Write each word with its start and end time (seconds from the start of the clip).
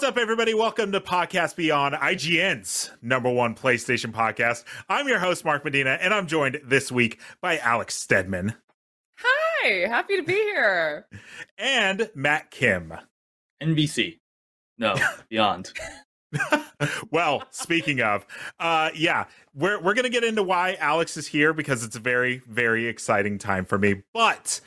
What's 0.00 0.08
up, 0.08 0.16
everybody? 0.16 0.54
Welcome 0.54 0.92
to 0.92 1.00
Podcast 1.02 1.56
Beyond, 1.56 1.94
IGN's 1.94 2.90
number 3.02 3.30
one 3.30 3.54
PlayStation 3.54 4.12
podcast. 4.14 4.64
I'm 4.88 5.06
your 5.06 5.18
host, 5.18 5.44
Mark 5.44 5.62
Medina, 5.62 5.90
and 6.00 6.14
I'm 6.14 6.26
joined 6.26 6.58
this 6.64 6.90
week 6.90 7.20
by 7.42 7.58
Alex 7.58 7.96
Stedman. 7.96 8.54
Hi, 9.18 9.86
happy 9.86 10.16
to 10.16 10.22
be 10.22 10.32
here. 10.32 11.06
and 11.58 12.08
Matt 12.14 12.50
Kim. 12.50 12.94
NVC. 13.62 14.20
No, 14.78 14.96
Beyond. 15.28 15.70
well, 17.10 17.42
speaking 17.50 18.00
of, 18.00 18.24
uh, 18.58 18.88
yeah, 18.94 19.26
we're 19.54 19.82
we're 19.82 19.92
gonna 19.92 20.08
get 20.08 20.24
into 20.24 20.42
why 20.42 20.78
Alex 20.80 21.18
is 21.18 21.26
here 21.26 21.52
because 21.52 21.84
it's 21.84 21.96
a 21.96 22.00
very 22.00 22.40
very 22.48 22.86
exciting 22.86 23.36
time 23.36 23.66
for 23.66 23.76
me. 23.76 23.96
But 24.14 24.62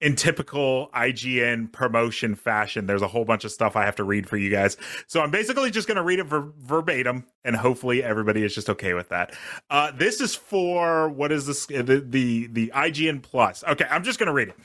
in 0.00 0.14
typical 0.14 0.90
IGN 0.94 1.72
promotion 1.72 2.34
fashion, 2.36 2.86
there's 2.86 3.02
a 3.02 3.08
whole 3.08 3.24
bunch 3.24 3.44
of 3.44 3.50
stuff 3.50 3.74
I 3.74 3.84
have 3.84 3.96
to 3.96 4.04
read 4.04 4.28
for 4.28 4.36
you 4.36 4.50
guys. 4.50 4.76
So 5.06 5.20
I'm 5.20 5.30
basically 5.30 5.70
just 5.70 5.88
going 5.88 5.96
to 5.96 6.02
read 6.02 6.20
it 6.20 6.24
ver- 6.24 6.52
verbatim, 6.56 7.24
and 7.44 7.56
hopefully 7.56 8.02
everybody 8.02 8.44
is 8.44 8.54
just 8.54 8.70
okay 8.70 8.94
with 8.94 9.08
that. 9.08 9.34
Uh, 9.70 9.90
this 9.90 10.20
is 10.20 10.34
for 10.34 11.08
what 11.08 11.32
is 11.32 11.46
this? 11.46 11.66
The, 11.66 12.04
the 12.06 12.46
the 12.46 12.72
IGN 12.74 13.22
Plus. 13.22 13.64
Okay, 13.64 13.86
I'm 13.90 14.04
just 14.04 14.18
going 14.18 14.28
to 14.28 14.32
read 14.32 14.48
it. 14.48 14.56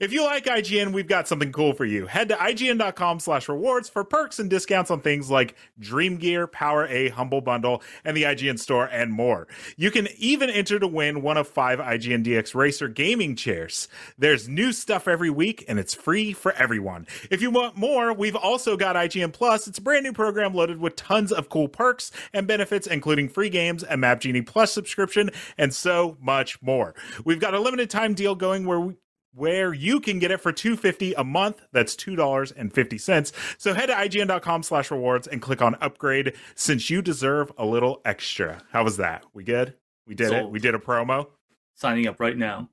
If 0.00 0.12
you 0.12 0.24
like 0.24 0.46
IGN, 0.46 0.92
we've 0.92 1.06
got 1.08 1.28
something 1.28 1.52
cool 1.52 1.74
for 1.74 1.84
you. 1.84 2.06
Head 2.06 2.28
to 2.30 2.36
ign.com/slash/rewards 2.36 3.90
for 3.90 4.04
perks 4.04 4.38
and 4.38 4.48
discounts 4.48 4.90
on 4.90 5.02
things 5.02 5.30
like 5.30 5.56
Dream 5.78 6.16
Gear, 6.16 6.46
Power 6.46 6.86
A, 6.86 7.10
Humble 7.10 7.42
Bundle, 7.42 7.82
and 8.04 8.16
the 8.16 8.22
IGN 8.22 8.58
Store, 8.58 8.86
and 8.86 9.12
more. 9.12 9.46
You 9.76 9.90
can 9.90 10.08
even 10.16 10.48
enter 10.48 10.78
to 10.78 10.88
win 10.88 11.20
one 11.20 11.36
of 11.36 11.46
five 11.48 11.78
IGN 11.78 12.24
DX 12.24 12.54
Racer 12.54 12.88
gaming 12.88 13.36
chairs. 13.36 13.88
There's 14.16 14.48
new 14.48 14.69
new 14.70 14.74
stuff 14.74 15.08
every 15.08 15.30
week 15.30 15.64
and 15.66 15.80
it's 15.80 15.94
free 15.94 16.32
for 16.32 16.52
everyone. 16.52 17.04
If 17.28 17.42
you 17.42 17.50
want 17.50 17.76
more, 17.76 18.12
we've 18.12 18.36
also 18.36 18.76
got 18.76 18.94
IGN 18.94 19.32
Plus. 19.32 19.66
It's 19.66 19.78
a 19.78 19.82
brand 19.82 20.04
new 20.04 20.12
program 20.12 20.54
loaded 20.54 20.78
with 20.78 20.94
tons 20.94 21.32
of 21.32 21.48
cool 21.48 21.66
perks 21.66 22.12
and 22.32 22.46
benefits, 22.46 22.86
including 22.86 23.28
free 23.28 23.48
games, 23.50 23.84
a 23.90 23.96
Map 23.96 24.20
Genie 24.20 24.42
Plus 24.42 24.72
subscription, 24.72 25.30
and 25.58 25.74
so 25.74 26.16
much 26.20 26.62
more. 26.62 26.94
We've 27.24 27.40
got 27.40 27.52
a 27.52 27.58
limited 27.58 27.90
time 27.90 28.14
deal 28.14 28.36
going 28.36 28.64
where 28.64 28.78
we 28.78 28.94
where 29.34 29.74
you 29.74 29.98
can 30.00 30.20
get 30.20 30.30
it 30.30 30.40
for 30.40 30.52
250 30.52 31.14
a 31.14 31.24
month. 31.24 31.60
That's 31.72 31.94
$2.50 31.96 33.32
so 33.58 33.74
head 33.74 33.86
to 33.86 33.92
ign.com 33.92 34.62
slash 34.62 34.90
rewards 34.92 35.26
and 35.26 35.42
click 35.42 35.62
on 35.62 35.76
upgrade 35.80 36.34
since 36.54 36.90
you 36.90 37.02
deserve 37.02 37.50
a 37.58 37.66
little 37.66 38.02
extra. 38.04 38.62
How 38.70 38.84
was 38.84 38.98
that? 38.98 39.24
We 39.34 39.42
good? 39.42 39.74
We 40.06 40.14
did 40.14 40.28
Sold. 40.28 40.46
it 40.46 40.50
we 40.52 40.60
did 40.60 40.76
a 40.76 40.78
promo? 40.78 41.26
Signing 41.74 42.06
up 42.06 42.20
right 42.20 42.36
now. 42.36 42.68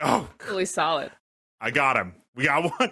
Oh 0.00 0.28
really 0.48 0.64
solid 0.64 1.10
I 1.60 1.70
got 1.70 1.96
him. 1.96 2.14
We 2.34 2.44
got 2.44 2.72
one. 2.78 2.90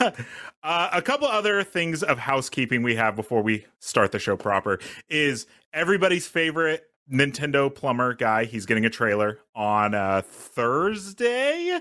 uh, 0.62 0.88
a 0.92 1.02
couple 1.02 1.26
other 1.28 1.62
things 1.62 2.02
of 2.02 2.18
housekeeping 2.18 2.82
we 2.82 2.96
have 2.96 3.16
before 3.16 3.42
we 3.42 3.66
start 3.78 4.12
the 4.12 4.18
show 4.18 4.36
proper 4.36 4.78
is 5.08 5.46
everybody's 5.72 6.26
favorite 6.26 6.90
Nintendo 7.10 7.74
plumber 7.74 8.14
guy. 8.14 8.44
He's 8.44 8.66
getting 8.66 8.84
a 8.84 8.90
trailer 8.90 9.38
on 9.54 9.94
uh, 9.94 10.22
Thursday. 10.24 11.80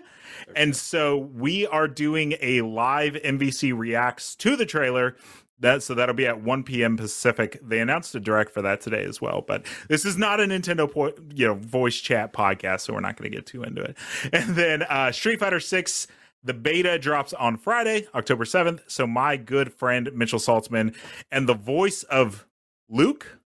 And 0.55 0.75
so 0.75 1.17
we 1.17 1.67
are 1.67 1.87
doing 1.87 2.35
a 2.41 2.61
live 2.61 3.13
NVC 3.13 3.77
reacts 3.77 4.35
to 4.37 4.55
the 4.55 4.65
trailer 4.65 5.15
that 5.59 5.83
so 5.83 5.93
that'll 5.93 6.15
be 6.15 6.25
at 6.25 6.41
1 6.41 6.63
p.m. 6.63 6.97
Pacific. 6.97 7.59
They 7.61 7.79
announced 7.79 8.15
a 8.15 8.19
direct 8.19 8.51
for 8.51 8.61
that 8.61 8.81
today 8.81 9.03
as 9.03 9.21
well. 9.21 9.43
But 9.45 9.65
this 9.87 10.05
is 10.05 10.17
not 10.17 10.39
a 10.39 10.43
Nintendo 10.43 10.91
po- 10.91 11.13
you 11.33 11.47
know 11.47 11.55
voice 11.55 11.97
chat 11.97 12.33
podcast, 12.33 12.81
so 12.81 12.93
we're 12.93 13.01
not 13.01 13.17
going 13.17 13.29
to 13.29 13.35
get 13.35 13.45
too 13.45 13.63
into 13.63 13.81
it. 13.81 13.97
And 14.31 14.55
then 14.55 14.83
uh, 14.83 15.11
Street 15.11 15.39
Fighter 15.39 15.59
Six 15.59 16.07
the 16.43 16.53
beta 16.53 16.97
drops 16.97 17.33
on 17.33 17.57
Friday, 17.57 18.07
October 18.13 18.45
7th. 18.45 18.81
So, 18.87 19.05
my 19.05 19.37
good 19.37 19.73
friend 19.73 20.09
Mitchell 20.13 20.39
Saltzman 20.39 20.95
and 21.31 21.47
the 21.47 21.53
voice 21.53 22.03
of 22.03 22.47
Luke, 22.89 23.39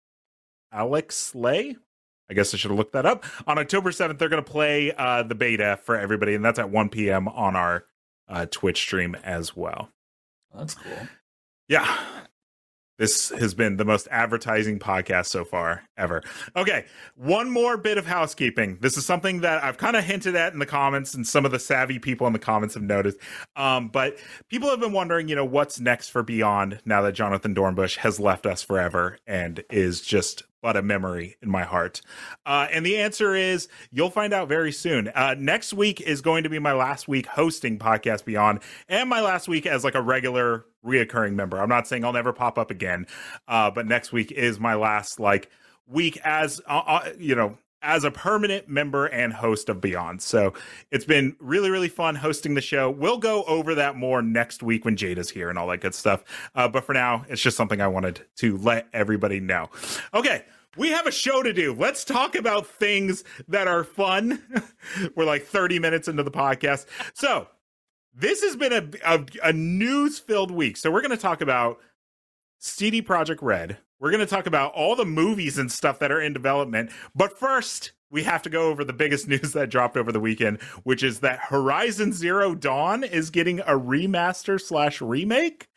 Alex 0.72 1.34
Le, 1.34 1.74
I 2.30 2.34
guess 2.34 2.54
I 2.54 2.56
should 2.56 2.70
have 2.70 2.78
looked 2.78 2.92
that 2.92 3.06
up. 3.06 3.24
On 3.46 3.58
October 3.58 3.90
7th, 3.90 4.18
they're 4.18 4.28
going 4.28 4.42
to 4.42 4.50
play 4.50 4.92
uh, 4.92 5.22
the 5.22 5.34
beta 5.34 5.78
for 5.82 5.96
everybody, 5.96 6.34
and 6.34 6.44
that's 6.44 6.58
at 6.58 6.70
1 6.70 6.88
p.m. 6.88 7.28
on 7.28 7.56
our 7.56 7.84
uh, 8.28 8.46
Twitch 8.50 8.78
stream 8.78 9.14
as 9.22 9.56
well. 9.56 9.90
That's 10.54 10.74
cool. 10.74 11.08
Yeah. 11.68 11.98
This 13.02 13.30
has 13.30 13.52
been 13.52 13.78
the 13.78 13.84
most 13.84 14.06
advertising 14.12 14.78
podcast 14.78 15.26
so 15.26 15.44
far 15.44 15.82
ever. 15.96 16.22
Okay, 16.54 16.84
one 17.16 17.50
more 17.50 17.76
bit 17.76 17.98
of 17.98 18.06
housekeeping. 18.06 18.78
This 18.80 18.96
is 18.96 19.04
something 19.04 19.40
that 19.40 19.60
I've 19.64 19.76
kind 19.76 19.96
of 19.96 20.04
hinted 20.04 20.36
at 20.36 20.52
in 20.52 20.60
the 20.60 20.66
comments, 20.66 21.12
and 21.12 21.26
some 21.26 21.44
of 21.44 21.50
the 21.50 21.58
savvy 21.58 21.98
people 21.98 22.28
in 22.28 22.32
the 22.32 22.38
comments 22.38 22.74
have 22.74 22.84
noticed. 22.84 23.18
Um, 23.56 23.88
but 23.88 24.18
people 24.48 24.70
have 24.70 24.78
been 24.78 24.92
wondering, 24.92 25.26
you 25.26 25.34
know, 25.34 25.44
what's 25.44 25.80
next 25.80 26.10
for 26.10 26.22
Beyond 26.22 26.78
now 26.84 27.02
that 27.02 27.14
Jonathan 27.14 27.56
Dornbush 27.56 27.96
has 27.96 28.20
left 28.20 28.46
us 28.46 28.62
forever 28.62 29.18
and 29.26 29.64
is 29.68 30.00
just 30.00 30.44
but 30.62 30.76
a 30.76 30.82
memory 30.82 31.36
in 31.42 31.50
my 31.50 31.64
heart? 31.64 32.00
Uh, 32.46 32.68
and 32.70 32.86
the 32.86 32.96
answer 32.96 33.34
is 33.34 33.68
you'll 33.90 34.10
find 34.10 34.32
out 34.32 34.48
very 34.48 34.72
soon. 34.72 35.08
Uh, 35.08 35.34
next 35.38 35.74
week 35.74 36.00
is 36.00 36.22
going 36.22 36.44
to 36.44 36.48
be 36.48 36.58
my 36.58 36.72
last 36.72 37.08
week 37.08 37.26
hosting 37.26 37.78
Podcast 37.78 38.24
Beyond 38.24 38.60
and 38.88 39.10
my 39.10 39.20
last 39.20 39.48
week 39.48 39.66
as 39.66 39.84
like 39.84 39.94
a 39.94 40.02
regular 40.02 40.64
reoccurring 40.84 41.34
member. 41.34 41.60
I'm 41.60 41.68
not 41.68 41.86
saying 41.86 42.04
I'll 42.04 42.12
never 42.12 42.32
pop 42.32 42.58
up 42.58 42.70
again, 42.70 43.06
uh, 43.48 43.70
but 43.70 43.86
next 43.86 44.12
week 44.12 44.32
is 44.32 44.58
my 44.58 44.74
last 44.74 45.20
like 45.20 45.50
week 45.86 46.18
as 46.24 46.60
uh, 46.66 46.82
uh, 46.86 47.12
you 47.18 47.34
know 47.34 47.58
as 47.82 48.04
a 48.04 48.10
permanent 48.10 48.68
member 48.68 49.06
and 49.06 49.32
host 49.32 49.68
of 49.68 49.80
Beyond. 49.80 50.22
So 50.22 50.54
it's 50.90 51.04
been 51.04 51.36
really, 51.40 51.70
really 51.70 51.88
fun 51.88 52.14
hosting 52.14 52.54
the 52.54 52.60
show. 52.60 52.90
We'll 52.90 53.18
go 53.18 53.44
over 53.44 53.74
that 53.74 53.96
more 53.96 54.22
next 54.22 54.62
week 54.62 54.84
when 54.84 54.96
Jada's 54.96 55.30
here 55.30 55.50
and 55.50 55.58
all 55.58 55.66
that 55.68 55.80
good 55.80 55.94
stuff. 55.94 56.24
Uh, 56.54 56.68
but 56.68 56.84
for 56.84 56.92
now, 56.92 57.24
it's 57.28 57.42
just 57.42 57.56
something 57.56 57.80
I 57.80 57.88
wanted 57.88 58.22
to 58.36 58.56
let 58.58 58.86
everybody 58.92 59.40
know. 59.40 59.68
Okay. 60.14 60.44
We 60.76 60.88
have 60.88 61.06
a 61.06 61.12
show 61.12 61.42
to 61.42 61.52
do. 61.52 61.74
Let's 61.74 62.02
talk 62.02 62.34
about 62.34 62.66
things 62.66 63.24
that 63.48 63.68
are 63.68 63.84
fun. 63.84 64.42
We're 65.16 65.26
like 65.26 65.44
30 65.44 65.78
minutes 65.78 66.08
into 66.08 66.22
the 66.22 66.30
podcast. 66.30 66.86
So, 67.12 67.48
this 68.14 68.42
has 68.42 68.56
been 68.56 68.72
a, 68.72 68.88
a, 69.04 69.26
a 69.42 69.52
news 69.52 70.18
filled 70.18 70.50
week. 70.50 70.78
So, 70.78 70.90
we're 70.90 71.02
going 71.02 71.10
to 71.10 71.18
talk 71.18 71.42
about 71.42 71.78
CD 72.58 73.02
Projekt 73.02 73.40
Red, 73.42 73.76
we're 74.02 74.10
going 74.10 74.18
to 74.18 74.26
talk 74.26 74.48
about 74.48 74.72
all 74.72 74.96
the 74.96 75.04
movies 75.04 75.58
and 75.58 75.70
stuff 75.70 76.00
that 76.00 76.10
are 76.10 76.20
in 76.20 76.32
development. 76.32 76.90
But 77.14 77.38
first, 77.38 77.92
we 78.10 78.24
have 78.24 78.42
to 78.42 78.50
go 78.50 78.68
over 78.68 78.84
the 78.84 78.92
biggest 78.92 79.28
news 79.28 79.52
that 79.52 79.70
dropped 79.70 79.96
over 79.96 80.10
the 80.10 80.18
weekend, 80.18 80.60
which 80.82 81.04
is 81.04 81.20
that 81.20 81.38
Horizon 81.38 82.12
Zero 82.12 82.56
Dawn 82.56 83.04
is 83.04 83.30
getting 83.30 83.60
a 83.60 83.78
remaster 83.78 84.60
slash 84.60 85.00
remake, 85.00 85.68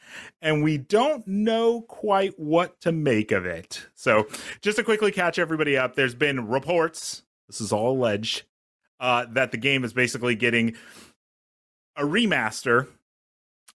and 0.41 0.63
we 0.63 0.79
don't 0.79 1.25
know 1.27 1.81
quite 1.81 2.33
what 2.39 2.81
to 2.81 2.91
make 2.91 3.31
of 3.31 3.45
it. 3.45 3.85
So, 3.93 4.27
just 4.59 4.77
to 4.77 4.83
quickly 4.83 5.11
catch 5.11 5.37
everybody 5.37 5.77
up, 5.77 5.95
there's 5.95 6.15
been 6.15 6.47
reports. 6.47 7.21
This 7.47 7.61
is 7.61 7.71
all 7.71 7.91
alleged 7.91 8.41
uh, 8.99 9.27
that 9.33 9.51
the 9.51 9.57
game 9.57 9.83
is 9.83 9.93
basically 9.93 10.33
getting 10.33 10.75
a 11.95 12.01
remaster 12.01 12.87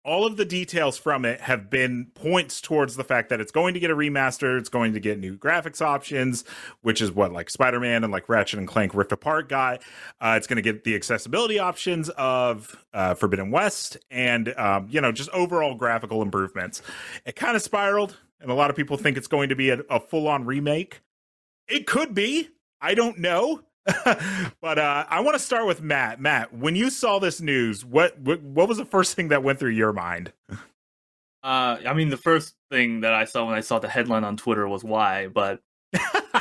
all 0.07 0.25
of 0.25 0.37
the 0.37 0.45
details 0.45 0.97
from 0.97 1.25
it 1.25 1.41
have 1.41 1.69
been 1.69 2.07
points 2.15 2.61
towards 2.61 2.95
the 2.95 3.03
fact 3.03 3.29
that 3.29 3.41
it's 3.41 3.51
going 3.51 3.73
to 3.73 3.79
get 3.79 3.91
a 3.91 3.95
remaster 3.95 4.57
it's 4.57 4.69
going 4.69 4.93
to 4.93 4.99
get 4.99 5.19
new 5.19 5.37
graphics 5.37 5.81
options 5.81 6.45
which 6.81 7.01
is 7.01 7.11
what 7.11 7.31
like 7.33 7.49
spider-man 7.49 8.03
and 8.03 8.11
like 8.11 8.29
ratchet 8.29 8.57
and 8.57 8.67
clank 8.67 8.93
rift 8.95 9.11
apart 9.11 9.49
got. 9.49 9.81
Uh, 10.21 10.35
it's 10.37 10.47
going 10.47 10.55
to 10.55 10.61
get 10.61 10.83
the 10.83 10.95
accessibility 10.95 11.59
options 11.59 12.09
of 12.11 12.85
uh, 12.93 13.13
forbidden 13.13 13.51
west 13.51 13.97
and 14.09 14.53
um, 14.57 14.87
you 14.89 15.01
know 15.01 15.11
just 15.11 15.29
overall 15.31 15.75
graphical 15.75 16.21
improvements. 16.21 16.81
It 17.25 17.35
kind 17.35 17.55
of 17.55 17.61
spiraled 17.61 18.17
and 18.39 18.49
a 18.49 18.53
lot 18.53 18.69
of 18.69 18.75
people 18.75 18.97
think 18.97 19.17
it's 19.17 19.27
going 19.27 19.49
to 19.49 19.55
be 19.55 19.71
a, 19.71 19.79
a 19.89 19.99
full-on 19.99 20.45
remake. 20.45 21.01
It 21.67 21.85
could 21.85 22.13
be. 22.13 22.49
I 22.79 22.93
don't 22.93 23.17
know 23.17 23.63
but 24.61 24.77
uh, 24.77 25.05
I 25.09 25.21
want 25.21 25.35
to 25.35 25.39
start 25.39 25.65
with 25.65 25.81
Matt. 25.81 26.19
Matt, 26.19 26.53
when 26.53 26.75
you 26.75 26.89
saw 26.89 27.19
this 27.19 27.39
news, 27.39 27.85
what, 27.85 28.19
what 28.19 28.41
what 28.41 28.67
was 28.67 28.77
the 28.77 28.85
first 28.85 29.15
thing 29.15 29.29
that 29.29 29.43
went 29.43 29.59
through 29.59 29.71
your 29.71 29.93
mind? 29.93 30.33
Uh, 31.43 31.77
I 31.87 31.93
mean, 31.93 32.09
the 32.09 32.17
first 32.17 32.55
thing 32.69 33.01
that 33.01 33.13
I 33.13 33.25
saw 33.25 33.45
when 33.45 33.55
I 33.55 33.61
saw 33.61 33.79
the 33.79 33.87
headline 33.87 34.23
on 34.23 34.35
Twitter 34.35 34.67
was 34.67 34.83
why, 34.83 35.27
but 35.27 35.61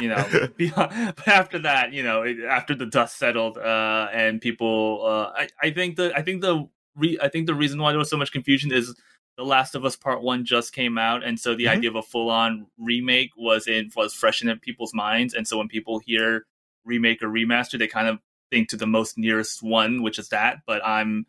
you 0.00 0.08
know, 0.08 0.48
beyond, 0.56 1.14
but 1.16 1.28
after 1.28 1.58
that, 1.60 1.92
you 1.92 2.02
know, 2.02 2.24
after 2.48 2.74
the 2.74 2.86
dust 2.86 3.16
settled, 3.16 3.58
uh, 3.58 4.08
and 4.12 4.40
people, 4.40 5.02
uh, 5.04 5.32
I, 5.34 5.48
I 5.62 5.70
think 5.70 5.96
the, 5.96 6.12
I 6.16 6.22
think 6.22 6.42
the, 6.42 6.68
re- 6.96 7.18
I 7.22 7.28
think 7.28 7.46
the 7.46 7.54
reason 7.54 7.80
why 7.80 7.92
there 7.92 7.98
was 7.98 8.10
so 8.10 8.16
much 8.16 8.32
confusion 8.32 8.72
is 8.72 8.94
the 9.36 9.44
Last 9.44 9.74
of 9.74 9.84
Us 9.84 9.94
Part 9.94 10.22
One 10.22 10.44
just 10.44 10.72
came 10.72 10.98
out, 10.98 11.22
and 11.22 11.38
so 11.38 11.54
the 11.54 11.64
mm-hmm. 11.64 11.78
idea 11.78 11.90
of 11.90 11.96
a 11.96 12.02
full 12.02 12.30
on 12.30 12.66
remake 12.78 13.30
was 13.36 13.68
in 13.68 13.90
was 13.94 14.14
fresh 14.14 14.42
in 14.42 14.58
people's 14.58 14.94
minds, 14.94 15.34
and 15.34 15.46
so 15.46 15.58
when 15.58 15.68
people 15.68 16.00
hear 16.00 16.46
remake 16.86 17.22
or 17.22 17.28
remaster, 17.28 17.78
they 17.78 17.86
kind 17.86 18.08
of 18.08 18.18
think 18.50 18.68
to 18.70 18.76
the 18.76 18.86
most 18.86 19.18
nearest 19.18 19.62
one, 19.62 20.02
which 20.02 20.18
is 20.18 20.28
that. 20.30 20.58
But 20.66 20.84
I'm, 20.86 21.26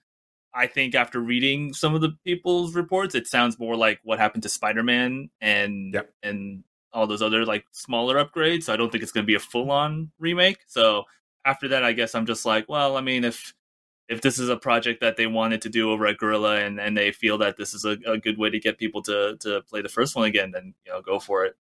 I 0.54 0.68
think 0.68 0.96
after 0.96 1.20
reading 1.20 1.74
some 1.74 1.96
of 1.96 2.02
the 2.02 2.16
people's 2.24 2.76
reports, 2.76 3.16
it 3.16 3.28
sounds 3.28 3.60
more 3.60 3.76
like 3.76 4.00
what 4.04 4.20
happened 4.20 4.44
to 4.44 4.50
Spider 4.50 4.84
Man 4.84 5.30
and 5.42 5.94
yep. 5.94 6.14
and 6.24 6.64
all 6.94 7.08
those 7.08 7.22
other 7.22 7.46
like 7.46 7.66
smaller 7.72 8.24
upgrades. 8.24 8.64
So 8.64 8.74
I 8.74 8.78
don't 8.78 8.92
think 8.92 9.04
it's 9.04 9.12
going 9.12 9.26
to 9.26 9.28
be 9.28 9.36
a 9.36 9.40
full 9.40 9.72
on 9.72 10.12
remake. 10.20 10.60
So 10.68 11.04
after 11.46 11.68
that, 11.70 11.84
I 11.84 11.94
guess 11.94 12.16
I'm 12.16 12.26
just 12.26 12.46
like, 12.46 12.68
well, 12.68 12.98
I 12.98 13.02
mean, 13.02 13.24
if 13.24 13.54
if 14.10 14.22
this 14.22 14.40
is 14.40 14.50
a 14.50 14.58
project 14.58 15.02
that 15.02 15.18
they 15.18 15.28
wanted 15.28 15.62
to 15.62 15.70
do 15.70 15.92
over 15.92 16.08
at 16.08 16.18
Guerrilla 16.18 16.58
and, 16.58 16.80
and 16.80 16.98
they 16.98 17.12
feel 17.12 17.38
that 17.40 17.58
this 17.58 17.74
is 17.74 17.84
a, 17.84 17.98
a 18.06 18.18
good 18.18 18.38
way 18.38 18.50
to 18.50 18.60
get 18.60 18.78
people 18.78 19.02
to 19.04 19.38
to 19.42 19.62
play 19.64 19.82
the 19.82 19.90
first 19.90 20.16
one 20.16 20.26
again, 20.26 20.52
then 20.52 20.74
you 20.86 20.92
know 20.92 21.02
go 21.02 21.20
for 21.20 21.46
it. 21.46 21.56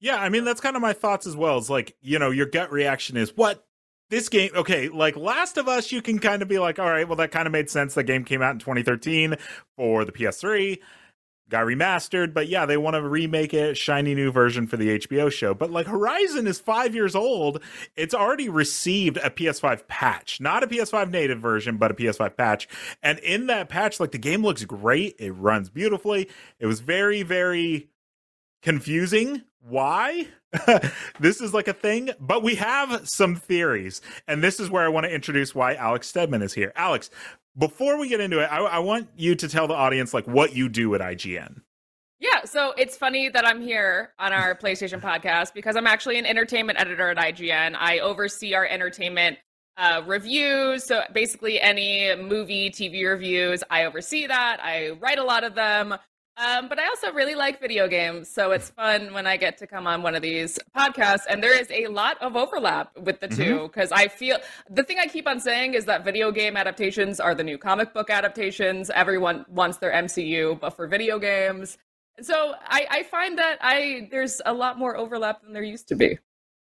Yeah, 0.00 0.16
I 0.16 0.28
mean 0.28 0.44
that's 0.44 0.60
kind 0.60 0.76
of 0.76 0.82
my 0.82 0.92
thoughts 0.92 1.26
as 1.26 1.36
well. 1.36 1.58
It's 1.58 1.70
like, 1.70 1.96
you 2.00 2.18
know, 2.18 2.30
your 2.30 2.46
gut 2.46 2.70
reaction 2.70 3.16
is 3.16 3.36
what 3.36 3.64
this 4.10 4.28
game 4.28 4.50
okay, 4.54 4.88
like 4.88 5.16
Last 5.16 5.58
of 5.58 5.68
Us, 5.68 5.90
you 5.92 6.02
can 6.02 6.18
kind 6.18 6.40
of 6.42 6.48
be 6.48 6.58
like, 6.58 6.78
all 6.78 6.88
right, 6.88 7.06
well 7.06 7.16
that 7.16 7.30
kind 7.30 7.46
of 7.46 7.52
made 7.52 7.68
sense. 7.68 7.94
The 7.94 8.04
game 8.04 8.24
came 8.24 8.42
out 8.42 8.52
in 8.52 8.58
2013 8.58 9.36
for 9.76 10.04
the 10.04 10.12
PS3, 10.12 10.78
got 11.48 11.64
remastered, 11.66 12.32
but 12.32 12.46
yeah, 12.46 12.64
they 12.64 12.76
want 12.76 12.94
to 12.94 13.02
remake 13.02 13.52
it, 13.52 13.76
shiny 13.76 14.14
new 14.14 14.30
version 14.30 14.68
for 14.68 14.76
the 14.76 15.00
HBO 15.00 15.32
show. 15.32 15.52
But 15.52 15.72
like 15.72 15.86
Horizon 15.86 16.46
is 16.46 16.60
5 16.60 16.94
years 16.94 17.16
old. 17.16 17.60
It's 17.96 18.14
already 18.14 18.48
received 18.48 19.16
a 19.16 19.30
PS5 19.30 19.88
patch. 19.88 20.40
Not 20.40 20.62
a 20.62 20.68
PS5 20.68 21.10
native 21.10 21.40
version, 21.40 21.76
but 21.76 21.90
a 21.90 21.94
PS5 21.94 22.36
patch. 22.36 22.68
And 23.02 23.18
in 23.18 23.48
that 23.48 23.68
patch, 23.68 23.98
like 23.98 24.12
the 24.12 24.18
game 24.18 24.42
looks 24.44 24.64
great. 24.64 25.16
It 25.18 25.32
runs 25.32 25.70
beautifully. 25.70 26.28
It 26.60 26.66
was 26.66 26.78
very 26.80 27.22
very 27.24 27.88
confusing 28.62 29.42
why 29.60 30.28
this 31.20 31.40
is 31.40 31.52
like 31.52 31.68
a 31.68 31.72
thing, 31.72 32.10
but 32.20 32.42
we 32.42 32.54
have 32.56 33.08
some 33.08 33.36
theories. 33.36 34.00
And 34.26 34.42
this 34.42 34.60
is 34.60 34.70
where 34.70 34.84
I 34.84 34.88
want 34.88 35.04
to 35.04 35.14
introduce 35.14 35.54
why 35.54 35.74
Alex 35.74 36.08
Stedman 36.08 36.42
is 36.42 36.54
here. 36.54 36.72
Alex, 36.74 37.10
before 37.56 37.98
we 37.98 38.08
get 38.08 38.20
into 38.20 38.40
it, 38.40 38.46
I, 38.46 38.58
I 38.58 38.78
want 38.78 39.08
you 39.16 39.34
to 39.34 39.48
tell 39.48 39.66
the 39.66 39.74
audience 39.74 40.14
like 40.14 40.26
what 40.26 40.54
you 40.54 40.68
do 40.68 40.94
at 40.94 41.00
IGN. 41.00 41.62
Yeah, 42.20 42.44
so 42.44 42.72
it's 42.76 42.96
funny 42.96 43.28
that 43.28 43.46
I'm 43.46 43.60
here 43.60 44.12
on 44.18 44.32
our 44.32 44.54
PlayStation 44.56 45.00
podcast 45.00 45.54
because 45.54 45.76
I'm 45.76 45.86
actually 45.86 46.18
an 46.18 46.26
entertainment 46.26 46.80
editor 46.80 47.10
at 47.10 47.16
IGN. 47.16 47.76
I 47.78 48.00
oversee 48.00 48.54
our 48.54 48.66
entertainment 48.66 49.38
uh, 49.76 50.02
reviews. 50.04 50.84
So 50.84 51.02
basically, 51.12 51.60
any 51.60 52.16
movie, 52.16 52.70
TV 52.70 53.08
reviews, 53.08 53.62
I 53.70 53.84
oversee 53.84 54.26
that. 54.26 54.58
I 54.60 54.90
write 55.00 55.18
a 55.18 55.24
lot 55.24 55.44
of 55.44 55.54
them. 55.54 55.94
Um, 56.38 56.68
but 56.68 56.78
I 56.78 56.86
also 56.86 57.12
really 57.12 57.34
like 57.34 57.60
video 57.60 57.88
games, 57.88 58.28
so 58.28 58.52
it's 58.52 58.70
fun 58.70 59.12
when 59.12 59.26
I 59.26 59.36
get 59.36 59.58
to 59.58 59.66
come 59.66 59.88
on 59.88 60.02
one 60.02 60.14
of 60.14 60.22
these 60.22 60.56
podcasts. 60.76 61.22
And 61.28 61.42
there 61.42 61.58
is 61.58 61.66
a 61.70 61.88
lot 61.88 62.16
of 62.22 62.36
overlap 62.36 62.96
with 62.96 63.18
the 63.18 63.26
two 63.26 63.62
because 63.62 63.90
I 63.90 64.06
feel 64.06 64.38
the 64.70 64.84
thing 64.84 64.98
I 65.00 65.06
keep 65.06 65.26
on 65.26 65.40
saying 65.40 65.74
is 65.74 65.84
that 65.86 66.04
video 66.04 66.30
game 66.30 66.56
adaptations 66.56 67.18
are 67.18 67.34
the 67.34 67.42
new 67.42 67.58
comic 67.58 67.92
book 67.92 68.08
adaptations. 68.08 68.88
Everyone 68.90 69.46
wants 69.48 69.78
their 69.78 69.90
MCU, 69.90 70.60
but 70.60 70.70
for 70.70 70.86
video 70.86 71.18
games. 71.18 71.76
So 72.20 72.54
I, 72.64 72.86
I 72.88 73.02
find 73.02 73.36
that 73.38 73.58
I 73.60 74.08
there's 74.12 74.40
a 74.46 74.52
lot 74.52 74.78
more 74.78 74.96
overlap 74.96 75.42
than 75.42 75.52
there 75.52 75.62
used 75.64 75.88
to 75.88 75.96
be. 75.96 76.18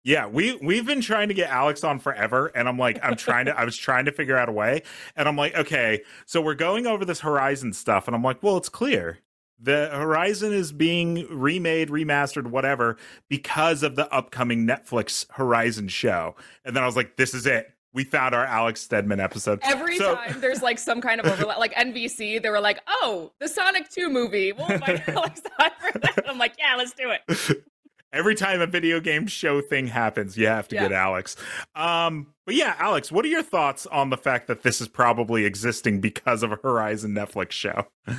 Yeah, 0.05 0.27
we 0.27 0.57
we've 0.61 0.85
been 0.85 1.01
trying 1.01 1.27
to 1.27 1.33
get 1.33 1.49
Alex 1.49 1.83
on 1.83 1.99
forever, 1.99 2.47
and 2.55 2.69
I'm 2.69 2.77
like, 2.77 2.99
I'm 3.03 3.17
trying 3.17 3.47
to, 3.47 3.59
I 3.59 3.65
was 3.65 3.75
trying 3.75 4.05
to 4.05 4.13
figure 4.13 4.37
out 4.37 4.47
a 4.47 4.53
way, 4.53 4.83
and 5.17 5.27
I'm 5.27 5.35
like, 5.35 5.55
okay, 5.55 6.03
so 6.25 6.39
we're 6.39 6.55
going 6.55 6.87
over 6.87 7.03
this 7.03 7.19
Horizon 7.19 7.73
stuff, 7.73 8.07
and 8.07 8.15
I'm 8.15 8.23
like, 8.23 8.41
well, 8.41 8.55
it's 8.55 8.69
clear 8.69 9.19
the 9.59 9.89
Horizon 9.91 10.53
is 10.53 10.71
being 10.71 11.25
remade, 11.29 11.89
remastered, 11.89 12.47
whatever, 12.47 12.97
because 13.29 13.83
of 13.83 13.95
the 13.95 14.11
upcoming 14.13 14.67
Netflix 14.67 15.25
Horizon 15.31 15.87
show. 15.87 16.35
And 16.63 16.75
then 16.75 16.83
I 16.83 16.85
was 16.85 16.95
like, 16.95 17.15
this 17.17 17.33
is 17.33 17.45
it. 17.45 17.73
We 17.93 18.03
found 18.03 18.35
our 18.35 18.45
Alex 18.45 18.81
Stedman 18.81 19.19
episode. 19.19 19.59
Every 19.63 19.97
So- 19.97 20.13
time 20.15 20.39
there's 20.39 20.61
like 20.61 20.77
some 20.77 21.01
kind 21.01 21.19
of 21.19 21.25
overlap, 21.25 21.57
like 21.57 21.73
NVC, 21.73 22.37
they 22.41 22.49
were 22.49 22.59
like, 22.59 22.79
"Oh, 22.87 23.31
the 23.39 23.47
Sonic 23.47 23.89
Two 23.89 24.09
movie, 24.09 24.51
we'll 24.51 24.69
invite 24.71 25.07
Alex 25.09 25.41
on 25.59 25.71
for 25.79 25.97
that." 25.99 26.25
I'm 26.29 26.37
like, 26.37 26.53
"Yeah, 26.59 26.75
let's 26.75 26.91
do 26.93 27.09
it." 27.11 27.63
Every 28.13 28.35
time 28.35 28.61
a 28.61 28.67
video 28.67 28.99
game 28.99 29.25
show 29.25 29.61
thing 29.61 29.87
happens, 29.87 30.37
you 30.37 30.45
have 30.47 30.67
to 30.67 30.75
Yeah. 30.75 30.83
get 30.83 30.91
Alex. 30.91 31.35
Um, 31.75 32.33
but 32.45 32.53
yeah, 32.55 32.75
Alex, 32.77 33.11
what 33.11 33.25
are 33.25 33.29
your 33.29 33.41
thoughts 33.43 33.85
on 33.87 34.11
the 34.11 34.17
fact 34.17 34.47
that 34.47 34.61
this 34.61 34.79
is 34.79 34.87
probably 34.87 35.45
existing 35.45 35.99
because 35.99 36.43
of 36.43 36.51
a 36.51 36.55
Horizon 36.57 37.11
Netflix 37.15 37.51
show? 37.51 37.87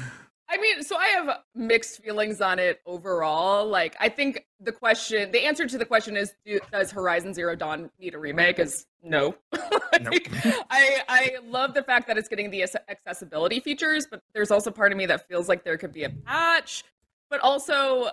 I 0.51 0.57
mean, 0.57 0.83
so 0.83 0.97
I 0.97 1.09
have 1.09 1.41
mixed 1.55 2.03
feelings 2.03 2.41
on 2.41 2.59
it 2.59 2.81
overall. 2.87 3.67
Like, 3.67 3.97
I 4.01 4.09
think 4.09 4.47
the 4.61 4.73
question, 4.73 5.31
the 5.31 5.45
answer 5.45 5.67
to 5.67 5.77
the 5.77 5.85
question 5.85 6.17
is, 6.17 6.35
do, 6.45 6.59
does 6.73 6.91
Horizon 6.91 7.35
Zero 7.35 7.55
Dawn 7.55 7.91
need 8.01 8.15
a 8.15 8.19
remake? 8.19 8.59
Is 8.59 8.87
no. 9.03 9.35
Like, 10.01 10.31
I 10.71 11.03
I 11.09 11.37
love 11.45 11.75
the 11.75 11.83
fact 11.83 12.07
that 12.07 12.17
it's 12.17 12.29
getting 12.29 12.51
the 12.51 12.65
accessibility 12.89 13.59
features, 13.59 14.07
but 14.09 14.23
there's 14.33 14.53
also 14.53 14.71
part 14.71 14.93
of 14.93 14.99
me 14.99 15.07
that 15.07 15.27
feels 15.27 15.49
like 15.49 15.65
there 15.65 15.77
could 15.77 15.93
be 15.93 16.05
a 16.05 16.11
patch. 16.11 16.85
But 17.29 17.41
also, 17.41 18.11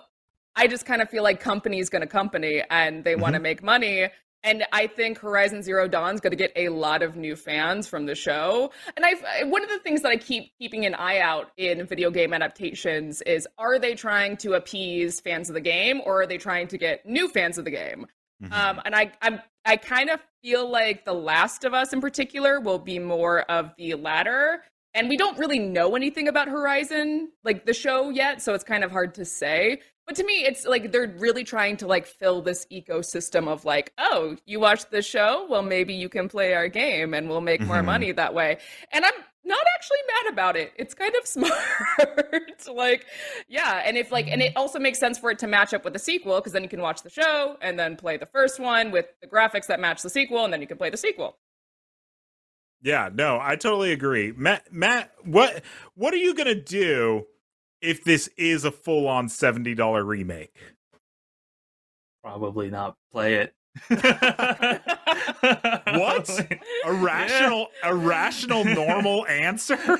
I 0.56 0.66
just 0.66 0.84
kind 0.84 1.00
of 1.00 1.08
feel 1.08 1.22
like 1.22 1.38
company's 1.38 1.88
going 1.88 2.00
to 2.00 2.08
company, 2.08 2.62
and 2.70 3.04
they 3.04 3.14
want 3.14 3.34
to 3.34 3.36
mm-hmm. 3.36 3.42
make 3.44 3.62
money. 3.62 4.08
And 4.46 4.64
I 4.72 4.86
think 4.86 5.18
Horizon 5.18 5.62
Zero 5.62 5.88
Dawn's 5.88 6.20
going 6.20 6.30
to 6.30 6.36
get 6.36 6.52
a 6.56 6.70
lot 6.70 7.02
of 7.02 7.16
new 7.16 7.36
fans 7.36 7.86
from 7.86 8.06
the 8.06 8.14
show. 8.14 8.70
And 8.96 9.04
I, 9.04 9.44
one 9.44 9.62
of 9.62 9.68
the 9.68 9.80
things 9.80 10.00
that 10.02 10.10
I 10.10 10.16
keep 10.16 10.56
keeping 10.58 10.86
an 10.86 10.94
eye 10.94 11.18
out 11.18 11.50
in 11.58 11.84
video 11.84 12.10
game 12.10 12.32
adaptations 12.32 13.20
is: 13.22 13.46
are 13.58 13.78
they 13.78 13.94
trying 13.94 14.38
to 14.38 14.54
appease 14.54 15.20
fans 15.20 15.50
of 15.50 15.54
the 15.54 15.60
game, 15.60 16.00
or 16.06 16.22
are 16.22 16.26
they 16.26 16.38
trying 16.38 16.68
to 16.68 16.78
get 16.78 17.04
new 17.04 17.28
fans 17.28 17.58
of 17.58 17.64
the 17.64 17.70
game? 17.70 18.06
Um, 18.52 18.80
and 18.84 18.94
I, 18.94 19.12
I'm, 19.22 19.40
I 19.64 19.76
kind 19.76 20.10
of 20.10 20.20
feel 20.42 20.70
like 20.70 21.04
The 21.04 21.14
Last 21.14 21.64
of 21.64 21.74
Us 21.74 21.92
in 21.92 22.00
particular 22.00 22.60
will 22.60 22.78
be 22.78 22.98
more 22.98 23.40
of 23.50 23.72
the 23.78 23.94
latter. 23.94 24.62
And 24.92 25.08
we 25.08 25.16
don't 25.16 25.38
really 25.38 25.58
know 25.58 25.96
anything 25.96 26.28
about 26.28 26.48
Horizon, 26.48 27.30
like 27.44 27.66
the 27.66 27.74
show 27.74 28.10
yet, 28.10 28.40
so 28.42 28.54
it's 28.54 28.64
kind 28.64 28.84
of 28.84 28.90
hard 28.90 29.14
to 29.16 29.24
say. 29.24 29.80
But 30.06 30.14
to 30.16 30.24
me, 30.24 30.44
it's 30.44 30.64
like 30.64 30.92
they're 30.92 31.12
really 31.18 31.42
trying 31.42 31.76
to 31.78 31.86
like 31.88 32.06
fill 32.06 32.40
this 32.40 32.64
ecosystem 32.72 33.48
of 33.48 33.64
like, 33.64 33.92
oh, 33.98 34.36
you 34.46 34.60
watched 34.60 34.90
the 34.92 35.02
show? 35.02 35.46
Well, 35.50 35.62
maybe 35.62 35.94
you 35.94 36.08
can 36.08 36.28
play 36.28 36.54
our 36.54 36.68
game 36.68 37.12
and 37.12 37.28
we'll 37.28 37.40
make 37.40 37.60
more 37.60 37.78
Mhm. 37.82 37.84
money 37.86 38.12
that 38.12 38.32
way. 38.32 38.58
And 38.92 39.04
I'm 39.04 39.14
not 39.44 39.64
actually 39.74 39.98
mad 40.24 40.32
about 40.32 40.56
it. 40.56 40.72
It's 40.76 40.94
kind 40.94 41.12
of 41.20 41.26
smart. 41.26 41.52
like, 42.72 43.06
yeah. 43.48 43.82
And 43.84 43.96
if 43.96 44.12
like, 44.12 44.28
and 44.28 44.40
it 44.42 44.52
also 44.56 44.78
makes 44.78 45.00
sense 45.00 45.18
for 45.18 45.30
it 45.32 45.40
to 45.40 45.48
match 45.48 45.74
up 45.74 45.82
with 45.84 45.92
the 45.92 45.98
sequel 45.98 46.36
because 46.36 46.52
then 46.52 46.62
you 46.62 46.68
can 46.68 46.80
watch 46.82 47.02
the 47.02 47.10
show 47.10 47.56
and 47.60 47.76
then 47.76 47.96
play 47.96 48.16
the 48.16 48.26
first 48.26 48.60
one 48.60 48.92
with 48.92 49.06
the 49.20 49.26
graphics 49.26 49.66
that 49.66 49.80
match 49.80 50.02
the 50.02 50.10
sequel, 50.10 50.44
and 50.44 50.52
then 50.52 50.60
you 50.60 50.66
can 50.68 50.78
play 50.78 50.90
the 50.90 50.96
sequel. 50.96 51.36
Yeah, 52.82 53.08
no, 53.12 53.38
I 53.40 53.56
totally 53.56 53.92
agree. 53.92 54.32
Matt 54.36 54.72
Matt, 54.72 55.10
what 55.24 55.64
what 55.94 56.14
are 56.14 56.18
you 56.18 56.34
gonna 56.34 56.54
do 56.54 57.26
if 57.80 58.04
this 58.04 58.28
is 58.36 58.64
a 58.64 58.70
full 58.70 59.08
on 59.08 59.28
seventy 59.28 59.74
dollar 59.74 60.04
remake? 60.04 60.56
Probably 62.22 62.70
not 62.70 62.96
play 63.12 63.34
it. 63.34 63.54
What? 65.86 66.28
A 66.84 66.92
rational 66.92 67.68
a 67.82 67.94
rational 67.94 68.64
normal 68.64 69.26
answer? 69.26 69.76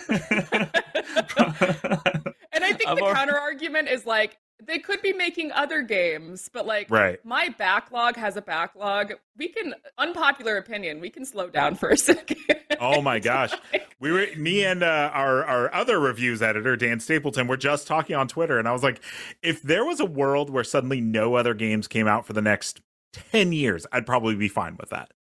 And 2.53 2.65
I 2.65 2.73
think 2.73 2.89
I've 2.89 2.97
the 2.97 3.05
al- 3.05 3.15
counter 3.15 3.39
argument 3.39 3.89
is 3.89 4.07
like 4.07 4.39
they 4.65 4.79
could 4.79 5.03
be 5.03 5.13
making 5.13 5.53
other 5.53 5.83
games, 5.83 6.49
but 6.53 6.67
like 6.67 6.91
right. 6.91 7.23
my 7.25 7.51
backlog 7.59 8.17
has 8.17 8.37
a 8.37 8.43
backlog. 8.43 9.13
We 9.37 9.49
can 9.49 9.75
unpopular 9.99 10.57
opinion. 10.57 11.01
We 11.01 11.11
can 11.11 11.25
slow 11.25 11.49
down 11.49 11.75
for 11.75 11.91
a 11.91 11.97
second. 11.97 12.39
Oh 12.81 13.01
my 13.03 13.19
gosh. 13.19 13.53
We 13.99 14.13
were 14.13 14.27
me 14.37 14.63
and 14.63 14.83
uh, 14.83 15.11
our 15.15 15.43
our 15.47 15.75
other 15.75 15.99
reviews 15.99 16.43
editor 16.43 16.77
Dan 16.77 17.01
Stapleton 17.01 17.47
were 17.47 17.57
just 17.57 17.87
talking 17.87 18.15
on 18.15 18.29
Twitter, 18.29 18.59
and 18.59 18.69
I 18.69 18.73
was 18.73 18.83
like, 18.83 19.01
if 19.43 19.63
there 19.63 19.87
was 19.87 20.01
a 20.01 20.05
world 20.05 20.51
where 20.51 20.65
suddenly 20.65 21.01
no 21.01 21.35
other 21.35 21.55
games 21.55 21.89
came 21.89 22.07
out 22.07 22.27
for 22.27 22.35
the 22.35 22.43
next 22.43 22.83
ten 23.15 23.55
years, 23.55 23.87
I'd 23.93 24.05
probably 24.05 24.35
be 24.35 24.49
fine 24.49 24.77
with 24.79 24.91
that. 24.91 25.13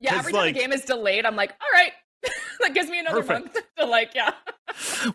Yeah, 0.00 0.14
every 0.14 0.32
time 0.32 0.40
like- 0.40 0.54
the 0.54 0.60
game 0.60 0.72
is 0.72 0.86
delayed, 0.86 1.26
I'm 1.26 1.36
like, 1.36 1.50
all 1.50 1.68
right, 1.78 1.92
that 2.60 2.74
gives 2.74 2.88
me 2.88 2.98
another 2.98 3.22
Perfect. 3.22 3.54
month 3.54 3.66
to 3.78 3.86
like, 3.86 4.12
yeah. 4.14 4.32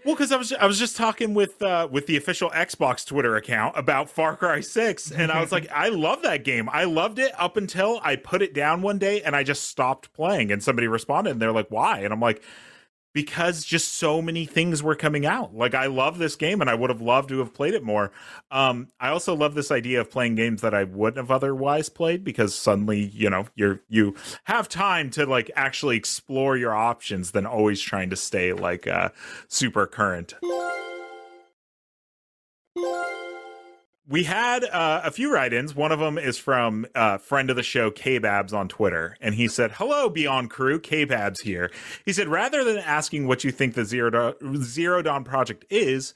Well, 0.05 0.15
because 0.15 0.31
I 0.31 0.37
was 0.37 0.53
I 0.53 0.65
was 0.65 0.79
just 0.79 0.95
talking 0.95 1.33
with 1.33 1.61
uh, 1.61 1.87
with 1.91 2.05
the 2.07 2.15
official 2.15 2.49
Xbox 2.51 3.05
Twitter 3.05 3.35
account 3.35 3.77
about 3.77 4.09
Far 4.09 4.37
Cry 4.37 4.61
Six, 4.61 5.11
and 5.11 5.31
I 5.33 5.41
was 5.41 5.51
like, 5.51 5.67
I 5.69 5.89
love 5.89 6.21
that 6.21 6.45
game. 6.45 6.69
I 6.71 6.85
loved 6.85 7.19
it 7.19 7.33
up 7.37 7.57
until 7.57 7.99
I 8.01 8.15
put 8.15 8.41
it 8.41 8.53
down 8.53 8.81
one 8.81 8.99
day 8.99 9.21
and 9.21 9.35
I 9.35 9.43
just 9.43 9.65
stopped 9.65 10.13
playing. 10.13 10.51
And 10.51 10.63
somebody 10.63 10.87
responded, 10.87 11.31
and 11.31 11.41
they're 11.41 11.51
like, 11.51 11.67
"Why?" 11.69 11.99
And 11.99 12.13
I'm 12.13 12.21
like, 12.21 12.41
because 13.13 13.63
just 13.65 13.93
so 13.93 14.21
many 14.21 14.45
things 14.45 14.83
were 14.83 14.95
coming 14.95 15.25
out. 15.25 15.55
Like 15.55 15.73
I 15.73 15.87
love 15.87 16.17
this 16.17 16.35
game 16.35 16.61
and 16.61 16.69
I 16.69 16.75
would 16.75 16.89
have 16.89 17.01
loved 17.01 17.29
to 17.29 17.39
have 17.39 17.53
played 17.53 17.73
it 17.73 17.83
more. 17.83 18.11
Um 18.51 18.89
I 18.99 19.09
also 19.09 19.35
love 19.35 19.55
this 19.55 19.71
idea 19.71 20.01
of 20.01 20.11
playing 20.11 20.35
games 20.35 20.61
that 20.61 20.73
I 20.73 20.83
wouldn't 20.83 21.17
have 21.17 21.31
otherwise 21.31 21.89
played 21.89 22.23
because 22.23 22.53
suddenly, 22.55 22.99
you 22.99 23.29
know, 23.29 23.45
you're 23.55 23.81
you 23.89 24.15
have 24.45 24.69
time 24.69 25.09
to 25.11 25.25
like 25.25 25.49
actually 25.55 25.97
explore 25.97 26.57
your 26.57 26.75
options 26.75 27.31
than 27.31 27.45
always 27.45 27.81
trying 27.81 28.09
to 28.11 28.15
stay 28.15 28.53
like 28.53 28.87
uh 28.87 29.09
super 29.47 29.87
current. 29.87 30.35
We 34.09 34.23
had 34.23 34.63
uh, 34.63 35.01
a 35.03 35.11
few 35.11 35.31
write-ins. 35.31 35.75
One 35.75 35.91
of 35.91 35.99
them 35.99 36.17
is 36.17 36.39
from 36.39 36.87
uh, 36.95 37.19
friend 37.19 37.51
of 37.51 37.55
the 37.55 37.61
show, 37.61 37.91
K-Babs 37.91 38.53
on 38.53 38.67
Twitter, 38.67 39.15
and 39.21 39.35
he 39.35 39.47
said, 39.47 39.73
"Hello, 39.73 40.09
Beyond 40.09 40.49
Crew, 40.49 40.79
K-Babs 40.79 41.41
here." 41.41 41.69
He 42.05 42.11
said, 42.11 42.27
"Rather 42.27 42.63
than 42.63 42.79
asking 42.79 43.27
what 43.27 43.43
you 43.43 43.51
think 43.51 43.75
the 43.75 43.85
Zero 43.85 44.09
Dawn, 44.09 44.63
Zero 44.63 45.03
Dawn 45.03 45.23
project 45.23 45.63
is, 45.69 46.15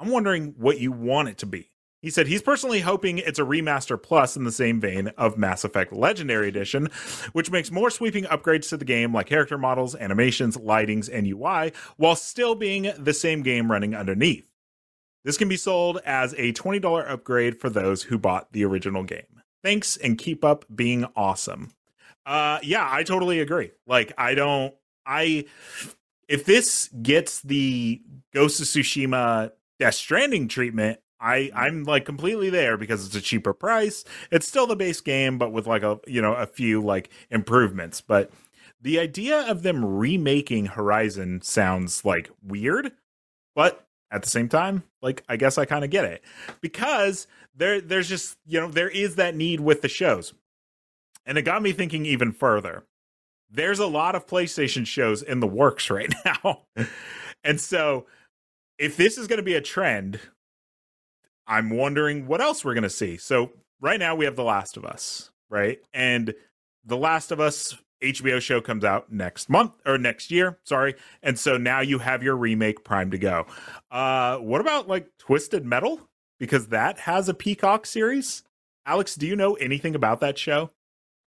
I'm 0.00 0.08
wondering 0.08 0.56
what 0.58 0.80
you 0.80 0.90
want 0.90 1.28
it 1.28 1.38
to 1.38 1.46
be. 1.46 1.70
He 2.00 2.10
said 2.10 2.26
he's 2.26 2.42
personally 2.42 2.80
hoping 2.80 3.18
it's 3.18 3.38
a 3.38 3.44
remaster 3.44 4.02
plus 4.02 4.36
in 4.36 4.42
the 4.42 4.50
same 4.50 4.80
vein 4.80 5.12
of 5.16 5.38
Mass 5.38 5.62
Effect 5.62 5.92
Legendary 5.92 6.48
Edition, 6.48 6.88
which 7.32 7.52
makes 7.52 7.70
more 7.70 7.90
sweeping 7.90 8.24
upgrades 8.24 8.68
to 8.70 8.76
the 8.76 8.84
game 8.84 9.14
like 9.14 9.26
character 9.28 9.56
models, 9.56 9.94
animations, 9.94 10.56
lightings, 10.56 11.08
and 11.08 11.28
UI, 11.28 11.72
while 11.98 12.16
still 12.16 12.56
being 12.56 12.92
the 12.98 13.14
same 13.14 13.42
game 13.42 13.70
running 13.70 13.94
underneath. 13.94 14.51
This 15.24 15.38
can 15.38 15.48
be 15.48 15.56
sold 15.56 16.00
as 16.04 16.32
a 16.34 16.52
$20 16.52 17.10
upgrade 17.10 17.60
for 17.60 17.70
those 17.70 18.02
who 18.02 18.18
bought 18.18 18.52
the 18.52 18.64
original 18.64 19.04
game. 19.04 19.42
Thanks 19.62 19.96
and 19.96 20.18
keep 20.18 20.44
up 20.44 20.64
being 20.74 21.06
awesome. 21.14 21.72
Uh 22.24 22.58
yeah, 22.62 22.88
I 22.88 23.02
totally 23.02 23.40
agree. 23.40 23.72
Like 23.86 24.12
I 24.16 24.34
don't 24.34 24.74
I 25.06 25.46
if 26.28 26.44
this 26.44 26.88
gets 27.02 27.40
the 27.40 28.00
Ghost 28.32 28.60
of 28.60 28.66
Tsushima 28.66 29.52
Death 29.78 29.94
Stranding 29.94 30.48
treatment, 30.48 31.00
I 31.20 31.50
I'm 31.54 31.84
like 31.84 32.04
completely 32.04 32.50
there 32.50 32.76
because 32.76 33.06
it's 33.06 33.14
a 33.16 33.20
cheaper 33.20 33.52
price. 33.52 34.04
It's 34.30 34.46
still 34.46 34.66
the 34.66 34.76
base 34.76 35.00
game, 35.00 35.38
but 35.38 35.52
with 35.52 35.66
like 35.66 35.82
a 35.82 36.00
you 36.06 36.22
know 36.22 36.34
a 36.34 36.46
few 36.46 36.82
like 36.82 37.10
improvements. 37.30 38.00
But 38.00 38.30
the 38.80 38.98
idea 38.98 39.40
of 39.48 39.62
them 39.62 39.84
remaking 39.84 40.66
Horizon 40.66 41.42
sounds 41.42 42.04
like 42.04 42.30
weird, 42.42 42.92
but 43.54 43.86
at 44.12 44.22
the 44.22 44.30
same 44.30 44.48
time, 44.48 44.84
like 45.00 45.24
I 45.28 45.36
guess 45.36 45.58
I 45.58 45.64
kind 45.64 45.84
of 45.84 45.90
get 45.90 46.04
it 46.04 46.22
because 46.60 47.26
there 47.56 47.80
there's 47.80 48.08
just 48.08 48.38
you 48.46 48.60
know 48.60 48.70
there 48.70 48.88
is 48.88 49.16
that 49.16 49.34
need 49.34 49.58
with 49.58 49.82
the 49.82 49.88
shows, 49.88 50.34
and 51.26 51.36
it 51.36 51.42
got 51.42 51.62
me 51.62 51.72
thinking 51.72 52.06
even 52.06 52.32
further. 52.32 52.84
There's 53.50 53.80
a 53.80 53.86
lot 53.86 54.14
of 54.14 54.26
PlayStation 54.26 54.86
shows 54.86 55.22
in 55.22 55.40
the 55.40 55.48
works 55.48 55.90
right 55.90 56.12
now, 56.24 56.62
and 57.42 57.60
so 57.60 58.06
if 58.78 58.96
this 58.96 59.18
is 59.18 59.26
going 59.26 59.38
to 59.38 59.42
be 59.42 59.54
a 59.54 59.60
trend 59.60 60.20
I'm 61.46 61.70
wondering 61.70 62.26
what 62.26 62.40
else 62.40 62.64
we're 62.64 62.74
going 62.74 62.82
to 62.82 62.90
see. 62.90 63.16
So, 63.16 63.52
right 63.80 63.98
now 63.98 64.14
we 64.14 64.24
have 64.24 64.36
The 64.36 64.44
Last 64.44 64.76
of 64.76 64.84
Us, 64.84 65.30
right? 65.50 65.78
And 65.92 66.34
The 66.84 66.96
Last 66.96 67.30
of 67.32 67.40
Us 67.40 67.76
HBO 68.02 68.40
show 68.40 68.60
comes 68.60 68.84
out 68.84 69.12
next 69.12 69.48
month 69.48 69.72
or 69.86 69.98
next 69.98 70.30
year, 70.30 70.58
sorry. 70.64 70.94
And 71.22 71.38
so 71.38 71.56
now 71.56 71.80
you 71.80 71.98
have 71.98 72.22
your 72.22 72.36
remake 72.36 72.84
prime 72.84 73.10
to 73.10 73.18
go. 73.18 73.46
Uh 73.90 74.38
what 74.38 74.60
about 74.60 74.88
like 74.88 75.08
Twisted 75.18 75.64
Metal 75.64 76.08
because 76.38 76.68
that 76.68 77.00
has 77.00 77.28
a 77.28 77.34
Peacock 77.34 77.86
series? 77.86 78.42
Alex, 78.84 79.14
do 79.14 79.26
you 79.26 79.36
know 79.36 79.54
anything 79.54 79.94
about 79.94 80.20
that 80.20 80.38
show? 80.38 80.70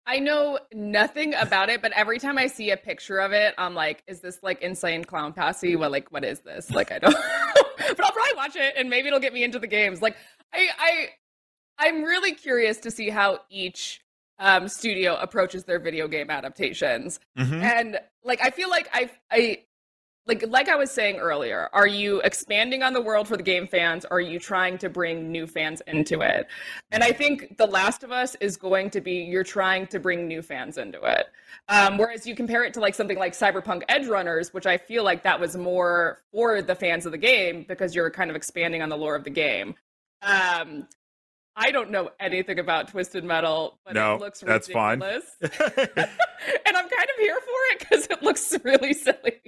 I 0.07 0.19
know 0.19 0.59
nothing 0.73 1.35
about 1.35 1.71
it, 1.71 1.81
but 1.81 1.93
every 1.93 2.19
time 2.19 2.37
I 2.37 2.47
see 2.47 2.71
a 2.71 2.77
picture 2.77 3.19
of 3.19 3.33
it, 3.33 3.55
I'm 3.57 3.75
like, 3.75 4.03
is 4.07 4.21
this 4.21 4.43
like 4.43 4.61
insane 4.61 5.05
clown 5.05 5.33
posse? 5.33 5.77
What 5.77 5.91
like 5.91 6.13
what 6.13 6.25
is 6.25 6.41
this? 6.41 6.71
Like 6.71 6.93
I 6.93 6.99
don't 6.99 7.13
but 7.77 8.05
I'll 8.05 8.13
probably 8.13 8.37
watch 8.37 8.57
it 8.57 8.75
and 8.77 8.91
maybe 8.91 9.09
it'll 9.09 9.21
get 9.21 9.33
me 9.33 9.45
into 9.45 9.59
the 9.59 9.67
games. 9.67 10.03
Like 10.03 10.17
I 10.53 10.69
I 10.79 11.09
I'm 11.79 12.03
really 12.03 12.35
curious 12.35 12.79
to 12.79 12.91
see 12.91 13.09
how 13.09 13.41
each 13.51 14.04
um 14.39 14.69
studio 14.69 15.17
approaches 15.17 15.65
their 15.65 15.79
video 15.79 16.09
game 16.09 16.31
adaptations. 16.31 17.21
Mm-hmm. 17.39 17.63
And 17.63 18.01
like 18.23 18.41
I 18.43 18.51
feel 18.51 18.69
like 18.69 18.89
I 18.93 19.11
I 19.31 19.65
like 20.27 20.45
like 20.49 20.69
I 20.69 20.77
was 20.77 20.91
saying 20.91 21.17
earlier, 21.17 21.69
are 21.73 21.87
you 21.87 22.21
expanding 22.23 22.83
on 22.83 22.95
the 22.95 23.01
world 23.01 23.29
for 23.29 23.37
the 23.37 23.43
game 23.43 23.67
fans? 23.67 24.07
Or 24.11 24.19
are 24.19 24.21
you 24.21 24.39
trying 24.39 24.79
to 24.79 24.89
bring 24.89 25.31
new 25.31 25.47
fans 25.47 25.83
into 25.87 26.23
it? 26.23 26.47
And 26.91 27.03
I 27.03 27.13
think 27.13 27.59
The 27.59 27.67
Last 27.67 28.03
of 28.03 28.11
Us 28.11 28.35
is 28.41 28.57
going 28.57 28.91
to 28.91 29.01
be 29.01 29.17
you're 29.17 29.45
trying 29.45 29.87
to 29.89 30.01
bring 30.01 30.27
new 30.27 30.41
fans 30.41 30.79
into 30.79 31.03
it. 31.03 31.27
Um, 31.69 31.99
whereas 31.99 32.27
you 32.27 32.35
compare 32.35 32.65
it 32.65 32.75
to 32.75 32.81
like 32.81 32.95
something 32.95 33.19
like 33.19 33.35
Cyberpunk 33.35 33.83
Edge 33.89 34.07
Runners, 34.07 34.53
which 34.55 34.67
I 34.67 34.79
feel 34.79 35.05
like 35.05 35.23
that 35.25 35.39
was 35.39 35.57
more 35.57 36.23
for 36.33 36.63
the 36.63 36.75
fans 36.75 37.07
of 37.07 37.13
the 37.13 37.19
game 37.19 37.65
because 37.69 37.95
you're 37.95 38.11
kind 38.11 38.31
of 38.31 38.37
expanding 38.37 38.83
on 38.83 38.89
the 38.89 38.97
lore 38.97 39.15
of 39.15 39.25
the 39.25 39.31
game. 39.31 39.75
Um, 40.23 40.89
I 41.57 41.71
don't 41.71 41.91
know 41.91 42.11
anything 42.19 42.59
about 42.59 42.89
Twisted 42.89 43.23
Metal, 43.25 43.79
but 43.85 43.95
no, 43.95 44.17
it 44.17 44.21
looks 44.21 44.41
that's 44.41 44.69
ridiculous. 44.69 45.25
fine. 45.41 45.51
and 46.67 46.77
I'm 46.77 46.89
kind 46.89 47.09
of 47.09 47.21
here 47.21 47.39
for 47.41 47.61
it 47.71 47.79
because 47.79 48.07
it 48.11 48.23
looks 48.23 48.55
really 48.65 48.93
silly. 48.93 49.41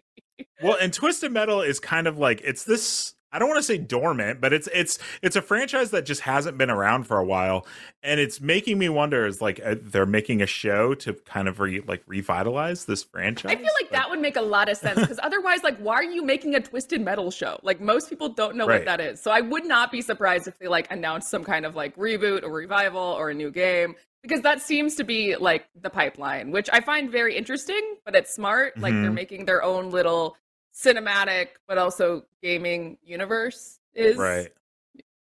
Well, 0.63 0.77
and 0.81 0.93
Twisted 0.93 1.33
Metal 1.33 1.63
is 1.63 1.81
kind 1.81 2.07
of 2.07 2.17
like 2.17 2.41
it's 2.45 2.65
this 2.65 3.15
I 3.33 3.39
don't 3.39 3.49
want 3.49 3.59
to 3.59 3.65
say 3.65 3.77
dormant, 3.77 4.41
but 4.41 4.53
it's 4.53 4.69
it's 4.73 4.99
it's 5.21 5.37
a 5.37 5.43
franchise 5.43 5.91
that 5.91 6.07
just 6.07 6.23
hasn't 6.23 6.57
been 6.57 6.71
around 6.71 7.05
for 7.05 7.19
a 7.19 7.25
while, 7.25 7.67
and 8.03 8.21
it's 8.21 8.41
making 8.41 8.79
me 8.79 8.89
wonder 8.89 9.27
is 9.27 9.43
like 9.43 9.61
uh, 9.65 9.75
they're 9.81 10.07
making 10.07 10.43
a 10.43 10.47
show 10.47 10.95
to 10.95 11.13
kind 11.13 11.49
of 11.49 11.59
re, 11.59 11.83
like 11.87 12.03
revitalize 12.07 12.85
this 12.85 13.03
franchise. 13.03 13.53
I 13.53 13.57
feel 13.57 13.73
like 13.81 13.91
that 13.91 14.09
would 14.09 14.21
make 14.21 14.37
a 14.37 14.43
lot 14.43 14.69
of 14.69 14.77
sense 14.77 15.01
because 15.01 15.19
otherwise, 15.23 15.63
like, 15.65 15.77
why 15.79 15.95
are 15.95 16.05
you 16.05 16.23
making 16.25 16.55
a 16.55 16.61
Twisted 16.61 17.01
Metal 17.01 17.31
show? 17.31 17.59
Like 17.63 17.81
most 17.81 18.09
people 18.09 18.29
don't 18.29 18.57
know 18.57 18.67
right. 18.67 18.79
what 18.79 18.85
that 18.87 19.01
is, 19.01 19.21
so 19.21 19.33
I 19.33 19.41
would 19.41 19.67
not 19.67 19.91
be 19.91 20.03
surprised 20.03 20.47
if 20.47 20.59
they 20.59 20.69
like 20.69 20.91
announce 20.93 21.29
some 21.29 21.43
kind 21.45 21.67
of 21.67 21.75
like 21.75 21.97
reboot 21.97 22.45
or 22.45 22.51
revival 22.51 23.03
or 23.03 23.31
a 23.31 23.35
new 23.35 23.51
game 23.51 23.97
because 24.23 24.43
that 24.43 24.61
seems 24.61 24.97
to 24.97 25.05
be 25.05 25.37
like 25.37 25.67
the 25.81 25.91
pipeline, 25.91 26.51
which 26.51 26.69
I 26.73 26.81
find 26.81 27.11
very 27.11 27.37
interesting. 27.37 27.97
But 28.05 28.15
it's 28.15 28.35
smart, 28.35 28.79
like 28.79 28.93
mm-hmm. 28.93 29.03
they're 29.03 29.13
making 29.13 29.45
their 29.45 29.63
own 29.63 29.91
little 29.91 30.37
cinematic 30.77 31.49
but 31.67 31.79
also 31.79 32.25
gaming 32.43 32.99
universe 33.03 33.79
is 33.95 34.17
right. 34.17 34.53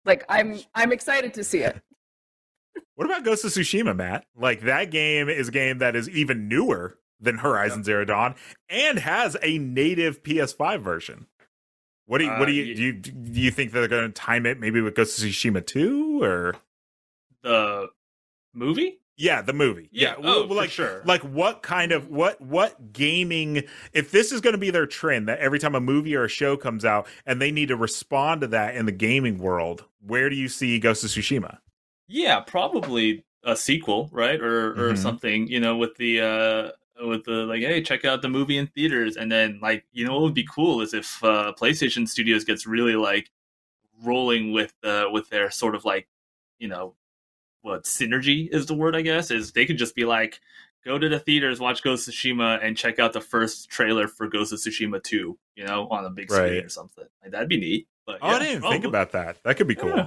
like 0.05 0.25
i'm 0.29 0.61
i'm 0.75 0.93
excited 0.93 1.35
to 1.35 1.45
see 1.45 1.61
it. 1.61 1.81
What 2.95 3.07
about 3.07 3.25
ghost 3.25 3.45
of 3.45 3.53
tsushima 3.53 3.95
matt? 3.95 4.25
Like 4.37 4.63
that 4.63 4.91
game 4.91 5.29
is 5.29 5.49
a 5.49 5.51
game 5.53 5.79
that 5.79 5.95
is 5.95 6.09
even 6.09 6.49
newer 6.49 6.99
than 7.21 7.39
horizon 7.39 7.85
zero 7.85 8.05
dawn 8.05 8.35
and 8.69 8.99
has 8.99 9.37
a 9.41 9.59
native 9.59 10.23
ps5 10.25 10.83
version. 10.83 11.27
What 12.07 12.19
do 12.19 12.25
you 12.25 12.31
what 12.33 12.47
do 12.47 12.53
you 12.53 12.73
uh, 12.73 12.77
do 12.77 12.83
you 12.83 12.93
do 12.93 13.41
you 13.41 13.51
think 13.51 13.71
they're 13.71 13.87
going 13.87 14.09
to 14.09 14.13
time 14.13 14.47
it 14.47 14.59
maybe 14.59 14.81
with 14.81 14.95
ghost 14.95 15.19
of 15.19 15.25
tsushima 15.25 15.65
2 15.65 16.23
or? 16.23 16.55
The 17.43 17.91
movie 18.53 18.99
yeah, 19.19 19.43
the 19.43 19.53
movie. 19.53 19.89
Yeah, 19.91 20.15
yeah. 20.21 20.31
Oh, 20.31 20.43
like 20.45 20.71
sure. 20.71 21.03
Like 21.05 21.23
what 21.23 21.63
kind 21.63 21.91
of 21.91 22.09
what 22.09 22.41
what 22.41 22.93
gaming? 22.93 23.65
If 23.93 24.13
this 24.13 24.31
is 24.31 24.41
going 24.41 24.53
to 24.53 24.59
be 24.59 24.71
their 24.71 24.87
trend, 24.87 25.27
that 25.29 25.41
every 25.41 25.59
time 25.59 25.75
a 25.75 25.81
movie 25.81 26.15
or 26.15 26.25
a 26.25 26.29
show 26.29 26.57
comes 26.57 26.85
out 26.85 27.09
and 27.27 27.43
they 27.43 27.51
need 27.51 27.69
to 27.69 27.77
respond 27.77 28.43
to 28.43 28.47
that 28.49 28.77
in 28.77 28.87
the 28.87 28.93
gaming 28.93 29.39
world, 29.39 29.85
where 30.07 30.31
do 30.31 30.37
you 30.37 30.49
see 30.49 30.79
Ghost 30.79 31.03
of 31.03 31.11
Tsushima? 31.11 31.59
Yeah, 32.07 32.41
probably 32.41 33.25
a 33.43 33.57
sequel, 33.57 34.09
right, 34.13 34.41
or 34.41 34.71
or 34.71 34.75
mm-hmm. 34.75 35.03
something. 35.03 35.49
You 35.49 35.59
know, 35.59 35.77
with 35.77 35.97
the 35.97 36.21
uh 36.21 37.05
with 37.05 37.25
the 37.25 37.45
like, 37.45 37.61
hey, 37.61 37.83
check 37.83 38.05
out 38.05 38.23
the 38.23 38.29
movie 38.29 38.57
in 38.57 38.69
theaters, 38.69 39.17
and 39.17 39.31
then 39.31 39.59
like, 39.61 39.85
you 39.93 40.07
know, 40.07 40.15
what 40.15 40.23
would 40.23 40.35
be 40.35 40.47
cool 40.49 40.81
is 40.81 40.95
if 40.95 41.23
uh 41.25 41.53
PlayStation 41.59 42.09
Studios 42.09 42.45
gets 42.45 42.69
really 42.69 42.95
like 42.95 43.31
rolling 44.05 44.53
with 44.53 44.73
uh 44.85 45.07
with 45.11 45.29
their 45.29 45.51
sort 45.51 45.75
of 45.75 45.85
like 45.85 46.07
you 46.61 46.69
know 46.69 46.95
what 47.69 47.85
synergy 47.85 48.49
is 48.53 48.67
the 48.67 48.75
word 48.75 48.97
I 48.97 49.03
guess 49.03 49.31
is 49.31 49.53
they 49.53 49.67
could 49.67 49.79
just 49.79 49.95
be 49.95 50.05
like 50.05 50.41
go 50.85 50.99
to 50.99 51.09
the 51.09 51.19
theaters, 51.19 51.61
watch 51.61 51.83
Ghost 51.83 52.09
of 52.09 52.15
Tsushima, 52.15 52.65
and 52.65 52.77
check 52.77 52.99
out 52.99 53.13
the 53.13 53.21
first 53.21 53.69
trailer 53.69 54.09
for 54.09 54.27
Ghost 54.27 54.53
of 54.53 54.59
Tsushima 54.59 55.03
2, 55.03 55.39
you 55.57 55.65
know, 55.65 55.87
on 55.91 56.05
a 56.05 56.11
big 56.11 56.31
screen 56.31 56.55
right. 56.55 56.65
or 56.65 56.69
something. 56.69 57.05
Like, 57.23 57.33
that'd 57.33 57.49
be 57.49 57.59
neat. 57.59 57.89
But, 58.07 58.19
oh, 58.23 58.29
yeah. 58.29 58.37
I 58.37 58.39
didn't 58.39 58.65
oh, 58.65 58.71
think 58.71 58.85
about 58.85 59.13
that. 59.13 59.37
That 59.45 59.57
could 59.57 59.69
be 59.69 59.75
cool. 59.75 59.95
Yeah. 59.95 60.07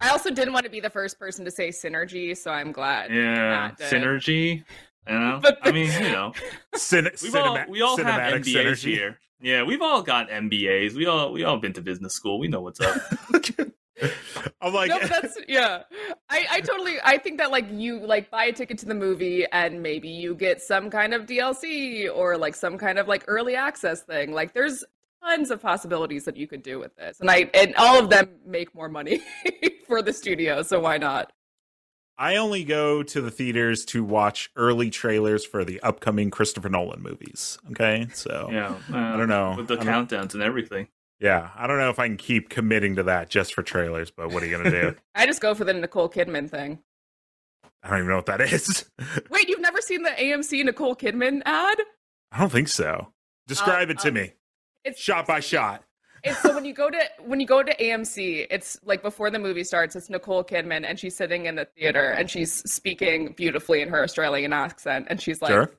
I 0.00 0.10
also 0.10 0.30
didn't 0.30 0.52
want 0.52 0.64
to 0.64 0.70
be 0.70 0.80
the 0.80 0.90
first 0.90 1.18
person 1.18 1.44
to 1.44 1.50
say 1.50 1.70
synergy, 1.70 2.36
so 2.36 2.50
I'm 2.50 2.72
glad. 2.72 3.10
Yeah, 3.12 3.72
synergy. 3.78 4.62
You 5.08 5.18
know, 5.18 5.38
but 5.42 5.62
the, 5.62 5.68
I 5.68 5.72
mean, 5.72 5.90
you 5.92 6.12
know, 6.12 6.32
Cin- 6.74 7.04
we've 7.04 7.18
cinema- 7.18 7.60
all 7.60 7.64
we 7.68 7.82
all 7.82 7.96
have 7.96 8.34
MBAs 8.34 8.44
synergy. 8.44 8.94
here. 8.94 9.18
Yeah, 9.40 9.62
we've 9.62 9.82
all 9.82 10.02
got 10.02 10.30
MBAs. 10.30 10.94
We 10.94 11.06
all 11.06 11.32
we 11.32 11.44
all 11.44 11.58
been 11.58 11.74
to 11.74 11.82
business 11.82 12.14
school. 12.14 12.38
We 12.38 12.48
know 12.48 12.60
what's 12.60 12.80
up. 12.80 13.00
I'm 14.60 14.72
like, 14.72 14.88
no, 14.88 14.98
that's 14.98 15.38
yeah. 15.48 15.82
I 16.28 16.46
I 16.50 16.60
totally 16.60 16.96
I 17.04 17.18
think 17.18 17.38
that 17.38 17.50
like 17.50 17.66
you 17.70 17.98
like 18.04 18.30
buy 18.30 18.44
a 18.44 18.52
ticket 18.52 18.78
to 18.78 18.86
the 18.86 18.94
movie 18.94 19.46
and 19.52 19.82
maybe 19.82 20.08
you 20.08 20.34
get 20.34 20.62
some 20.62 20.90
kind 20.90 21.14
of 21.14 21.26
DLC 21.26 22.14
or 22.14 22.36
like 22.36 22.54
some 22.54 22.78
kind 22.78 22.98
of 22.98 23.08
like 23.08 23.24
early 23.26 23.54
access 23.54 24.02
thing. 24.02 24.32
Like 24.32 24.52
there's 24.52 24.84
tons 25.22 25.50
of 25.50 25.60
possibilities 25.60 26.24
that 26.24 26.36
you 26.36 26.46
could 26.46 26.62
do 26.62 26.78
with 26.78 26.94
this, 26.96 27.20
and 27.20 27.30
I 27.30 27.50
and 27.54 27.74
all 27.76 27.98
of 27.98 28.10
them 28.10 28.28
make 28.46 28.74
more 28.74 28.88
money 28.88 29.20
for 29.86 30.02
the 30.02 30.12
studio. 30.12 30.62
So 30.62 30.80
why 30.80 30.98
not? 30.98 31.32
I 32.16 32.36
only 32.36 32.62
go 32.62 33.02
to 33.02 33.20
the 33.20 33.30
theaters 33.30 33.84
to 33.86 34.04
watch 34.04 34.50
early 34.54 34.88
trailers 34.88 35.44
for 35.44 35.64
the 35.64 35.80
upcoming 35.80 36.30
Christopher 36.30 36.68
Nolan 36.68 37.02
movies. 37.02 37.58
Okay, 37.72 38.06
so 38.14 38.48
yeah, 38.52 38.76
uh, 38.92 38.96
I 38.96 39.16
don't 39.16 39.28
know 39.28 39.54
with 39.56 39.68
the 39.68 39.76
countdowns 39.76 40.34
and 40.34 40.42
everything. 40.42 40.88
Yeah, 41.24 41.48
I 41.56 41.66
don't 41.66 41.78
know 41.78 41.88
if 41.88 41.98
I 41.98 42.06
can 42.06 42.18
keep 42.18 42.50
committing 42.50 42.96
to 42.96 43.02
that 43.04 43.30
just 43.30 43.54
for 43.54 43.62
trailers, 43.62 44.10
but 44.10 44.30
what 44.30 44.42
are 44.42 44.46
you 44.46 44.54
gonna 44.58 44.70
do? 44.70 44.94
I 45.14 45.24
just 45.24 45.40
go 45.40 45.54
for 45.54 45.64
the 45.64 45.72
Nicole 45.72 46.06
Kidman 46.06 46.50
thing. 46.50 46.80
I 47.82 47.88
don't 47.88 48.00
even 48.00 48.10
know 48.10 48.16
what 48.16 48.26
that 48.26 48.42
is. 48.42 48.84
Wait, 49.30 49.48
you've 49.48 49.62
never 49.62 49.80
seen 49.80 50.02
the 50.02 50.10
AMC 50.10 50.62
Nicole 50.66 50.94
Kidman 50.94 51.40
ad? 51.46 51.78
I 52.30 52.40
don't 52.40 52.52
think 52.52 52.68
so. 52.68 53.08
Describe 53.46 53.88
it 53.88 54.00
to 54.00 54.08
um, 54.08 54.14
me. 54.14 54.32
It's 54.84 55.00
shot 55.00 55.26
by 55.26 55.40
shot. 55.40 55.82
It's 56.24 56.38
so 56.40 56.54
when 56.54 56.66
you 56.66 56.74
go 56.74 56.90
to 56.90 57.00
when 57.24 57.40
you 57.40 57.46
go 57.46 57.62
to 57.62 57.74
AMC, 57.74 58.46
it's 58.50 58.78
like 58.84 59.00
before 59.00 59.30
the 59.30 59.38
movie 59.38 59.64
starts. 59.64 59.96
It's 59.96 60.10
Nicole 60.10 60.44
Kidman, 60.44 60.84
and 60.86 61.00
she's 61.00 61.16
sitting 61.16 61.46
in 61.46 61.54
the 61.54 61.64
theater, 61.64 62.10
and 62.10 62.30
she's 62.30 62.52
speaking 62.70 63.32
beautifully 63.32 63.80
in 63.80 63.88
her 63.88 64.02
Australian 64.02 64.52
accent, 64.52 65.06
and 65.08 65.22
she's 65.22 65.40
like, 65.40 65.52
sure 65.52 65.72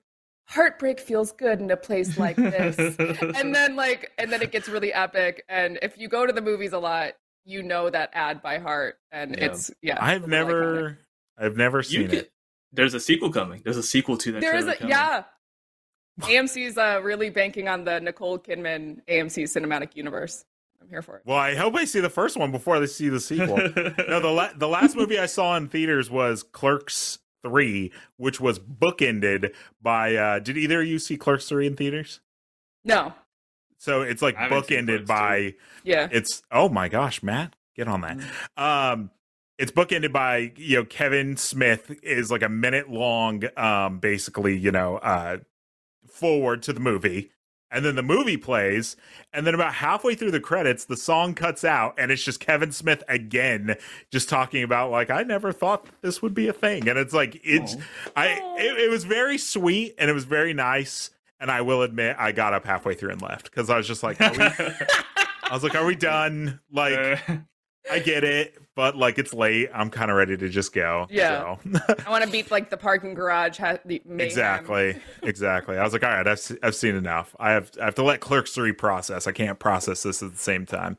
heartbreak 0.48 1.00
feels 1.00 1.32
good 1.32 1.60
in 1.60 1.72
a 1.72 1.78
place 1.78 2.18
like 2.18 2.36
this 2.36 2.78
and 3.00 3.54
then 3.56 3.76
like 3.76 4.12
and 4.18 4.32
then 4.32 4.42
it 4.42 4.52
gets 4.52 4.70
really 4.70 4.94
epic 4.94 5.44
and 5.50 5.80
if 5.82 5.98
you 5.98 6.08
go 6.08 6.26
to 6.26 6.32
the 6.34 6.42
movies 6.42 6.72
a 6.74 6.78
lot 6.80 7.14
you 7.48 7.62
know 7.62 7.90
that 7.92 8.10
ad 8.14 8.42
by 8.42 8.58
heart, 8.58 8.98
and 9.12 9.36
Yeah. 9.38 9.46
it's 9.46 9.70
yeah. 9.84 9.98
I've 10.04 10.24
a 10.24 10.28
little 10.28 10.48
iconic. 10.48 10.48
never, 10.48 10.98
I've 11.38 11.58
never 11.58 11.84
seen 11.84 12.08
could, 12.10 12.18
it. 12.20 12.32
there's 12.74 12.96
a 12.96 13.00
sequel 13.00 13.32
coming. 13.32 13.62
There's 13.64 13.78
a 13.78 13.84
sequel 13.84 14.18
to 14.18 14.32
that. 14.32 14.42
There 14.42 14.56
is 14.56 14.66
a 14.66 14.74
coming. 14.74 14.90
yeah. 14.90 15.24
AMC's 16.22 16.78
uh, 16.78 17.02
really 17.04 17.30
banking 17.30 17.68
on 17.68 17.84
the 17.84 18.00
Nicole 18.00 18.40
Kidman 18.40 19.02
AMC 19.08 19.44
cinematic 19.44 19.96
universe. 19.96 20.44
I'm 20.82 20.90
here 20.90 21.02
for 21.04 21.18
it. 21.18 21.24
Well, 21.26 21.38
I 21.38 21.54
hope 21.56 21.76
I 21.76 21.86
see 21.86 22.00
the 22.00 22.10
first 22.10 22.36
one 22.36 22.52
before 22.52 22.78
I 22.78 22.86
see 22.86 23.10
the 23.10 23.20
sequel. 23.20 23.58
no, 24.08 24.20
the 24.20 24.32
la- 24.34 24.54
the 24.56 24.68
last 24.68 24.96
movie 24.96 25.20
I 25.20 25.26
saw 25.28 25.56
in 25.56 25.68
theaters 25.68 26.10
was 26.10 26.42
Clerks 26.42 27.20
Three, 27.46 27.92
which 28.18 28.40
was 28.42 28.58
bookended 28.60 29.54
by. 29.82 30.16
uh 30.16 30.40
Did 30.40 30.58
either 30.58 30.82
of 30.82 30.88
you 30.88 30.98
see 31.00 31.16
Clerks 31.18 31.48
Three 31.48 31.68
in 31.68 31.76
theaters? 31.76 32.20
No, 32.84 33.14
So 33.78 34.02
it's 34.02 34.22
like 34.22 34.36
I 34.36 34.44
haven't 34.44 34.66
seen 34.68 34.80
bookended 34.86 35.06
Clerks 35.06 35.08
by. 35.08 35.54
yeah, 35.84 36.08
It's 36.12 36.42
oh 36.52 36.70
my 36.70 36.88
gosh, 36.90 37.22
Matt, 37.24 37.56
get 37.76 37.88
on 37.88 38.02
that. 38.02 38.18
Mm. 38.58 38.62
Um, 38.94 39.12
it's 39.58 39.72
bookended 39.72 40.12
by 40.12 40.52
you 40.56 40.78
know 40.78 40.86
Kevin 40.86 41.38
Smith 41.38 41.92
is 42.04 42.30
like 42.32 42.42
a 42.42 42.50
minute 42.50 42.90
long, 42.90 43.44
um, 43.58 44.00
basically 44.00 44.58
you 44.58 44.72
know, 44.72 44.98
uh, 44.98 45.38
forward 46.08 46.62
to 46.64 46.74
the 46.74 46.80
movie, 46.80 47.32
and 47.72 47.84
then 47.84 47.96
the 47.96 48.04
movie 48.04 48.38
plays, 48.38 48.96
and 49.34 49.46
then 49.46 49.54
about 49.56 49.74
halfway 49.76 50.16
through 50.16 50.32
the 50.32 50.40
credits, 50.40 50.86
the 50.86 50.98
song 50.98 51.34
cuts 51.34 51.64
out, 51.64 51.96
and 51.98 52.12
it's 52.12 52.24
just 52.24 52.40
Kevin 52.40 52.72
Smith 52.72 53.04
again, 53.08 53.76
just 54.12 54.30
talking 54.30 54.64
about 54.64 54.92
like 54.92 55.10
I 55.10 55.24
never 55.24 55.52
thought 55.52 55.88
this 56.02 56.22
would 56.22 56.34
be 56.34 56.48
a 56.48 56.54
thing, 56.54 56.88
and 56.88 56.98
it's 57.00 57.14
like 57.14 57.40
it's 57.44 57.76
Aw. 57.76 57.80
I 58.16 58.28
it, 58.58 58.80
it 58.86 58.90
was 58.90 59.04
very 59.04 59.38
sweet 59.38 59.96
and 59.98 60.10
it 60.10 60.14
was 60.14 60.26
very 60.26 60.54
nice. 60.54 61.10
And 61.38 61.52
I 61.52 61.62
will 61.62 61.82
admit, 61.82 62.16
I 62.18 62.32
got 62.32 62.54
up 62.54 62.66
halfway 62.66 62.94
through 62.96 63.12
and 63.12 63.22
left 63.22 63.46
because 63.52 63.70
I 63.70 63.76
was 63.76 63.86
just 63.86 64.04
like, 64.04 64.22
are 64.22 64.32
we, 64.32 64.40
I 65.44 65.50
was 65.52 65.64
like, 65.64 65.76
"Are 65.76 65.86
we 65.86 65.94
done?" 65.96 66.62
Like, 66.72 66.98
Uh, 67.28 67.38
I 67.92 68.00
get 68.00 68.24
it, 68.24 68.56
but 68.76 68.96
like 68.96 69.18
it's 69.20 69.34
late. 69.34 69.70
I'm 69.74 69.90
kind 69.90 70.10
of 70.10 70.18
ready 70.18 70.36
to 70.38 70.50
just 70.50 70.74
go. 70.74 71.08
Yeah. 71.10 71.58
So. 71.64 71.80
I 72.06 72.10
want 72.10 72.24
to 72.24 72.30
beat 72.30 72.52
like 72.52 72.70
the 72.70 72.78
parking 72.78 73.14
garage. 73.14 73.58
Ha- 73.58 73.78
the 73.86 74.02
mayhem. 74.06 74.22
exactly. 74.22 75.00
Exactly. 75.24 75.78
I 75.78 75.84
was 75.84 75.94
like, 75.94 76.04
all 76.04 76.10
right, 76.10 76.28
I've 76.28 76.58
I've 76.64 76.76
seen 76.76 76.96
enough. 76.96 77.36
I 77.40 77.52
have 77.52 77.72
I 77.80 77.86
have 77.86 77.96
to 77.96 78.04
let 78.04 78.22
Clerks 78.22 78.52
three 78.54 78.74
process. 78.74 79.28
I 79.28 79.32
can't 79.32 79.60
process 79.60 80.04
this 80.04 80.24
at 80.24 80.32
the 80.32 80.38
same 80.38 80.66
time. 80.66 80.98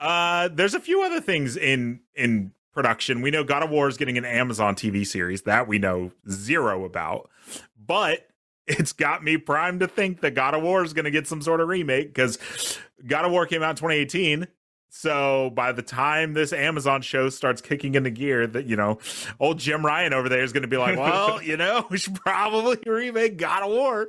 Uh, 0.00 0.48
there's 0.52 0.74
a 0.74 0.80
few 0.80 1.02
other 1.02 1.20
things 1.20 1.56
in 1.56 2.00
in 2.14 2.52
production. 2.72 3.22
We 3.22 3.30
know 3.30 3.44
God 3.44 3.62
of 3.62 3.70
War 3.70 3.88
is 3.88 3.96
getting 3.96 4.18
an 4.18 4.24
Amazon 4.24 4.74
TV 4.74 5.06
series 5.06 5.42
that 5.42 5.68
we 5.68 5.78
know 5.78 6.10
zero 6.28 6.84
about, 6.84 7.30
but 7.78 8.28
it's 8.66 8.92
got 8.92 9.22
me 9.22 9.36
primed 9.36 9.80
to 9.80 9.86
think 9.86 10.20
that 10.22 10.32
God 10.32 10.54
of 10.54 10.62
War 10.62 10.82
is 10.82 10.92
going 10.92 11.04
to 11.04 11.10
get 11.10 11.26
some 11.26 11.42
sort 11.42 11.60
of 11.60 11.68
remake 11.68 12.08
because 12.08 12.38
God 13.06 13.24
of 13.24 13.32
War 13.32 13.46
came 13.46 13.62
out 13.62 13.70
in 13.70 13.76
2018. 13.76 14.48
So 14.96 15.50
by 15.50 15.72
the 15.72 15.82
time 15.82 16.34
this 16.34 16.52
Amazon 16.52 17.02
show 17.02 17.28
starts 17.28 17.60
kicking 17.60 17.96
into 17.96 18.10
gear, 18.10 18.46
that 18.46 18.66
you 18.66 18.76
know, 18.76 19.00
old 19.40 19.58
Jim 19.58 19.84
Ryan 19.84 20.14
over 20.14 20.28
there 20.28 20.44
is 20.44 20.52
going 20.52 20.62
to 20.62 20.68
be 20.68 20.76
like, 20.76 20.96
well, 20.96 21.42
you 21.42 21.56
know, 21.56 21.84
we 21.90 21.98
should 21.98 22.14
probably 22.14 22.78
remake 22.86 23.36
God 23.36 23.64
of 23.64 23.70
War. 23.70 24.08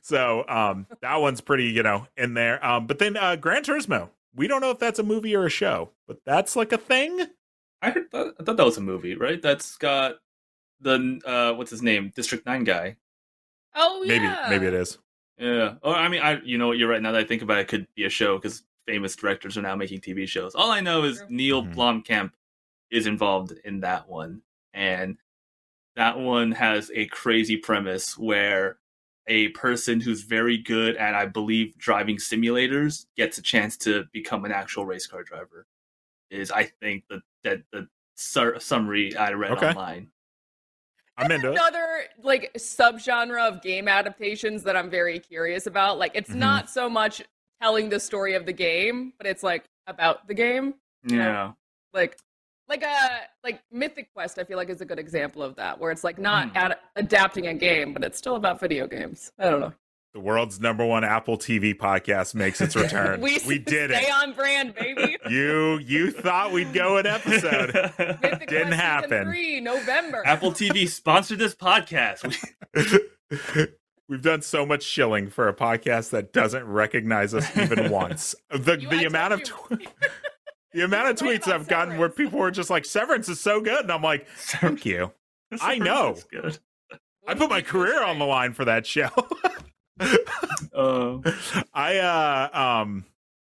So 0.00 0.42
um, 0.48 0.86
that 1.02 1.16
one's 1.20 1.42
pretty, 1.42 1.66
you 1.66 1.82
know, 1.82 2.06
in 2.16 2.32
there. 2.32 2.64
Um, 2.64 2.86
but 2.86 2.98
then 2.98 3.18
uh, 3.18 3.36
Gran 3.36 3.62
Turismo, 3.62 4.08
we 4.34 4.48
don't 4.48 4.62
know 4.62 4.70
if 4.70 4.78
that's 4.78 4.98
a 4.98 5.02
movie 5.02 5.36
or 5.36 5.44
a 5.44 5.50
show, 5.50 5.90
but 6.08 6.16
that's 6.24 6.56
like 6.56 6.72
a 6.72 6.78
thing. 6.78 7.26
I 7.82 7.90
heard 7.90 8.10
that, 8.12 8.34
I 8.40 8.42
thought 8.42 8.56
that 8.56 8.64
was 8.64 8.78
a 8.78 8.82
movie, 8.82 9.14
right? 9.14 9.40
That's 9.40 9.76
got 9.76 10.14
the 10.80 11.20
uh 11.26 11.52
what's 11.56 11.70
his 11.70 11.82
name? 11.82 12.10
District 12.16 12.46
9 12.46 12.64
guy. 12.64 12.96
Oh 13.74 14.00
Maybe, 14.00 14.24
yeah. 14.24 14.46
maybe 14.48 14.64
maybe 14.64 14.66
it 14.66 14.80
is. 14.80 14.96
Yeah. 15.38 15.74
Or 15.82 15.94
I 15.94 16.08
mean, 16.08 16.22
I 16.22 16.40
you 16.40 16.56
know 16.56 16.68
what? 16.68 16.78
You're 16.78 16.88
right. 16.88 17.02
Now 17.02 17.12
that 17.12 17.20
I 17.20 17.24
think 17.24 17.42
about 17.42 17.58
it, 17.58 17.62
it 17.62 17.68
could 17.68 17.86
be 17.94 18.04
a 18.04 18.08
show 18.08 18.38
because 18.38 18.62
famous 18.86 19.16
directors 19.16 19.56
are 19.56 19.62
now 19.62 19.76
making 19.76 20.00
TV 20.00 20.26
shows. 20.28 20.54
All 20.54 20.70
I 20.70 20.80
know 20.80 21.04
is 21.04 21.18
True. 21.18 21.26
Neil 21.30 21.62
Mhm. 21.62 21.74
Blomkamp 21.74 22.32
is 22.90 23.06
involved 23.06 23.52
in 23.64 23.80
that 23.80 24.08
one, 24.08 24.42
and 24.74 25.18
that 25.96 26.18
one 26.18 26.52
has 26.52 26.90
a 26.94 27.06
crazy 27.06 27.56
premise 27.56 28.16
where 28.18 28.78
a 29.28 29.48
person 29.50 30.00
who's 30.00 30.22
very 30.22 30.58
good 30.58 30.96
at, 30.96 31.14
I 31.14 31.26
believe, 31.26 31.76
driving 31.78 32.16
simulators 32.16 33.06
gets 33.16 33.38
a 33.38 33.42
chance 33.42 33.76
to 33.78 34.04
become 34.12 34.44
an 34.44 34.52
actual 34.52 34.84
race 34.84 35.06
car 35.06 35.22
driver. 35.22 35.66
Is 36.30 36.50
I 36.50 36.64
think 36.64 37.04
the 37.08 37.22
that 37.44 37.62
the 37.72 37.88
sur- 38.14 38.58
summary 38.58 39.14
I 39.16 39.32
read 39.32 39.52
Okay. 39.52 39.68
online. 39.68 40.10
I'm 41.18 41.30
into 41.30 41.48
it. 41.48 41.52
another 41.52 42.04
like 42.22 42.52
subgenre 42.54 43.38
of 43.46 43.62
game 43.62 43.86
adaptations 43.86 44.62
that 44.64 44.76
I'm 44.76 44.88
very 44.90 45.18
curious 45.20 45.66
about. 45.66 45.98
Like 45.98 46.12
it's 46.14 46.30
Mhm. 46.30 46.36
not 46.36 46.70
so 46.70 46.88
much 46.88 47.22
telling 47.62 47.88
the 47.88 48.00
story 48.00 48.34
of 48.34 48.44
the 48.46 48.52
game, 48.52 49.12
but 49.18 49.26
it's 49.26 49.42
like 49.42 49.64
about 49.86 50.26
the 50.26 50.34
game. 50.34 50.74
Yeah. 51.06 51.16
Yeah. 51.16 51.52
Like 51.94 52.18
like 52.68 52.82
a 52.82 53.08
like 53.44 53.60
Mythic 53.70 54.12
Quest, 54.14 54.38
I 54.38 54.44
feel 54.44 54.56
like 54.56 54.68
is 54.70 54.80
a 54.80 54.84
good 54.84 54.98
example 54.98 55.42
of 55.42 55.54
that, 55.56 55.78
where 55.78 55.90
it's 55.90 56.04
like 56.04 56.18
not 56.18 56.50
Hmm. 56.50 56.56
ad- 56.56 56.78
adapting 56.96 57.46
a 57.48 57.54
game, 57.54 57.92
but 57.92 58.02
it's 58.04 58.18
still 58.18 58.36
about 58.36 58.60
video 58.60 58.86
games. 58.86 59.30
I 59.38 59.50
don't 59.50 59.60
know. 59.60 59.72
The 60.14 60.20
world's 60.20 60.60
number 60.60 60.84
one 60.84 61.04
Apple 61.04 61.38
TV 61.38 61.74
podcast 61.74 62.34
makes 62.34 62.60
its 62.60 62.76
return. 62.84 63.20
we, 63.22 63.38
did 63.58 63.90
stay 63.90 63.96
it. 63.98 64.02
Stay 64.04 64.10
on 64.10 64.32
brand, 64.34 64.74
baby. 64.74 65.16
You 65.30 65.78
you 65.78 66.10
thought 66.10 66.52
we'd 66.52 66.72
go 66.74 66.98
an 66.98 67.06
episode. 67.06 67.72
Mythic 67.98 68.48
Didn't 68.48 68.68
Quest 68.68 68.80
happen. 68.80 69.24
Three, 69.24 69.60
November. 69.60 70.22
Apple 70.26 70.52
TV 70.52 70.88
sponsored 70.88 71.38
this 71.38 71.54
podcast. 71.54 72.36
We- 74.12 74.16
We've 74.16 74.22
done 74.22 74.42
so 74.42 74.66
much 74.66 74.82
shilling 74.82 75.30
for 75.30 75.48
a 75.48 75.54
podcast 75.54 76.10
that 76.10 76.32
doesn't 76.32 76.64
recognize 76.66 77.32
us 77.34 77.56
even 77.56 77.90
once. 77.90 78.34
The 78.50 78.78
You- 78.80 78.88
the 78.90 79.04
amount 79.04 79.32
of 79.34 79.42
tw- 79.42 79.86
the 80.72 80.84
amount 80.84 81.08
of 81.20 81.26
Right 81.26 81.40
tweets 81.40 81.50
I've 81.50 81.66
gotten 81.68 81.96
where 81.98 82.08
people 82.10 82.38
were 82.38 82.50
just 82.50 82.68
like 82.70 82.84
Severance 82.84 83.28
is 83.28 83.40
so 83.40 83.60
good 83.60 83.80
and 83.80 83.90
I'm 83.92 84.02
like, 84.02 84.26
thank 84.36 84.84
you. 84.84 85.12
I 85.60 85.78
know. 85.78 86.16
Good. 86.30 86.58
I 87.26 87.34
put 87.34 87.48
my 87.50 87.62
career 87.62 88.02
on 88.02 88.18
the 88.18 88.24
line 88.26 88.52
for 88.52 88.64
that 88.66 88.86
show. 88.86 89.08
Uh, 90.74 91.18
I 91.72 91.98
uh 91.98 92.48
um 92.80 93.04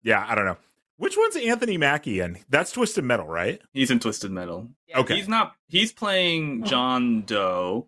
yeah, 0.03 0.25
I 0.29 0.35
don't 0.35 0.47
know. 0.47 0.57
Which 0.97 1.17
one's 1.17 1.37
Anthony 1.37 1.77
Mackie 1.79 2.21
in? 2.21 2.39
That's 2.49 2.73
Twisted 2.73 3.05
Metal, 3.05 3.27
right? 3.27 3.61
he's 3.73 3.91
in 3.91 4.01
Twisted 4.01 4.31
Metal. 4.31 4.69
Yeah. 4.87 4.99
Okay. 5.01 5.17
He's 5.17 5.29
not. 5.29 5.55
He's 5.69 5.93
playing 5.93 6.65
John 6.65 7.23
Doe, 7.23 7.87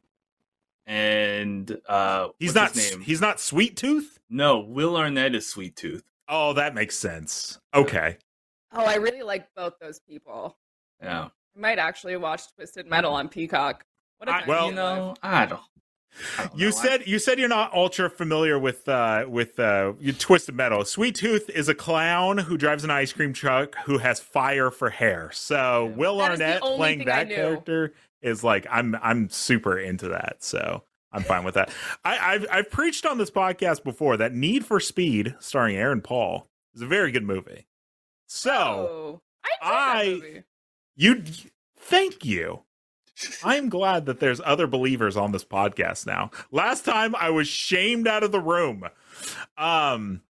and 0.87 1.79
uh, 1.89 2.29
He's 2.39 2.55
not 2.55 2.73
His 2.73 2.93
name? 2.93 3.01
he's 3.03 3.21
not 3.21 3.41
Sweet 3.41 3.77
Tooth? 3.77 4.19
no. 4.29 4.61
Will 4.61 4.97
Arnett 4.97 5.35
is 5.35 5.49
Sweet 5.49 5.77
Tooth. 5.77 6.03
Oh, 6.29 6.53
that 6.55 6.75
makes 6.75 6.97
sense. 6.97 7.59
Okay. 7.75 8.17
Oh, 8.73 8.85
I 8.85 8.95
really 8.97 9.23
like 9.23 9.47
both 9.55 9.75
those 9.81 10.01
people. 10.01 10.57
Yeah. 11.03 11.29
I 11.57 11.61
might 11.61 11.79
actually 11.79 12.17
watch 12.17 12.43
Twisted 12.55 12.87
Metal 12.89 13.13
on 13.13 13.29
Peacock. 13.29 13.85
What 14.19 14.29
a 14.29 14.33
I- 14.35 14.39
time 14.41 14.49
well- 14.49 14.69
you 14.69 14.75
know, 14.75 15.15
I 15.23 15.47
don't. 15.47 15.61
I 16.39 16.43
don't 16.47 16.59
You 16.59 16.67
know. 16.67 16.71
said 16.73 17.07
you 17.07 17.19
said 17.19 17.39
you're 17.39 17.49
not 17.49 17.73
ultra 17.73 18.11
familiar 18.11 18.59
with 18.59 18.87
uh 18.87 19.25
with 19.27 19.59
uh 19.59 19.95
you 19.99 20.13
Twisted 20.13 20.55
Metal. 20.55 20.85
Sweet 20.85 21.15
Tooth 21.15 21.49
is 21.49 21.71
a 21.71 21.75
clown 21.75 22.37
who 22.37 22.59
drives 22.59 22.85
an 22.85 22.91
ice 22.91 23.15
cream 23.15 23.33
truck 23.33 23.75
who 23.87 23.97
has 23.97 24.21
fire 24.21 24.71
for 24.71 24.91
hair. 24.91 25.31
So 25.33 25.87
Yeah. 25.91 25.97
Will 25.97 26.19
That 26.19 26.33
is 26.33 26.39
the 26.39 26.45
Arnett 26.45 26.63
playing 26.77 27.05
that 27.07 27.29
character 27.31 27.95
is 28.23 28.43
like 28.45 28.67
I'm 28.71 28.97
I'm 29.03 29.29
super 29.31 29.79
into 29.79 30.09
that. 30.09 30.37
So 30.43 30.85
I'm 31.13 31.23
fine 31.23 31.45
with 31.45 31.55
that. 31.55 31.71
I, 32.05 32.19
I've 32.35 32.47
I've 32.51 32.71
preached 32.71 33.05
on 33.05 33.19
this 33.19 33.31
podcast 33.31 33.85
before 33.85 34.17
that 34.17 34.33
Need 34.35 34.65
for 34.65 34.81
Speed, 34.81 35.35
starring 35.41 35.77
Aaron 35.77 36.01
Paul, 36.01 36.49
is 36.75 36.83
a 36.83 36.87
very 36.87 37.11
good 37.13 37.25
movie. 37.25 37.67
So 38.27 38.51
Oh, 38.53 39.21
I 39.45 40.21
I- 40.23 40.45
you 40.97 41.23
thank 41.79 42.25
you. 42.25 42.63
I'm 43.45 43.69
glad 43.69 44.07
that 44.07 44.21
there's 44.21 44.41
other 44.45 44.67
believers 44.67 45.17
on 45.17 45.33
this 45.33 45.45
podcast 45.45 46.07
now. 46.07 46.31
Last 46.51 46.85
time 46.85 47.15
I 47.15 47.31
was 47.31 47.47
shamed 47.47 48.09
out 48.09 48.23
of 48.23 48.33
the 48.33 48.41
room. 48.41 48.85
Um 49.57 50.23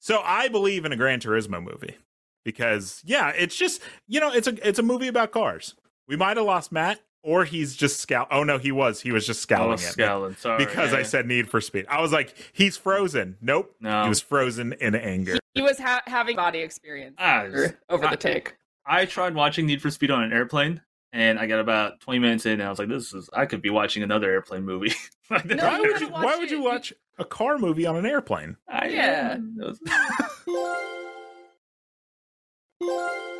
so 0.00 0.20
I 0.22 0.48
believe 0.48 0.84
in 0.84 0.92
a 0.92 0.96
Gran 0.96 1.20
Turismo 1.20 1.62
movie 1.62 1.96
because 2.44 3.00
yeah, 3.04 3.30
it's 3.30 3.56
just, 3.56 3.80
you 4.06 4.20
know, 4.20 4.32
it's 4.32 4.46
a 4.48 4.68
it's 4.68 4.78
a 4.78 4.82
movie 4.82 5.08
about 5.08 5.30
cars. 5.30 5.74
We 6.08 6.16
might 6.16 6.36
have 6.36 6.46
lost 6.46 6.72
Matt 6.72 7.00
or 7.24 7.44
he's 7.44 7.74
just 7.74 7.98
scout 8.00 8.28
Oh 8.30 8.44
no, 8.44 8.58
he 8.58 8.70
was. 8.70 9.00
He 9.00 9.10
was 9.10 9.26
just 9.26 9.40
scowling 9.42 9.72
was 9.72 9.82
scowling. 9.86 10.36
Sorry. 10.36 10.64
because 10.64 10.92
I 10.94 11.02
said 11.02 11.26
Need 11.26 11.48
for 11.48 11.60
Speed. 11.60 11.86
I 11.88 12.00
was 12.00 12.12
like, 12.12 12.34
he's 12.52 12.76
frozen. 12.76 13.36
Nope. 13.40 13.74
no. 13.80 14.02
He 14.04 14.08
was 14.08 14.20
frozen 14.20 14.74
in 14.74 14.94
anger. 14.94 15.38
He 15.54 15.62
was 15.62 15.78
ha- 15.78 16.02
having 16.06 16.36
body 16.36 16.60
experience 16.60 17.16
Ah, 17.18 17.42
over, 17.44 17.78
over 17.88 18.04
I- 18.06 18.10
the 18.10 18.16
take. 18.16 18.56
I 18.86 19.06
tried 19.06 19.34
watching 19.34 19.66
Need 19.66 19.80
for 19.82 19.90
Speed 19.90 20.10
on 20.10 20.22
an 20.24 20.32
airplane, 20.32 20.82
and 21.12 21.38
I 21.38 21.46
got 21.46 21.58
about 21.60 22.00
20 22.00 22.18
minutes 22.18 22.44
in, 22.44 22.52
and 22.54 22.62
I 22.64 22.68
was 22.68 22.78
like, 22.78 22.88
"This 22.88 23.14
is 23.14 23.30
I 23.32 23.46
could 23.46 23.62
be 23.62 23.70
watching 23.70 24.02
another 24.02 24.30
airplane 24.30 24.64
movie." 24.64 24.92
I 25.30 25.38
didn't 25.38 25.56
No, 25.56 25.64
why 25.68 25.80
would 25.80 26.00
you 26.00 26.08
watch 26.08 26.22
why 26.24 26.36
would 26.36 26.50
you 26.50 26.58
You- 26.58 26.62
watch 26.64 26.92
a 27.18 27.24
car 27.24 27.56
movie 27.56 27.86
on 27.86 27.96
an 27.96 28.04
airplane? 28.04 28.56
I, 28.68 28.88
Yeah. 28.88 29.36
it 29.38 29.40
was- 29.58 29.80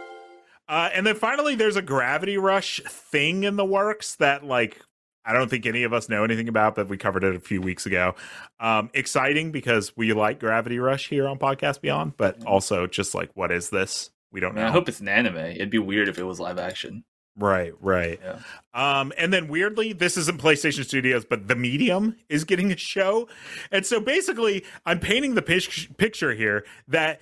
Uh, 0.68 0.90
and 0.94 1.06
then 1.06 1.14
finally, 1.14 1.54
there's 1.54 1.76
a 1.76 1.82
Gravity 1.82 2.38
Rush 2.38 2.80
thing 2.86 3.44
in 3.44 3.56
the 3.56 3.64
works 3.64 4.16
that, 4.16 4.44
like, 4.44 4.80
I 5.24 5.32
don't 5.32 5.48
think 5.48 5.66
any 5.66 5.84
of 5.84 5.92
us 5.92 6.08
know 6.08 6.24
anything 6.24 6.48
about, 6.48 6.74
but 6.74 6.88
we 6.88 6.98
covered 6.98 7.24
it 7.24 7.34
a 7.34 7.40
few 7.40 7.60
weeks 7.62 7.86
ago. 7.86 8.14
Um, 8.60 8.90
exciting 8.92 9.52
because 9.52 9.96
we 9.96 10.12
like 10.12 10.38
Gravity 10.40 10.78
Rush 10.78 11.08
here 11.08 11.26
on 11.26 11.38
Podcast 11.38 11.80
Beyond, 11.80 12.16
but 12.16 12.44
also 12.44 12.86
just 12.86 13.14
like, 13.14 13.30
what 13.34 13.50
is 13.50 13.70
this? 13.70 14.10
We 14.30 14.40
don't 14.40 14.52
I, 14.52 14.54
mean, 14.54 14.62
know. 14.64 14.68
I 14.68 14.72
hope 14.72 14.88
it's 14.88 15.00
an 15.00 15.08
anime. 15.08 15.36
It'd 15.36 15.70
be 15.70 15.78
weird 15.78 16.08
if 16.08 16.18
it 16.18 16.24
was 16.24 16.40
live 16.40 16.58
action. 16.58 17.04
Right, 17.36 17.72
right. 17.80 18.20
Yeah. 18.22 18.38
Um, 18.74 19.12
and 19.18 19.32
then 19.32 19.48
weirdly, 19.48 19.92
this 19.92 20.16
isn't 20.16 20.40
PlayStation 20.40 20.84
Studios, 20.84 21.24
but 21.24 21.48
The 21.48 21.56
Medium 21.56 22.16
is 22.28 22.44
getting 22.44 22.70
a 22.70 22.76
show. 22.76 23.28
And 23.72 23.84
so 23.84 23.98
basically, 24.00 24.64
I'm 24.86 25.00
painting 25.00 25.34
the 25.34 25.42
pic- 25.42 25.96
picture 25.96 26.32
here 26.32 26.64
that 26.86 27.20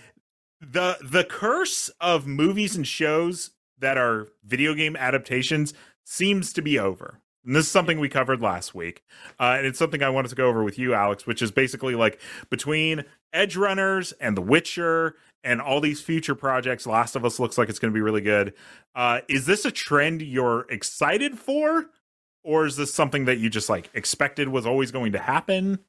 the 0.62 0.96
the 1.02 1.24
curse 1.24 1.90
of 2.00 2.26
movies 2.26 2.76
and 2.76 2.86
shows 2.86 3.50
that 3.78 3.98
are 3.98 4.28
video 4.44 4.74
game 4.74 4.96
adaptations 4.96 5.74
seems 6.04 6.52
to 6.52 6.62
be 6.62 6.78
over. 6.78 7.20
And 7.44 7.56
this 7.56 7.66
is 7.66 7.72
something 7.72 7.98
we 7.98 8.08
covered 8.08 8.40
last 8.40 8.72
week. 8.72 9.02
Uh, 9.40 9.56
and 9.58 9.66
it's 9.66 9.78
something 9.78 10.02
I 10.02 10.10
wanted 10.10 10.28
to 10.28 10.36
go 10.36 10.46
over 10.46 10.62
with 10.62 10.78
you, 10.78 10.94
Alex, 10.94 11.26
which 11.26 11.42
is 11.42 11.50
basically 11.50 11.96
like 11.96 12.20
between 12.50 13.04
Edge 13.32 13.56
Runners 13.56 14.12
and 14.12 14.36
The 14.36 14.42
Witcher 14.42 15.16
and 15.42 15.60
all 15.60 15.80
these 15.80 16.00
future 16.00 16.36
projects, 16.36 16.86
Last 16.86 17.16
of 17.16 17.24
Us 17.24 17.40
looks 17.40 17.58
like 17.58 17.68
it's 17.68 17.80
going 17.80 17.92
to 17.92 17.96
be 17.96 18.00
really 18.00 18.20
good. 18.20 18.54
Uh, 18.94 19.22
is 19.28 19.46
this 19.46 19.64
a 19.64 19.72
trend 19.72 20.22
you're 20.22 20.66
excited 20.70 21.36
for? 21.36 21.86
Or 22.44 22.66
is 22.66 22.76
this 22.76 22.92
something 22.92 23.24
that 23.26 23.38
you 23.38 23.50
just 23.50 23.68
like 23.68 23.90
expected 23.94 24.48
was 24.48 24.66
always 24.66 24.90
going 24.90 25.12
to 25.12 25.18
happen? 25.18 25.80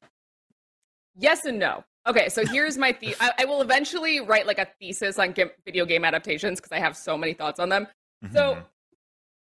Yes 1.16 1.44
and 1.44 1.58
no. 1.58 1.84
Okay, 2.06 2.28
so 2.28 2.44
here's 2.44 2.76
my 2.76 2.92
the- 2.92 3.16
I, 3.20 3.30
I 3.40 3.44
will 3.46 3.62
eventually 3.62 4.20
write 4.20 4.46
like 4.46 4.58
a 4.58 4.66
thesis 4.78 5.18
on 5.18 5.32
ga- 5.32 5.52
video 5.64 5.86
game 5.86 6.04
adaptations 6.04 6.60
because 6.60 6.72
I 6.72 6.78
have 6.78 6.96
so 6.96 7.16
many 7.16 7.32
thoughts 7.32 7.58
on 7.58 7.68
them. 7.70 7.86
Mm-hmm, 8.24 8.34
so 8.34 8.40
mm-hmm. 8.54 8.60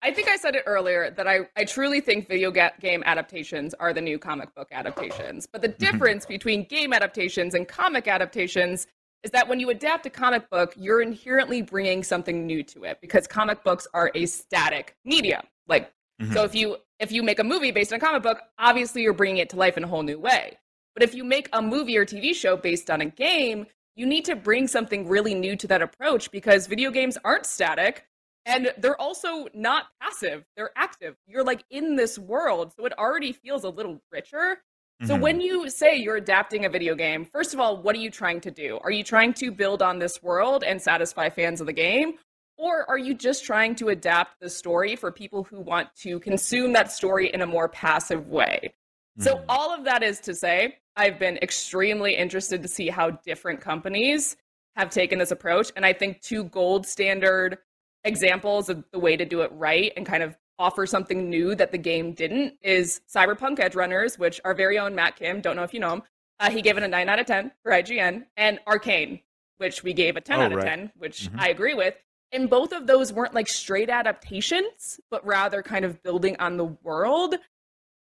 I 0.03 0.13
think 0.13 0.29
I 0.29 0.37
said 0.37 0.55
it 0.55 0.63
earlier 0.67 1.11
that 1.11 1.27
I, 1.27 1.41
I 1.57 1.65
truly 1.65 2.01
think 2.01 2.29
video 2.29 2.51
ga- 2.51 2.73
game 2.81 3.03
adaptations 3.05 3.75
are 3.75 3.93
the 3.93 4.01
new 4.01 4.19
comic 4.19 4.55
book 4.55 4.69
adaptations. 4.73 5.47
But 5.53 5.63
the 5.63 5.69
mm-hmm. 5.69 5.85
difference 5.85 6.27
between 6.27 6.65
game 6.65 6.93
adaptations 6.93 7.55
and 7.55 7.67
comic 7.67 8.07
adaptations 8.07 8.87
is 9.23 9.31
that 9.33 9.49
when 9.49 9.61
you 9.61 9.71
adapt 9.71 10.07
a 10.07 10.11
comic 10.11 10.49
book, 10.51 10.75
you're 10.77 11.03
inherently 11.03 11.63
bringing 11.63 12.03
something 12.03 12.47
new 12.47 12.63
to 12.65 12.85
it 12.85 12.99
because 13.01 13.27
comic 13.27 13.63
books 13.63 13.87
are 13.95 14.11
a 14.15 14.27
static 14.27 14.97
medium. 15.05 15.43
Like 15.69 15.93
Mhm. 16.21 16.33
so 16.33 16.45
if 16.45 16.55
you 16.55 16.77
if 16.99 17.11
you 17.11 17.23
make 17.23 17.39
a 17.39 17.45
movie 17.45 17.73
based 17.73 17.93
on 17.93 17.97
a 17.97 18.01
comic 18.01 18.23
book, 18.23 18.41
obviously 18.59 19.03
you're 19.03 19.13
bringing 19.13 19.39
it 19.39 19.51
to 19.51 19.57
life 19.57 19.77
in 19.77 19.85
a 19.85 19.89
whole 19.89 20.03
new 20.03 20.19
way. 20.19 20.59
But 20.95 21.03
if 21.03 21.15
you 21.15 21.25
make 21.25 21.49
a 21.53 21.63
movie 21.63 21.97
or 21.97 22.05
TV 22.05 22.35
show 22.35 22.57
based 22.57 22.91
on 22.91 23.01
a 23.01 23.07
game, 23.07 23.67
you 23.97 24.07
need 24.07 24.25
to 24.27 24.37
bring 24.37 24.67
something 24.67 25.09
really 25.09 25.35
new 25.35 25.57
to 25.57 25.67
that 25.69 25.83
approach 25.83 26.31
because 26.31 26.67
video 26.67 26.91
games 26.91 27.19
aren't 27.25 27.47
static 27.47 28.07
and 28.45 28.73
they're 28.79 29.01
also 29.01 29.47
not 29.55 29.87
passive. 30.01 30.45
They're 30.57 30.73
active. 30.77 31.17
You're 31.27 31.45
like 31.45 31.65
in 31.71 31.97
this 31.97 32.19
world, 32.19 32.73
so 32.77 32.85
it 32.87 32.99
already 32.99 33.33
feels 33.33 33.65
a 33.65 33.69
little 33.69 34.01
richer. 34.11 34.63
So 35.05 35.17
Mhm. 35.17 35.21
when 35.21 35.41
you 35.41 35.69
say 35.71 35.97
you're 35.97 36.17
adapting 36.17 36.65
a 36.65 36.69
video 36.69 36.95
game, 36.95 37.25
first 37.25 37.55
of 37.55 37.61
all, 37.61 37.77
what 37.77 37.95
are 37.95 38.01
you 38.01 38.11
trying 38.11 38.41
to 38.43 38.51
do? 38.51 38.79
Are 38.83 38.91
you 38.91 39.05
trying 39.05 39.33
to 39.35 39.51
build 39.51 39.83
on 39.83 39.99
this 39.99 40.23
world 40.23 40.65
and 40.65 40.81
satisfy 40.81 41.29
fans 41.29 41.61
of 41.61 41.67
the 41.67 41.73
game? 41.73 42.19
Or 42.57 42.89
are 42.89 42.99
you 42.99 43.15
just 43.15 43.45
trying 43.45 43.75
to 43.77 43.89
adapt 43.89 44.41
the 44.41 44.51
story 44.51 44.95
for 44.97 45.11
people 45.11 45.45
who 45.45 45.61
want 45.61 45.95
to 45.97 46.21
consume 46.21 46.73
that 46.75 46.93
story 46.93 47.33
in 47.33 47.41
a 47.43 47.47
more 47.47 47.69
passive 47.69 48.29
way? 48.29 48.75
So, 49.19 49.37
Mhm. 49.37 49.45
all 49.49 49.75
of 49.75 49.85
that 49.85 50.03
is 50.03 50.21
to 50.21 50.35
say, 50.35 50.79
I've 50.97 51.19
been 51.19 51.39
extremely 51.39 52.17
interested 52.17 52.63
to 52.63 52.69
see 52.69 52.89
how 52.89 53.11
different 53.11 53.61
companies 53.61 54.37
have 54.77 54.91
taken 54.91 55.19
this 55.19 55.31
approach. 55.31 55.71
And 55.77 55.85
I 55.85 55.93
think 55.93 56.21
two 56.23 56.45
gold 56.45 56.87
standard 56.87 57.59
examples 58.05 58.69
of 58.69 58.85
the 58.91 58.99
way 58.99 59.17
to 59.17 59.25
do 59.25 59.43
it 59.43 59.51
right 59.53 59.93
and 59.97 60.05
kind 60.07 60.23
of 60.23 60.37
offer 60.59 60.87
something 60.87 61.29
new 61.29 61.55
that 61.55 61.73
the 61.73 61.79
game 61.79 62.13
didn't 62.15 62.55
is 62.63 63.01
Cyberpunk 63.09 63.59
Edge 63.61 63.75
Runners, 63.75 64.19
which 64.19 64.41
our 64.45 64.55
very 64.55 64.79
own 64.79 64.95
Matt 64.95 65.17
Kim, 65.17 65.41
don't 65.41 65.57
know 65.57 65.63
if 65.63 65.75
you 65.75 65.81
know 65.81 65.95
him, 65.95 66.03
uh, 66.41 66.51
he 66.51 66.63
gave 66.63 66.77
it 66.77 66.83
a 66.83 66.89
9 66.89 67.09
out 67.09 67.19
of 67.19 67.27
10 67.27 67.53
for 67.63 67.73
IGN, 67.73 68.27
and 68.37 68.61
Arcane, 68.67 69.21
which 69.59 69.83
we 69.83 69.93
gave 69.93 70.17
a 70.17 70.21
10 70.21 70.41
Oh, 70.41 70.45
out 70.45 70.53
of 70.53 70.59
right. 70.59 70.67
10, 70.67 70.93
which 70.97 71.31
Mhm. 71.31 71.39
I 71.39 71.49
agree 71.49 71.75
with. 71.75 71.95
And 72.33 72.49
both 72.49 72.73
of 72.73 72.87
those 72.87 73.13
weren't 73.13 73.35
like 73.35 73.49
straight 73.49 73.91
adaptations, 73.91 75.01
but 75.11 75.25
rather 75.27 75.63
kind 75.63 75.85
of 75.85 76.03
building 76.03 76.37
on 76.39 76.57
the 76.57 76.65
world. 76.65 77.37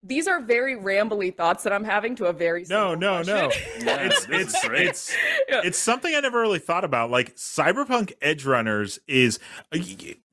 These 0.06 0.28
are 0.28 0.42
very 0.42 0.76
rambly 0.76 1.36
thoughts 1.36 1.64
that 1.64 1.72
I'm 1.72 1.84
having 1.86 2.16
to 2.18 2.26
a 2.26 2.34
very 2.34 2.66
No, 2.70 2.92
simple 2.92 2.96
no, 2.98 3.22
no. 3.22 3.52
Yeah, 3.80 4.08
it's 4.08 4.28
it's 4.30 4.56
it's 4.66 5.16
Yeah. 5.48 5.62
it's 5.64 5.78
something 5.78 6.14
I 6.14 6.20
never 6.20 6.42
really 6.42 6.60
thought 6.60 6.84
about. 6.84 7.10
Like 7.10 7.36
Cyberpunk 7.36 8.14
Edge 8.22 8.46
Runners 8.46 9.00
is. 9.08 9.40
uh, 9.74 9.78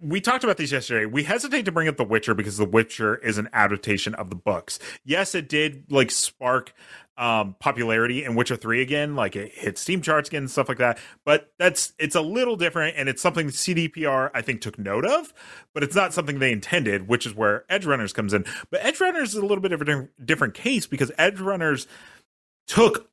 We 0.00 0.20
talked 0.20 0.42
about 0.44 0.56
these 0.56 0.72
yesterday. 0.72 1.06
We 1.06 1.22
hesitate 1.24 1.64
to 1.66 1.72
bring 1.72 1.86
up 1.88 1.96
The 1.98 2.04
Witcher 2.04 2.34
because 2.34 2.56
The 2.56 2.64
Witcher 2.64 3.16
is 3.16 3.38
an 3.38 3.48
adaptation 3.52 4.14
of 4.14 4.28
the 4.30 4.36
books. 4.36 4.78
Yes, 5.04 5.34
it 5.34 5.48
did 5.48 5.84
like 5.90 6.10
spark 6.10 6.72
um 7.20 7.54
popularity 7.60 8.24
in 8.24 8.34
Witcher 8.34 8.56
3 8.56 8.80
again, 8.80 9.14
like 9.14 9.36
it 9.36 9.52
hit 9.52 9.76
Steam 9.76 10.00
charts 10.00 10.30
again 10.30 10.44
and 10.44 10.50
stuff 10.50 10.68
like 10.70 10.78
that. 10.78 10.98
But 11.24 11.52
that's 11.58 11.92
it's 11.98 12.14
a 12.16 12.20
little 12.22 12.56
different 12.56 12.96
and 12.96 13.08
it's 13.08 13.20
something 13.20 13.48
CDPR 13.48 14.30
I 14.32 14.40
think 14.40 14.62
took 14.62 14.78
note 14.78 15.04
of, 15.04 15.34
but 15.74 15.82
it's 15.84 15.94
not 15.94 16.14
something 16.14 16.38
they 16.38 16.50
intended, 16.50 17.08
which 17.08 17.26
is 17.26 17.34
where 17.34 17.64
Edge 17.68 17.84
Runners 17.84 18.14
comes 18.14 18.32
in. 18.32 18.46
But 18.70 18.82
Edge 18.82 19.00
Runners 19.00 19.30
is 19.30 19.36
a 19.36 19.42
little 19.42 19.60
bit 19.60 19.72
of 19.72 19.82
a 19.82 19.84
different- 19.84 20.26
different 20.26 20.54
case 20.54 20.86
because 20.86 21.12
Edge 21.18 21.38
Runners 21.38 21.86
took 22.66 23.10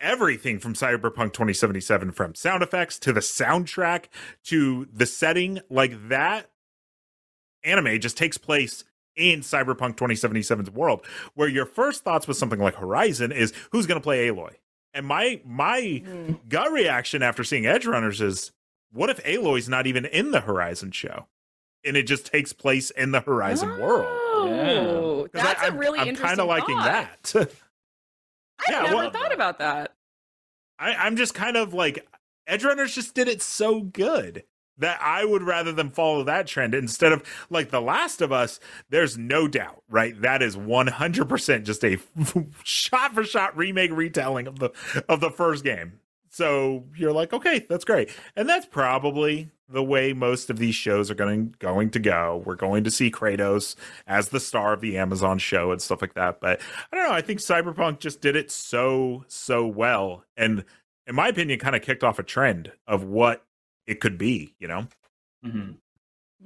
everything 0.00 0.58
from 0.58 0.74
Cyberpunk 0.74 1.32
2077 1.32 2.12
from 2.12 2.34
sound 2.34 2.62
effects 2.62 2.98
to 2.98 3.12
the 3.14 3.20
soundtrack 3.20 4.04
to 4.44 4.86
the 4.92 5.06
setting 5.06 5.60
like 5.70 6.08
that 6.10 6.50
anime 7.64 7.98
just 7.98 8.18
takes 8.18 8.36
place 8.36 8.84
in 9.16 9.40
Cyberpunk 9.40 9.96
2077's 9.96 10.70
world 10.70 11.04
where 11.34 11.48
your 11.48 11.66
first 11.66 12.04
thoughts 12.04 12.28
with 12.28 12.36
something 12.36 12.60
like 12.60 12.74
Horizon 12.76 13.32
is 13.32 13.52
who's 13.72 13.86
going 13.86 13.98
to 14.00 14.02
play 14.04 14.28
Aloy? 14.28 14.54
And 14.94 15.06
my 15.06 15.40
my 15.44 15.80
Mm. 15.80 16.38
gut 16.48 16.70
reaction 16.72 17.22
after 17.22 17.42
seeing 17.44 17.66
Edge 17.66 17.86
Runners 17.86 18.20
is 18.20 18.52
what 18.92 19.10
if 19.10 19.22
Aloy's 19.24 19.68
not 19.68 19.86
even 19.86 20.04
in 20.06 20.30
the 20.30 20.40
Horizon 20.40 20.90
show? 20.92 21.26
And 21.84 21.96
it 21.96 22.04
just 22.04 22.26
takes 22.26 22.52
place 22.52 22.90
in 22.90 23.12
the 23.12 23.20
Horizon 23.20 23.78
world. 23.78 24.06
Oh, 24.08 25.28
'Cause 25.32 25.42
that's 25.42 25.62
I, 25.62 25.66
a 25.68 25.72
really 25.72 25.98
I'm, 25.98 26.08
interesting 26.08 26.28
kind 26.36 26.40
of 26.40 26.46
liking 26.48 26.76
that. 26.78 27.32
I've 27.36 27.48
Yeah, 28.68 28.82
never 28.82 28.96
well- 28.96 29.10
thought 29.10 29.32
about 29.34 29.58
that. 29.58 29.92
I, 30.78 30.94
I'm 30.94 31.16
just 31.16 31.34
kind 31.34 31.56
of 31.56 31.72
like 31.74 32.06
Edge 32.46 32.64
Runners 32.64 32.94
just 32.94 33.14
did 33.14 33.28
it 33.28 33.40
so 33.42 33.80
good 33.80 34.44
that 34.78 34.98
I 35.00 35.24
would 35.24 35.42
rather 35.42 35.72
them 35.72 35.90
follow 35.90 36.24
that 36.24 36.46
trend 36.46 36.74
instead 36.74 37.12
of 37.12 37.22
like 37.50 37.70
The 37.70 37.80
Last 37.80 38.20
of 38.20 38.32
Us. 38.32 38.60
There's 38.90 39.16
no 39.16 39.48
doubt, 39.48 39.82
right? 39.88 40.20
That 40.20 40.42
is 40.42 40.56
100% 40.56 41.64
just 41.64 41.84
a 41.84 41.98
shot 42.64 43.14
for 43.14 43.24
shot 43.24 43.56
remake 43.56 43.92
retelling 43.92 44.46
of 44.46 44.58
the 44.58 44.70
of 45.08 45.20
the 45.20 45.30
first 45.30 45.64
game. 45.64 46.00
So 46.28 46.84
you're 46.94 47.12
like, 47.12 47.32
okay, 47.32 47.64
that's 47.68 47.84
great, 47.84 48.10
and 48.34 48.48
that's 48.48 48.66
probably 48.66 49.50
the 49.68 49.82
way 49.82 50.12
most 50.12 50.48
of 50.50 50.58
these 50.58 50.74
shows 50.74 51.10
are 51.10 51.14
going 51.14 51.54
going 51.58 51.90
to 51.90 51.98
go. 51.98 52.42
We're 52.44 52.56
going 52.56 52.84
to 52.84 52.90
see 52.90 53.10
Kratos 53.10 53.74
as 54.06 54.28
the 54.28 54.40
star 54.40 54.72
of 54.72 54.80
the 54.80 54.98
Amazon 54.98 55.38
show 55.38 55.72
and 55.72 55.80
stuff 55.80 56.02
like 56.02 56.14
that. 56.14 56.40
But 56.40 56.60
I 56.92 56.96
don't 56.96 57.08
know. 57.08 57.14
I 57.14 57.22
think 57.22 57.40
Cyberpunk 57.40 58.00
just 58.00 58.20
did 58.20 58.36
it 58.36 58.50
so 58.50 59.24
so 59.28 59.66
well, 59.66 60.24
and 60.36 60.64
in 61.06 61.14
my 61.14 61.28
opinion, 61.28 61.58
kind 61.58 61.76
of 61.76 61.82
kicked 61.82 62.04
off 62.04 62.18
a 62.18 62.22
trend 62.22 62.72
of 62.86 63.04
what 63.04 63.44
it 63.86 64.00
could 64.00 64.18
be. 64.18 64.54
You 64.58 64.68
know? 64.68 64.86
hmm 65.42 65.72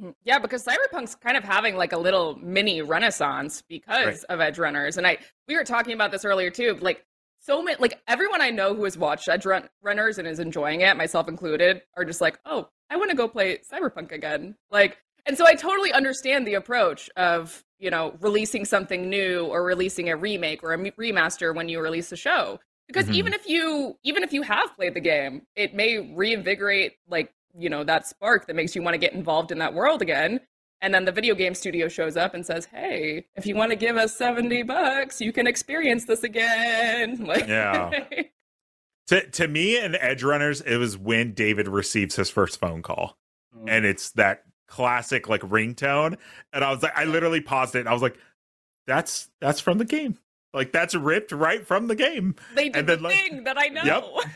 Mhm. 0.01 0.15
Yeah, 0.23 0.39
because 0.39 0.65
Cyberpunk's 0.65 1.17
kind 1.17 1.37
of 1.37 1.43
having 1.43 1.75
like 1.77 1.93
a 1.93 1.99
little 1.99 2.37
mini 2.37 2.81
renaissance 2.81 3.61
because 3.61 4.07
Right. 4.07 4.25
of 4.29 4.41
Edge 4.41 4.57
Runners, 4.57 4.97
and 4.99 5.05
I 5.07 5.19
we 5.49 5.57
were 5.57 5.65
talking 5.65 5.95
about 5.95 6.13
this 6.13 6.25
earlier 6.25 6.49
too. 6.49 6.79
Like 6.81 7.05
so 7.41 7.61
many, 7.61 7.77
like 7.81 8.01
everyone 8.07 8.41
I 8.41 8.51
know 8.51 8.73
who 8.73 8.85
has 8.85 8.97
watched 8.97 9.29
Edge 9.29 9.45
Run- 9.47 9.69
Runners 9.83 10.19
and 10.19 10.29
is 10.29 10.39
enjoying 10.39 10.83
it, 10.83 10.97
myself 10.97 11.27
included, 11.27 11.83
are 11.97 12.05
just 12.05 12.21
like, 12.21 12.39
oh, 12.47 12.69
I 12.89 12.97
want 12.99 13.11
to 13.11 13.17
go 13.17 13.27
play 13.27 13.59
Cyberpunk 13.69 14.13
again. 14.13 14.55
Like, 14.71 14.99
and 15.27 15.37
so 15.37 15.45
I 15.45 15.55
totally 15.55 15.93
understand 15.93 16.47
the 16.47 16.55
approach 16.55 17.11
of 17.17 17.65
you 17.81 17.91
know 17.91 18.17
releasing 18.21 18.65
something 18.65 19.11
new 19.11 19.47
or 19.47 19.65
releasing 19.65 20.09
a 20.11 20.17
remake 20.17 20.63
or 20.63 20.73
a 20.73 20.79
remaster 20.79 21.53
when 21.53 21.69
you 21.69 21.81
release 21.81 22.13
a 22.13 22.17
show. 22.17 22.61
Because 22.93 23.07
Mhm. 23.09 23.15
even 23.15 23.33
if 23.35 23.47
you 23.49 23.97
even 24.03 24.23
if 24.25 24.33
you 24.33 24.43
have 24.43 24.75
played 24.75 24.95
the 24.95 25.01
game, 25.01 25.47
it 25.55 25.75
may 25.75 25.99
reinvigorate 25.99 26.95
like 27.09 27.33
you 27.57 27.69
know 27.71 27.85
that 27.85 28.07
spark 28.07 28.47
that 28.47 28.57
makes 28.57 28.75
you 28.75 28.83
want 28.83 28.95
to 28.95 28.99
get 28.99 29.13
involved 29.13 29.53
in 29.53 29.59
that 29.59 29.75
world 29.75 30.03
again. 30.03 30.41
And 30.83 30.95
then 30.95 31.05
the 31.05 31.13
video 31.13 31.35
game 31.35 31.55
studio 31.55 31.89
shows 31.89 32.17
up 32.17 32.33
and 32.35 32.45
says 32.45 32.65
hey 32.67 33.27
if 33.37 33.47
you 33.47 33.55
want 33.55 33.71
to 33.71 33.77
give 33.77 33.97
us 33.97 34.17
70 34.17 34.63
bucks 34.65 35.21
you 35.21 35.33
can 35.33 35.47
experience 35.47 36.05
this 36.07 36.23
again. 36.25 37.19
Like 37.27 37.47
Yeah. 37.47 37.91
To 39.09 39.29
to 39.31 39.49
me 39.49 39.77
and 39.79 39.97
Edge 40.01 40.23
Runners, 40.23 40.61
it 40.61 40.77
was 40.77 40.97
when 40.97 41.33
David 41.33 41.67
receives 41.69 42.15
his 42.17 42.31
first 42.31 42.59
phone 42.61 42.83
call, 42.83 43.17
Mm-hmm. 43.57 43.69
and 43.69 43.85
it's 43.85 44.11
that 44.13 44.45
classic 44.69 45.29
like 45.29 45.41
ringtone, 45.43 46.17
and 46.53 46.63
I 46.65 46.71
was 46.71 46.83
like, 46.85 46.97
I 46.97 47.05
literally 47.05 47.41
paused 47.41 47.75
it, 47.75 47.81
and 47.81 47.89
I 47.89 47.93
was 47.93 48.03
like, 48.03 48.17
that's 48.87 49.29
that's 49.41 49.59
from 49.59 49.79
the 49.79 49.85
game, 49.85 50.17
like 50.53 50.73
that's 50.73 50.95
ripped 50.95 51.33
right 51.33 51.67
from 51.67 51.87
the 51.87 51.95
game. 51.95 52.35
they 52.55 52.69
did 52.69 52.77
And 52.77 52.89
the 52.89 52.97
like- 52.97 53.15
thing 53.15 53.45
that 53.45 53.57
i 53.59 53.69
know 53.69 53.83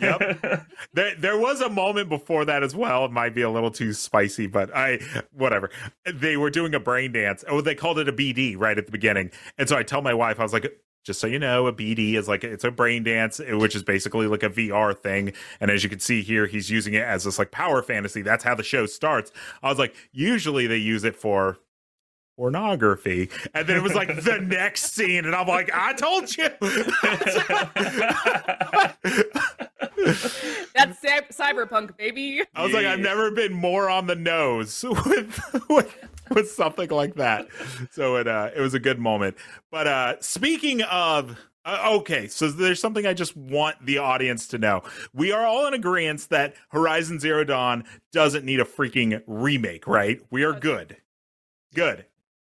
Yep. 0.01 0.21
Yep. 0.41 0.67
There, 0.95 1.15
there 1.17 1.39
was 1.39 1.61
a 1.61 1.69
moment 1.69 2.09
before 2.09 2.45
that 2.45 2.63
as 2.63 2.75
well. 2.77 3.05
It 3.07 3.11
might 3.11 3.35
be 3.35 3.43
a 3.43 3.51
little 3.51 3.71
too 3.71 3.93
spicy, 3.93 4.47
but 4.47 4.75
I, 4.77 5.01
whatever. 5.33 5.71
They 6.13 6.37
were 6.37 6.51
doing 6.51 6.73
a 6.75 6.79
brain 6.81 7.11
dance. 7.13 7.45
Oh, 7.49 7.61
they 7.61 7.75
called 7.75 7.99
it 7.99 8.09
a 8.09 8.13
BD 8.13 8.55
right 8.57 8.79
at 8.79 8.87
the 8.87 8.93
beginning. 8.93 9.31
And 9.59 9.69
so 9.69 9.77
I 9.77 9.83
tell 9.83 10.03
my 10.03 10.15
wife, 10.15 10.39
I 10.39 10.45
was 10.45 10.53
like, 10.53 10.73
just 11.05 11.21
so 11.21 11.27
you 11.27 11.39
know, 11.41 11.67
a 11.67 11.73
BD 11.73 12.15
is 12.15 12.29
like 12.29 12.45
it's 12.45 12.63
a 12.65 12.71
brain 12.71 13.03
dance, 13.03 13.41
which 13.41 13.75
is 13.75 13.83
basically 13.83 14.27
like 14.29 14.43
a 14.45 14.51
VR 14.51 14.97
thing. 14.97 15.33
And 15.61 15.71
as 15.71 15.83
you 15.83 15.91
can 15.91 15.99
see 16.01 16.23
here, 16.23 16.47
he's 16.47 16.71
using 16.71 16.95
it 16.95 17.03
as 17.03 17.25
this 17.25 17.39
like 17.39 17.51
power 17.51 17.83
fantasy. 17.83 18.23
That's 18.23 18.45
how 18.45 18.55
the 18.55 18.63
show 18.63 18.87
starts. 18.87 19.33
I 19.63 19.69
was 19.69 19.79
like, 19.79 19.95
usually 20.13 20.67
they 20.67 20.77
use 20.79 21.03
it 21.05 21.17
for 21.17 21.59
pornography. 22.37 23.31
And 23.55 23.67
then 23.67 23.77
it 23.77 23.83
was 23.83 23.95
like 23.95 24.09
the 24.09 24.39
next 24.43 24.95
scene, 24.95 25.25
and 25.25 25.35
I'm 25.35 25.47
like, 25.47 25.71
I 25.73 25.93
told 25.95 26.37
you. 26.37 26.45
That's 30.75 31.01
cyberpunk, 31.33 31.97
baby. 31.97 32.43
I 32.55 32.65
was 32.65 32.73
like, 32.73 32.87
I've 32.87 32.99
never 32.99 33.31
been 33.31 33.53
more 33.53 33.89
on 33.89 34.07
the 34.07 34.17
nose 34.17 34.85
with 35.07 35.67
with, 35.69 35.97
with 36.31 36.51
something 36.51 36.91
like 36.91 37.15
that. 37.15 37.49
So 37.91 38.17
it 38.17 38.29
uh, 38.29 38.51
it 38.55 38.61
was 38.61 38.75
a 38.75 38.81
good 38.81 38.99
moment. 38.99 39.37
But 39.71 39.87
uh, 39.87 40.21
speaking 40.21 40.83
of. 40.83 41.39
Uh, 41.67 41.93
okay, 41.95 42.27
so 42.29 42.51
there's 42.51 42.79
something 42.79 43.07
I 43.07 43.15
just 43.15 43.35
want 43.35 43.77
the 43.87 43.97
audience 43.97 44.49
to 44.49 44.59
know. 44.59 44.83
We 45.15 45.33
are 45.33 45.47
all 45.47 45.67
in 45.67 45.73
agreement 45.73 46.29
that 46.29 46.57
Horizon 46.69 47.19
Zero 47.19 47.43
Dawn 47.43 47.85
doesn't 48.13 48.45
need 48.45 48.61
a 48.61 48.67
freaking 48.67 49.23
remake, 49.27 49.87
right? 49.87 50.21
We 50.31 50.43
are 50.43 50.53
good. 50.53 50.99
Good. 51.75 52.05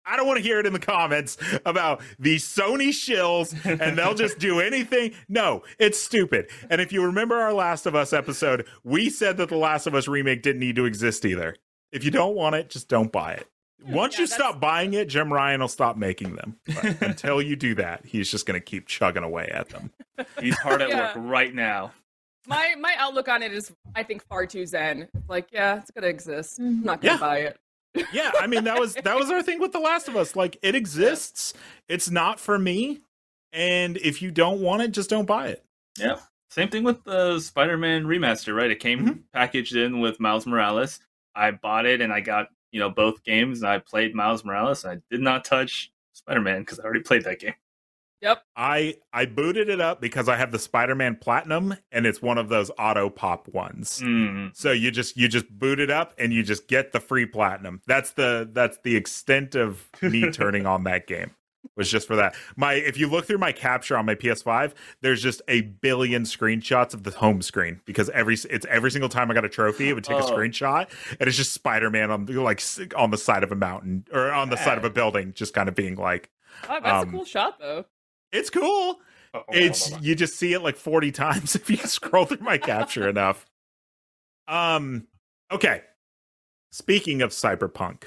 I 0.09 0.17
don't 0.17 0.25
want 0.25 0.37
to 0.37 0.43
hear 0.43 0.59
it 0.59 0.65
in 0.65 0.73
the 0.73 0.79
comments 0.79 1.37
about 1.65 2.01
these 2.17 2.43
Sony 2.43 2.89
shills 2.89 3.53
and 3.63 3.97
they'll 3.97 4.15
just 4.15 4.39
do 4.39 4.59
anything. 4.59 5.13
No, 5.27 5.63
it's 5.77 5.99
stupid. 5.99 6.49
And 6.69 6.81
if 6.81 6.91
you 6.91 7.03
remember 7.03 7.35
our 7.35 7.53
Last 7.53 7.85
of 7.85 7.93
Us 7.93 8.11
episode, 8.11 8.65
we 8.83 9.09
said 9.09 9.37
that 9.37 9.49
the 9.49 9.57
Last 9.57 9.85
of 9.85 9.93
Us 9.93 10.07
remake 10.07 10.41
didn't 10.41 10.61
need 10.61 10.75
to 10.77 10.85
exist 10.85 11.25
either. 11.25 11.55
If 11.91 12.03
you 12.03 12.09
don't 12.11 12.35
want 12.35 12.55
it, 12.55 12.69
just 12.69 12.87
don't 12.87 13.11
buy 13.11 13.33
it. 13.33 13.47
Oh, 13.87 13.95
Once 13.95 14.15
yeah, 14.15 14.21
you 14.21 14.27
stop 14.27 14.59
buying 14.59 14.93
it, 14.93 15.09
Jim 15.09 15.31
Ryan 15.31 15.61
will 15.61 15.67
stop 15.67 15.95
making 15.95 16.35
them. 16.35 16.57
But 16.65 17.01
until 17.01 17.41
you 17.41 17.55
do 17.55 17.75
that, 17.75 18.05
he's 18.05 18.31
just 18.31 18.45
going 18.45 18.59
to 18.59 18.65
keep 18.65 18.87
chugging 18.87 19.23
away 19.23 19.49
at 19.53 19.69
them. 19.69 19.91
He's 20.41 20.57
hard 20.57 20.81
at 20.81 20.89
yeah. 20.89 21.15
work 21.15 21.29
right 21.29 21.53
now. 21.53 21.91
My 22.47 22.73
my 22.79 22.95
outlook 22.97 23.29
on 23.29 23.43
it 23.43 23.53
is, 23.53 23.71
I 23.95 24.03
think, 24.03 24.25
far 24.27 24.47
too 24.47 24.65
zen. 24.65 25.07
Like, 25.27 25.49
yeah, 25.51 25.77
it's 25.77 25.91
going 25.91 26.01
to 26.01 26.09
exist. 26.09 26.59
I'm 26.59 26.81
not 26.81 27.01
going 27.01 27.17
to 27.17 27.23
yeah. 27.23 27.27
buy 27.27 27.37
it 27.39 27.59
yeah, 28.13 28.31
I 28.39 28.47
mean 28.47 28.63
that 28.65 28.79
was 28.79 28.95
that 28.95 29.15
was 29.15 29.29
our 29.31 29.41
thing 29.41 29.59
with 29.59 29.71
The 29.71 29.79
Last 29.79 30.07
of 30.07 30.15
Us. 30.15 30.35
Like 30.35 30.57
it 30.61 30.75
exists. 30.75 31.53
It's 31.87 32.09
not 32.09 32.39
for 32.39 32.57
me. 32.57 33.01
And 33.51 33.97
if 33.97 34.21
you 34.21 34.31
don't 34.31 34.61
want 34.61 34.83
it, 34.83 34.91
just 34.91 35.09
don't 35.09 35.25
buy 35.25 35.47
it. 35.47 35.65
Yeah. 35.97 36.17
Same 36.51 36.69
thing 36.69 36.83
with 36.83 37.03
the 37.03 37.39
Spider-Man 37.39 38.05
remaster, 38.05 38.55
right? 38.55 38.71
It 38.71 38.79
came 38.79 38.99
mm-hmm. 38.99 39.19
packaged 39.33 39.75
in 39.75 39.99
with 39.99 40.19
Miles 40.19 40.45
Morales. 40.45 40.99
I 41.35 41.51
bought 41.51 41.85
it 41.85 42.01
and 42.01 42.11
I 42.11 42.21
got, 42.21 42.47
you 42.71 42.79
know, 42.79 42.89
both 42.89 43.23
games 43.23 43.61
and 43.61 43.69
I 43.69 43.79
played 43.79 44.15
Miles 44.15 44.43
Morales 44.43 44.83
and 44.83 44.93
I 44.93 45.01
did 45.11 45.21
not 45.21 45.45
touch 45.45 45.91
Spider-Man 46.13 46.61
because 46.61 46.79
I 46.79 46.83
already 46.83 47.01
played 47.01 47.23
that 47.23 47.39
game. 47.39 47.53
Yep. 48.21 48.43
I 48.55 48.95
I 49.13 49.25
booted 49.25 49.69
it 49.69 49.79
up 49.79 50.01
because 50.01 50.27
I 50.27 50.35
have 50.35 50.51
the 50.51 50.59
Spider-Man 50.59 51.17
Platinum 51.21 51.75
and 51.91 52.05
it's 52.05 52.21
one 52.21 52.37
of 52.37 52.49
those 52.49 52.69
auto 52.77 53.09
pop 53.09 53.47
ones. 53.47 54.01
Mm. 54.03 54.55
So 54.55 54.71
you 54.71 54.91
just 54.91 55.15
you 55.15 55.27
just 55.27 55.49
boot 55.49 55.79
it 55.79 55.89
up 55.89 56.13
and 56.17 56.33
you 56.33 56.43
just 56.43 56.67
get 56.67 56.91
the 56.91 56.99
free 56.99 57.25
platinum. 57.25 57.81
That's 57.87 58.11
the 58.11 58.49
that's 58.51 58.79
the 58.83 58.95
extent 58.95 59.55
of 59.55 59.87
me 60.01 60.29
turning 60.33 60.65
on 60.65 60.83
that 60.83 61.07
game. 61.07 61.31
Was 61.75 61.89
just 61.89 62.07
for 62.07 62.15
that. 62.17 62.35
My 62.57 62.73
if 62.73 62.97
you 62.97 63.07
look 63.07 63.25
through 63.25 63.37
my 63.37 63.53
capture 63.53 63.95
on 63.95 64.05
my 64.05 64.15
PS5, 64.15 64.73
there's 65.01 65.21
just 65.21 65.41
a 65.47 65.61
billion 65.61 66.23
screenshots 66.23 66.93
of 66.93 67.03
the 67.03 67.11
home 67.11 67.41
screen 67.41 67.79
because 67.85 68.09
every 68.09 68.35
it's 68.49 68.65
every 68.69 68.91
single 68.91 69.09
time 69.09 69.31
I 69.31 69.33
got 69.33 69.45
a 69.45 69.49
trophy, 69.49 69.89
it 69.89 69.93
would 69.93 70.03
take 70.03 70.17
oh. 70.17 70.27
a 70.27 70.31
screenshot 70.31 70.89
and 71.19 71.27
it's 71.27 71.37
just 71.37 71.53
Spider-Man 71.53 72.11
on 72.11 72.25
like 72.25 72.61
on 72.97 73.11
the 73.11 73.17
side 73.17 73.43
of 73.43 73.51
a 73.51 73.55
mountain 73.55 74.05
or 74.11 74.31
on 74.31 74.49
the 74.49 74.57
side 74.57 74.77
of 74.77 74.83
a 74.83 74.89
building 74.89 75.33
just 75.33 75.53
kind 75.53 75.69
of 75.69 75.75
being 75.75 75.95
like 75.95 76.29
Oh, 76.67 76.79
that's 76.81 77.03
um, 77.03 77.09
a 77.09 77.11
cool 77.11 77.25
shot 77.25 77.59
though. 77.59 77.85
It's 78.31 78.49
cool. 78.49 78.99
Uh-oh, 79.33 79.43
it's 79.49 79.91
you 80.01 80.15
just 80.15 80.37
see 80.37 80.53
it 80.53 80.61
like 80.61 80.75
40 80.75 81.11
times 81.11 81.55
if 81.55 81.69
you 81.69 81.77
scroll 81.77 82.25
through 82.25 82.39
my 82.39 82.57
capture 82.57 83.07
enough. 83.07 83.45
Um 84.47 85.07
okay. 85.51 85.83
Speaking 86.71 87.21
of 87.21 87.31
cyberpunk, 87.31 88.03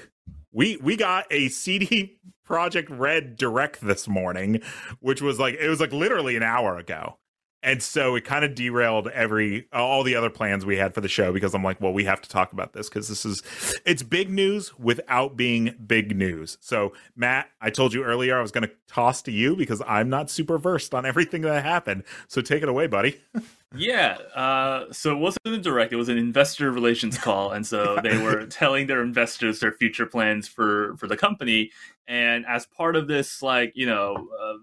we 0.51 0.77
we 0.77 0.95
got 0.95 1.25
a 1.31 1.49
CD 1.49 2.19
Projekt 2.47 2.87
Red 2.89 3.37
direct 3.37 3.81
this 3.81 4.07
morning, 4.07 4.61
which 4.99 5.21
was 5.21 5.39
like 5.39 5.55
it 5.55 5.69
was 5.69 5.79
like 5.79 5.93
literally 5.93 6.35
an 6.35 6.43
hour 6.43 6.77
ago 6.77 7.17
and 7.63 7.81
so 7.81 8.15
it 8.15 8.25
kind 8.25 8.43
of 8.43 8.53
derailed 8.55 9.07
every 9.07 9.67
all 9.71 10.03
the 10.03 10.15
other 10.15 10.29
plans 10.29 10.65
we 10.65 10.77
had 10.77 10.93
for 10.93 11.01
the 11.01 11.07
show 11.07 11.31
because 11.31 11.55
I'm 11.55 11.63
like, 11.63 11.79
well, 11.79 11.93
we 11.93 12.03
have 12.03 12.21
to 12.21 12.29
talk 12.29 12.51
about 12.51 12.73
this 12.73 12.89
because 12.89 13.07
this 13.07 13.25
is 13.25 13.41
it's 13.85 14.03
big 14.03 14.29
news 14.29 14.77
without 14.77 15.37
being 15.37 15.73
big 15.87 16.15
news. 16.15 16.57
So 16.59 16.93
Matt, 17.15 17.49
I 17.61 17.69
told 17.69 17.93
you 17.93 18.03
earlier 18.03 18.37
I 18.37 18.41
was 18.41 18.51
going 18.51 18.67
to 18.67 18.71
toss 18.87 19.21
to 19.23 19.31
you 19.31 19.55
because 19.55 19.81
I'm 19.87 20.09
not 20.09 20.29
super 20.29 20.57
versed 20.57 20.93
on 20.93 21.05
everything 21.05 21.41
that 21.43 21.63
happened. 21.63 22.03
So 22.27 22.41
take 22.41 22.63
it 22.63 22.69
away, 22.69 22.87
buddy. 22.87 23.21
yeah. 23.75 24.17
Uh, 24.35 24.91
so 24.91 25.13
it 25.13 25.19
wasn't 25.19 25.45
a 25.45 25.57
direct; 25.57 25.93
it 25.93 25.97
was 25.97 26.09
an 26.09 26.17
investor 26.17 26.69
relations 26.69 27.17
call, 27.17 27.51
and 27.51 27.65
so 27.65 27.97
they 28.03 28.21
were 28.21 28.45
telling 28.45 28.87
their 28.87 29.01
investors 29.01 29.61
their 29.61 29.71
future 29.71 30.05
plans 30.05 30.49
for 30.49 30.97
for 30.97 31.07
the 31.07 31.17
company. 31.17 31.71
And 32.07 32.45
as 32.45 32.65
part 32.65 32.97
of 32.97 33.07
this, 33.07 33.41
like 33.41 33.71
you 33.75 33.85
know, 33.85 34.27
uh, 34.41 34.57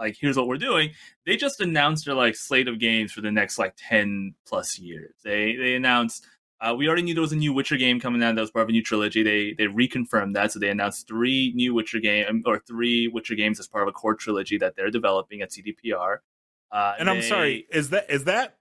like 0.00 0.16
here's 0.20 0.36
what 0.36 0.48
we're 0.48 0.56
doing 0.56 0.90
they 1.26 1.36
just 1.36 1.60
announced 1.60 2.06
their 2.06 2.14
like 2.14 2.34
slate 2.34 2.66
of 2.66 2.80
games 2.80 3.12
for 3.12 3.20
the 3.20 3.30
next 3.30 3.58
like 3.58 3.74
10 3.76 4.34
plus 4.46 4.78
years 4.78 5.14
they 5.22 5.54
they 5.54 5.74
announced 5.74 6.26
uh, 6.60 6.74
we 6.74 6.86
already 6.86 7.02
knew 7.02 7.14
there 7.14 7.22
was 7.22 7.32
a 7.32 7.36
new 7.36 7.54
Witcher 7.54 7.78
game 7.78 7.98
coming 7.98 8.22
out 8.22 8.34
that 8.34 8.40
was 8.40 8.50
part 8.50 8.64
of 8.64 8.68
a 8.68 8.72
new 8.72 8.82
trilogy. 8.82 9.22
They 9.22 9.54
they 9.54 9.64
reconfirmed 9.64 10.34
that, 10.34 10.52
so 10.52 10.58
they 10.58 10.68
announced 10.68 11.08
three 11.08 11.52
new 11.54 11.72
Witcher 11.72 12.00
game 12.00 12.42
or 12.44 12.58
three 12.58 13.08
Witcher 13.08 13.34
games 13.34 13.58
as 13.58 13.66
part 13.66 13.82
of 13.82 13.88
a 13.88 13.92
core 13.92 14.14
trilogy 14.14 14.58
that 14.58 14.76
they're 14.76 14.90
developing 14.90 15.40
at 15.40 15.50
CDPR. 15.50 16.18
Uh, 16.70 16.94
and 16.98 17.08
they, 17.08 17.12
I'm 17.12 17.22
sorry, 17.22 17.66
is 17.70 17.88
that 17.90 18.10
is 18.10 18.24
that 18.24 18.58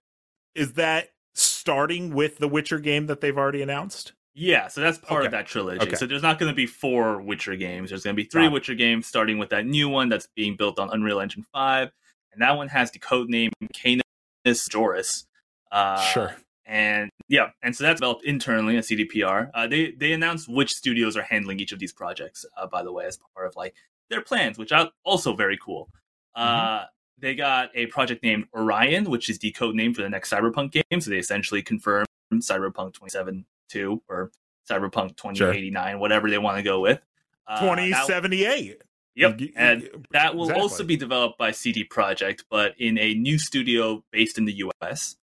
is 0.55 0.73
that 0.73 1.09
starting 1.33 2.13
with 2.13 2.37
the 2.37 2.47
Witcher 2.47 2.79
game 2.79 3.07
that 3.07 3.19
they've 3.19 3.37
already 3.37 3.61
announced? 3.61 4.13
Yeah, 4.33 4.67
so 4.67 4.81
that's 4.81 4.97
part 4.97 5.21
okay. 5.21 5.25
of 5.27 5.31
that 5.31 5.47
trilogy. 5.47 5.81
Okay. 5.81 5.95
So 5.95 6.05
there's 6.05 6.21
not 6.21 6.39
going 6.39 6.51
to 6.51 6.55
be 6.55 6.65
four 6.65 7.21
Witcher 7.21 7.55
games. 7.55 7.89
There's 7.89 8.03
going 8.03 8.15
to 8.15 8.21
be 8.21 8.27
three 8.27 8.47
Witcher 8.47 8.75
games, 8.75 9.07
starting 9.07 9.37
with 9.37 9.49
that 9.49 9.65
new 9.65 9.89
one 9.89 10.07
that's 10.07 10.27
being 10.35 10.55
built 10.55 10.79
on 10.79 10.89
Unreal 10.91 11.19
Engine 11.19 11.45
5. 11.51 11.91
And 12.31 12.41
that 12.41 12.55
one 12.55 12.67
has 12.69 12.91
the 12.91 12.99
code 12.99 13.29
name 13.29 13.51
Canis 13.73 14.03
Majoris. 14.45 15.25
Uh, 15.71 16.01
sure. 16.01 16.35
And 16.65 17.09
yeah, 17.27 17.49
and 17.63 17.75
so 17.75 17.83
that's 17.83 17.99
developed 17.99 18.23
internally 18.25 18.77
at 18.77 18.83
CDPR. 18.83 19.49
Uh, 19.55 19.67
they 19.67 19.91
they 19.91 20.11
announced 20.11 20.47
which 20.47 20.71
studios 20.71 21.17
are 21.17 21.23
handling 21.23 21.59
each 21.59 21.71
of 21.71 21.79
these 21.79 21.91
projects. 21.91 22.45
Uh, 22.55 22.67
by 22.67 22.83
the 22.83 22.91
way, 22.91 23.05
as 23.05 23.17
part 23.33 23.47
of 23.47 23.55
like 23.55 23.73
their 24.11 24.21
plans, 24.21 24.57
which 24.59 24.71
are 24.71 24.91
also 25.03 25.33
very 25.33 25.57
cool. 25.57 25.89
Uh, 26.35 26.79
mm-hmm. 26.79 26.85
They 27.17 27.35
got 27.35 27.71
a 27.75 27.87
project 27.87 28.23
named 28.23 28.45
Orion, 28.53 29.09
which 29.09 29.29
is 29.29 29.39
the 29.39 29.51
code 29.51 29.75
name 29.75 29.93
for 29.93 30.03
the 30.03 30.09
next 30.09 30.31
Cyberpunk 30.31 30.71
game. 30.71 31.01
So 31.01 31.09
they 31.09 31.17
essentially 31.17 31.61
confirmed 31.61 32.07
Cyberpunk 32.33 32.93
27 32.93 33.45
two 33.69 34.01
or 34.09 34.31
Cyberpunk 34.69 35.17
2089, 35.17 35.91
sure. 35.91 35.97
whatever 35.97 36.29
they 36.29 36.37
want 36.37 36.57
to 36.57 36.63
go 36.63 36.79
with. 36.79 36.99
Uh, 37.47 37.59
2078. 37.59 38.81
Yep, 39.15 39.41
and 39.57 39.89
that 40.11 40.35
will 40.35 40.43
exactly. 40.43 40.61
also 40.61 40.83
be 40.83 40.95
developed 40.95 41.37
by 41.37 41.51
CD 41.51 41.83
Projekt, 41.83 42.43
but 42.49 42.73
in 42.77 42.97
a 42.97 43.15
new 43.15 43.37
studio 43.37 44.03
based 44.11 44.37
in 44.37 44.45
the 44.45 44.53
U.S. 44.53 45.17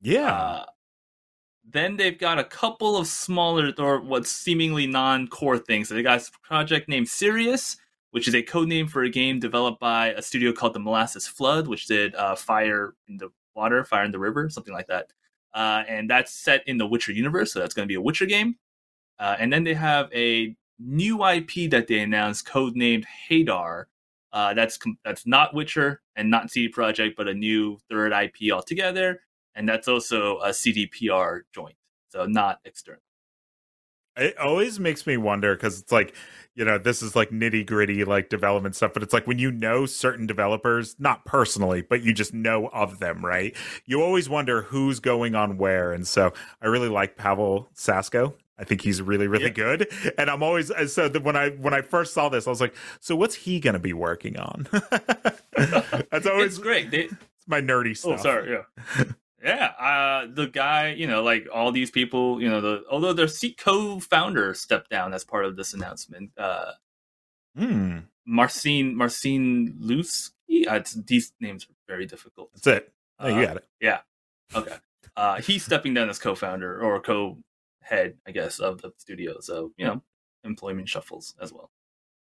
Yeah. 0.00 0.32
Uh, 0.32 0.64
then 1.68 1.96
they've 1.96 2.16
got 2.16 2.38
a 2.38 2.44
couple 2.44 2.96
of 2.96 3.08
smaller 3.08 3.72
or 3.78 4.00
what 4.00 4.26
seemingly 4.26 4.86
non-core 4.86 5.58
things. 5.58 5.88
So 5.88 5.94
they 5.94 6.02
got 6.02 6.20
a 6.20 6.30
project 6.44 6.88
named 6.88 7.08
Sirius, 7.08 7.76
which 8.12 8.28
is 8.28 8.34
a 8.36 8.42
code 8.42 8.68
name 8.68 8.86
for 8.86 9.02
a 9.02 9.10
game 9.10 9.40
developed 9.40 9.80
by 9.80 10.12
a 10.12 10.22
studio 10.22 10.52
called 10.52 10.74
the 10.74 10.78
Molasses 10.78 11.26
Flood, 11.26 11.66
which 11.66 11.86
did 11.86 12.14
uh, 12.14 12.36
Fire 12.36 12.94
in 13.08 13.16
the 13.16 13.30
Water, 13.56 13.82
Fire 13.82 14.04
in 14.04 14.12
the 14.12 14.20
River, 14.20 14.48
something 14.50 14.74
like 14.74 14.86
that 14.86 15.10
uh, 15.56 15.82
and 15.88 16.08
that's 16.08 16.32
set 16.32 16.62
in 16.68 16.76
the 16.76 16.86
Witcher 16.86 17.12
universe. 17.12 17.52
So 17.52 17.60
that's 17.60 17.74
going 17.74 17.88
to 17.88 17.90
be 17.90 17.96
a 17.96 18.00
Witcher 18.00 18.26
game. 18.26 18.56
Uh, 19.18 19.36
and 19.40 19.50
then 19.50 19.64
they 19.64 19.72
have 19.72 20.12
a 20.12 20.54
new 20.78 21.26
IP 21.26 21.70
that 21.70 21.86
they 21.88 22.00
announced, 22.00 22.46
codenamed 22.46 23.06
Hadar. 23.28 23.86
Uh, 24.32 24.52
that's 24.52 24.78
that's 25.02 25.26
not 25.26 25.54
Witcher 25.54 26.02
and 26.14 26.30
not 26.30 26.50
CD 26.50 26.70
Projekt, 26.70 27.14
but 27.16 27.26
a 27.26 27.32
new 27.32 27.78
third 27.88 28.12
IP 28.12 28.52
altogether, 28.52 29.22
and 29.54 29.66
that's 29.66 29.88
also 29.88 30.38
a 30.40 30.50
CDPR 30.50 31.42
joint, 31.54 31.76
so 32.10 32.26
not 32.26 32.60
external. 32.66 33.00
It 34.16 34.38
always 34.38 34.80
makes 34.80 35.06
me 35.06 35.16
wonder 35.16 35.54
because 35.54 35.80
it's 35.80 35.92
like 35.92 36.14
you 36.56 36.64
know, 36.64 36.78
this 36.78 37.02
is 37.02 37.14
like 37.14 37.30
nitty 37.30 37.66
gritty 37.66 38.04
like 38.04 38.30
development 38.30 38.74
stuff, 38.74 38.94
but 38.94 39.02
it's 39.02 39.12
like 39.12 39.26
when 39.26 39.38
you 39.38 39.52
know 39.52 39.84
certain 39.84 40.26
developers, 40.26 40.96
not 40.98 41.24
personally, 41.26 41.82
but 41.82 42.02
you 42.02 42.14
just 42.14 42.32
know 42.32 42.68
of 42.68 42.98
them, 42.98 43.24
right? 43.24 43.54
You 43.84 44.02
always 44.02 44.28
wonder 44.28 44.62
who's 44.62 44.98
going 44.98 45.34
on 45.34 45.58
where. 45.58 45.92
And 45.92 46.08
so 46.08 46.32
I 46.62 46.66
really 46.66 46.88
like 46.88 47.16
Pavel 47.16 47.68
Sasko. 47.76 48.32
I 48.58 48.64
think 48.64 48.80
he's 48.80 49.02
really, 49.02 49.28
really 49.28 49.44
yeah. 49.44 49.50
good. 49.50 49.92
And 50.16 50.30
I'm 50.30 50.42
always 50.42 50.72
so 50.90 51.08
that 51.10 51.22
when 51.22 51.36
I 51.36 51.50
when 51.50 51.74
I 51.74 51.82
first 51.82 52.14
saw 52.14 52.30
this, 52.30 52.46
I 52.46 52.50
was 52.50 52.60
like, 52.60 52.74
so 53.00 53.14
what's 53.14 53.34
he 53.34 53.60
gonna 53.60 53.78
be 53.78 53.92
working 53.92 54.38
on? 54.38 54.66
That's 56.10 56.26
always 56.26 56.54
it's 56.54 56.58
great. 56.58 56.90
They, 56.90 57.04
it's 57.04 57.14
my 57.46 57.60
nerdy 57.60 57.90
oh, 57.90 57.94
stuff. 57.94 58.20
Oh, 58.20 58.22
sorry, 58.22 58.52
yeah. 58.52 59.04
Yeah, 59.44 59.66
uh, 59.78 60.26
the 60.32 60.46
guy, 60.46 60.92
you 60.92 61.06
know, 61.06 61.22
like 61.22 61.46
all 61.52 61.70
these 61.70 61.90
people, 61.90 62.40
you 62.40 62.48
know, 62.48 62.60
the 62.60 62.84
although 62.90 63.12
their 63.12 63.28
co-founder 63.58 64.54
stepped 64.54 64.90
down 64.90 65.12
as 65.12 65.24
part 65.24 65.44
of 65.44 65.56
this 65.56 65.74
announcement. 65.74 66.30
Uh, 66.38 66.72
Hmm. 67.56 68.00
Marcin 68.26 68.94
Marcin 68.94 69.74
Lusky. 69.80 70.66
Uh, 70.68 70.82
these 71.06 71.32
names 71.40 71.64
are 71.64 71.74
very 71.88 72.04
difficult. 72.06 72.50
That's 72.52 72.66
it. 72.66 72.92
Oh, 73.18 73.28
you 73.28 73.34
Uh, 73.36 73.46
got 73.46 73.56
it. 73.56 73.64
Yeah. 73.80 74.00
Okay. 74.54 74.76
Uh, 75.16 75.40
he's 75.40 75.64
stepping 75.64 75.94
down 75.94 76.10
as 76.10 76.18
co-founder 76.18 76.80
or 76.82 77.00
co-head, 77.00 78.18
I 78.26 78.32
guess, 78.32 78.58
of 78.58 78.82
the 78.82 78.92
studio. 78.98 79.40
So 79.40 79.72
you 79.78 79.86
know, 79.86 80.02
employment 80.44 80.88
shuffles 80.88 81.34
as 81.40 81.52
well. 81.52 81.70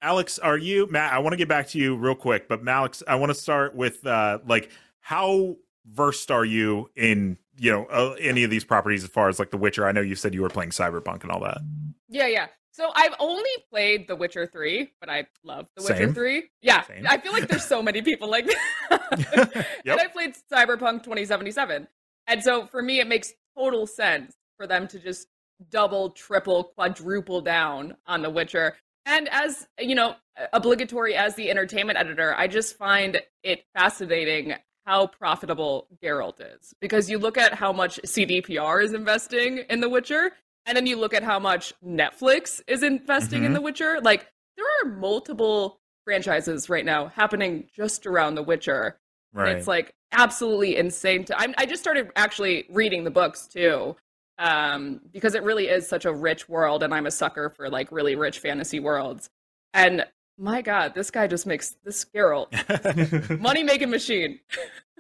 Alex, 0.03 0.39
are 0.39 0.57
you 0.59 0.87
Matt? 0.91 1.13
I 1.13 1.19
want 1.19 1.33
to 1.35 1.37
get 1.37 1.49
back 1.49 1.69
to 1.69 1.79
you 1.79 1.97
real 1.97 2.15
quick, 2.15 2.49
but 2.49 2.67
Alex, 2.67 3.03
I 3.07 3.15
want 3.17 3.31
to 3.31 3.35
start 3.35 3.75
with 3.77 4.05
uh, 4.07 4.39
like 4.47 4.71
how 5.01 5.57
versed 5.87 6.31
are 6.31 6.45
you 6.45 6.91
in 6.97 7.39
you 7.57 7.71
know 7.71 7.85
uh, 7.87 8.15
any 8.21 8.45
of 8.45 8.51
these 8.51 8.65
properties 8.65 9.05
as 9.05 9.11
far 9.11 9.29
as 9.29 9.39
like 9.39 9.51
The 9.51 9.57
Witcher? 9.57 9.87
I 9.87 9.93
know 9.93 10.01
you 10.01 10.15
said 10.15 10.35
you 10.35 10.43
were 10.43 10.49
playing 10.49 10.71
Cyberpunk 10.71 11.23
and 11.23 11.31
all 11.31 11.41
that. 11.41 11.59
Yeah, 12.09 12.27
yeah. 12.27 12.47
So 12.73 12.91
I've 12.95 13.15
only 13.19 13.51
played 13.69 14.07
The 14.09 14.17
Witcher 14.17 14.47
3, 14.47 14.93
but 15.01 15.11
I 15.11 15.27
love 15.45 15.67
The 15.77 15.83
Witcher 15.83 16.07
Same. 16.07 16.15
3. 16.15 16.51
Yeah. 16.63 16.83
Same. 16.83 17.05
I 17.09 17.19
feel 17.19 17.33
like 17.33 17.49
there's 17.49 17.65
so 17.65 17.83
many 17.83 18.01
people 18.03 18.31
like 18.31 18.47
that. 18.47 19.67
Yep. 19.85 19.99
And 19.99 20.01
I 20.01 20.07
played 20.07 20.35
Cyberpunk 20.53 21.03
2077. 21.03 21.89
And 22.27 22.43
so 22.43 22.67
for 22.67 22.83
me, 22.83 23.01
it 23.01 23.09
makes 23.09 23.33
total 23.59 23.87
sense 23.87 24.35
for 24.57 24.67
them 24.67 24.87
to 24.89 24.99
just 24.99 25.27
double, 25.69 26.11
triple, 26.11 26.65
quadruple 26.75 27.41
down 27.41 27.97
on 28.07 28.23
The 28.23 28.31
Witcher. 28.31 28.77
And 29.05 29.29
as, 29.31 29.67
you 29.79 29.95
know, 29.95 30.15
obligatory 30.53 31.17
as 31.17 31.35
the 31.35 31.51
entertainment 31.51 31.99
editor, 31.99 32.35
I 32.37 32.47
just 32.47 32.77
find 32.77 33.21
it 33.43 33.65
fascinating 33.75 34.55
how 34.87 35.07
profitable 35.07 35.87
Geralt 36.03 36.41
is. 36.41 36.75
Because 36.81 37.11
you 37.11 37.19
look 37.19 37.39
at 37.39 37.55
how 37.55 37.73
much 37.73 38.01
CDPR 38.05 38.83
is 38.83 38.93
investing 38.93 39.59
in 39.69 39.81
The 39.81 39.89
Witcher, 39.89 40.33
and 40.67 40.77
then 40.77 40.87
you 40.87 40.97
look 40.97 41.15
at 41.15 41.23
how 41.23 41.39
much 41.39 41.73
Netflix 41.85 42.61
is 42.67 42.83
investing 42.83 43.45
in 43.45 43.53
Mhm. 43.53 43.55
The 43.57 43.61
Witcher. 43.61 44.01
Like, 44.01 44.27
there 44.57 44.67
are 44.83 44.91
multiple 44.91 45.81
franchises 46.05 46.69
right 46.69 46.85
now 46.85 47.07
happening 47.09 47.69
just 47.75 48.07
around 48.07 48.35
The 48.35 48.43
Witcher. 48.43 48.99
Right. 49.33 49.57
It's 49.57 49.69
like 49.69 49.95
absolutely 50.13 50.77
insane. 50.77 51.25
To 51.27 51.39
I'm, 51.39 51.55
I 51.57 51.67
just 51.67 51.83
started 51.83 52.11
actually 52.17 52.67
reading 52.69 53.05
the 53.05 53.11
books 53.11 53.47
too, 53.47 53.97
um, 54.39 55.01
because 55.13 55.35
it 55.35 55.43
really 55.45 55.69
is 55.69 55.89
such 55.89 56.05
a 56.05 56.13
rich 56.13 56.49
world, 56.49 56.83
and 56.83 56.93
I'm 56.93 57.07
a 57.07 57.11
sucker 57.13 57.49
for 57.51 57.69
like 57.71 57.93
really 57.93 58.17
rich 58.17 58.41
fantasy 58.41 58.81
worlds. 58.81 59.31
And 59.73 60.05
my 60.41 60.63
God, 60.63 60.95
this 60.95 61.11
guy 61.11 61.27
just 61.27 61.47
makes 61.47 61.77
this 61.85 62.05
Geralt 62.15 62.49
money 63.41 63.63
making 63.63 63.91
machine. 63.91 64.41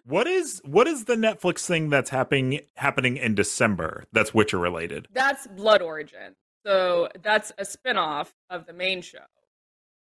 what 0.05 0.27
is 0.27 0.61
what 0.65 0.87
is 0.87 1.07
the 1.07 1.17
Netflix 1.17 1.67
thing 1.67 1.89
that's 1.91 2.11
happening 2.11 2.61
happening 2.77 3.17
in 3.17 3.35
December 3.35 4.05
that's 4.13 4.33
Witcher 4.35 4.59
related? 4.59 5.09
That's 5.13 5.47
Blood 5.49 5.83
Origin. 5.83 6.35
So 6.67 7.09
that's 7.23 7.53
a 7.59 7.65
spin-off 7.65 8.35
of 8.51 8.67
the 8.67 8.75
main 8.75 9.01
show. 9.03 9.19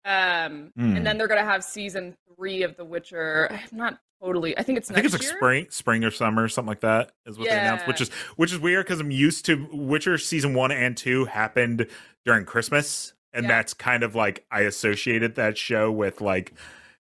Um, 0.05 0.71
Hmm. 0.77 0.95
and 0.97 1.05
then 1.05 1.17
they're 1.17 1.27
gonna 1.27 1.43
have 1.43 1.63
season 1.63 2.15
three 2.35 2.61
of 2.63 2.77
The 2.77 2.85
Witcher. 2.85 3.49
I'm 3.51 3.77
not 3.77 3.99
totally. 4.21 4.55
I 4.57 4.61
think 4.63 4.77
it's 4.77 4.89
I 4.91 4.93
think 4.93 5.05
it's 5.05 5.13
like 5.15 5.23
year? 5.23 5.35
spring, 5.35 5.67
spring 5.71 6.03
or 6.03 6.11
summer, 6.11 6.47
something 6.47 6.69
like 6.69 6.81
that 6.81 7.11
is 7.25 7.39
what 7.39 7.49
they 7.49 7.57
announced. 7.57 7.87
Which 7.87 8.01
is 8.01 8.09
which 8.37 8.53
is 8.53 8.59
weird 8.59 8.85
because 8.85 8.99
I'm 8.99 9.09
used 9.11 9.45
to 9.47 9.67
Witcher 9.73 10.17
season 10.19 10.53
one 10.53 10.71
and 10.71 10.95
two 10.95 11.25
happened 11.25 11.87
during 12.23 12.45
Christmas, 12.45 13.14
and 13.35 13.43
Yeah. 13.43 13.49
that's 13.49 13.73
kind 13.73 14.01
of 14.03 14.15
like 14.15 14.45
I 14.49 14.61
associated 14.61 15.35
that 15.35 15.57
show 15.57 15.91
with 15.91 16.21
like 16.21 16.53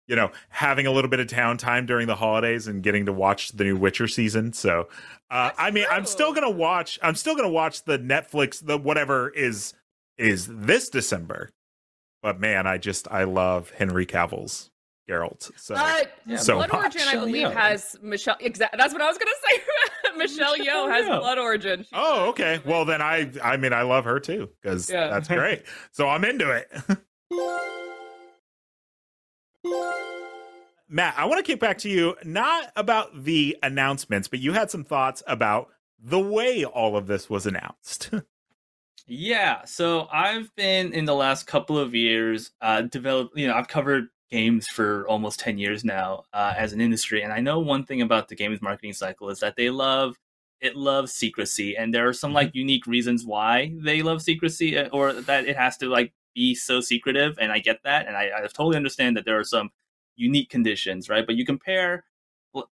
you 0.08 0.16
know 0.16 0.32
having 0.50 0.86
a 0.86 0.92
little 0.92 1.10
bit 1.10 1.20
of 1.20 1.28
town 1.28 1.58
time 1.58 1.86
during 1.86 2.08
the 2.08 2.16
holidays 2.16 2.68
and 2.68 2.84
getting 2.84 3.06
to 3.08 3.14
watch 3.14 3.54
the 3.54 3.64
new 3.64 3.76
Witcher 3.76 4.08
season. 4.08 4.54
So 4.54 4.88
uh, 5.30 5.52
I 5.58 5.72
mean, 5.72 5.86
I'm 5.90 6.06
still 6.06 6.34
gonna 6.34 6.50
watch. 6.50 6.98
I'm 7.02 7.16
still 7.16 7.36
gonna 7.36 7.50
watch 7.50 7.84
the 7.84 7.98
Netflix 8.00 8.66
the 8.66 8.78
whatever 8.78 9.30
is 9.30 9.74
is 10.18 10.48
this 10.50 10.90
December. 10.90 11.50
But 12.24 12.40
man, 12.40 12.66
I 12.68 12.78
just 12.78 13.08
I 13.12 13.24
love 13.26 13.72
Henry 13.78 14.06
Cavill's 14.06 14.70
Geralt. 15.10 15.52
So 15.58 15.76
Uh, 15.76 16.04
Yeah, 16.26 16.38
So 16.38 16.56
Blood 16.56 16.72
much. 16.72 16.82
Origin, 16.82 17.02
I 17.02 17.06
Michelle 17.06 17.26
believe, 17.26 17.48
Yeoh. 17.48 17.54
has 17.54 17.96
Michelle. 18.02 18.38
Exactly. 18.40 18.78
That's 18.78 18.94
what 18.94 19.02
I 19.02 19.08
was 19.08 19.18
gonna 19.18 19.32
say. 19.50 19.62
Michelle 20.18 20.52
Michelle 20.58 20.66
Yeoh 20.88 20.92
has 20.92 21.06
Yeoh. 21.06 21.20
Blood 21.20 21.38
Origin. 21.38 21.80
She's 21.80 21.90
Oh, 21.94 22.30
okay. 22.30 22.60
Well, 22.66 22.86
then 22.86 23.02
I 23.02 23.32
I 23.44 23.58
mean 23.58 23.74
I 23.74 23.84
love 23.84 24.06
her 24.06 24.20
too 24.20 24.50
because 24.62 24.90
Yeah. 24.90 25.08
that's 25.08 25.28
great. 25.40 25.64
So 25.92 26.08
I'm 26.10 26.24
into 26.26 26.52
it. 26.52 26.70
Matt, 30.90 31.16
I 31.18 31.26
want 31.26 31.46
to 31.46 31.52
kick 31.52 31.60
back 31.60 31.78
to 31.80 31.90
you 31.90 32.16
not 32.24 32.72
about 32.78 33.24
the 33.26 33.58
announcements, 33.62 34.28
but 34.30 34.40
you 34.40 34.54
had 34.54 34.72
some 34.72 34.86
thoughts 34.86 35.22
about 35.28 35.68
the 36.00 36.20
way 36.20 36.64
all 36.64 36.96
of 36.96 37.08
this 37.08 37.30
was 37.30 37.46
announced. 37.46 38.12
Yeah, 39.10 39.64
so 39.66 40.08
I've 40.12 40.54
been 40.56 40.94
in 40.94 41.06
the 41.06 41.16
last 41.16 41.48
couple 41.48 41.78
of 41.78 41.94
years 41.96 42.52
uh 42.62 42.82
develop 42.84 43.32
you 43.36 43.48
know, 43.48 43.54
I've 43.54 43.68
covered 43.68 44.08
games 44.32 44.68
for 44.68 45.08
almost 45.08 45.40
10 45.40 45.58
years 45.58 45.84
now 45.84 46.24
uh, 46.34 46.54
as 46.58 46.74
an 46.74 46.82
industry 46.82 47.22
and 47.22 47.32
I 47.32 47.40
know 47.40 47.60
one 47.60 47.86
thing 47.86 48.02
about 48.02 48.28
the 48.28 48.36
games 48.36 48.62
marketing 48.62 48.94
cycle 48.94 49.30
is 49.30 49.40
that 49.40 49.56
they 49.56 49.70
love 49.70 50.18
it 50.60 50.76
loves 50.76 51.14
secrecy 51.14 51.78
and 51.78 51.94
there 51.94 52.08
are 52.08 52.14
some 52.14 52.34
like 52.34 52.54
unique 52.54 52.88
reasons 52.88 53.26
why 53.26 53.74
they 53.76 54.02
love 54.02 54.22
secrecy 54.22 54.78
uh, 54.78 54.90
or 54.90 55.14
that 55.14 55.46
it 55.46 55.56
has 55.56 55.78
to 55.78 55.88
like 55.88 56.14
be 56.36 56.54
so 56.56 56.82
secretive 56.82 57.38
and 57.40 57.52
I 57.52 57.60
get 57.60 57.84
that 57.84 58.08
and 58.08 58.18
I, 58.18 58.32
I 58.38 58.42
totally 58.48 58.76
understand 58.76 59.16
that 59.18 59.26
there 59.26 59.40
are 59.40 59.44
some 59.44 59.70
unique 60.16 60.50
conditions, 60.50 61.10
right? 61.10 61.26
But 61.26 61.36
you 61.36 61.46
compare 61.46 62.04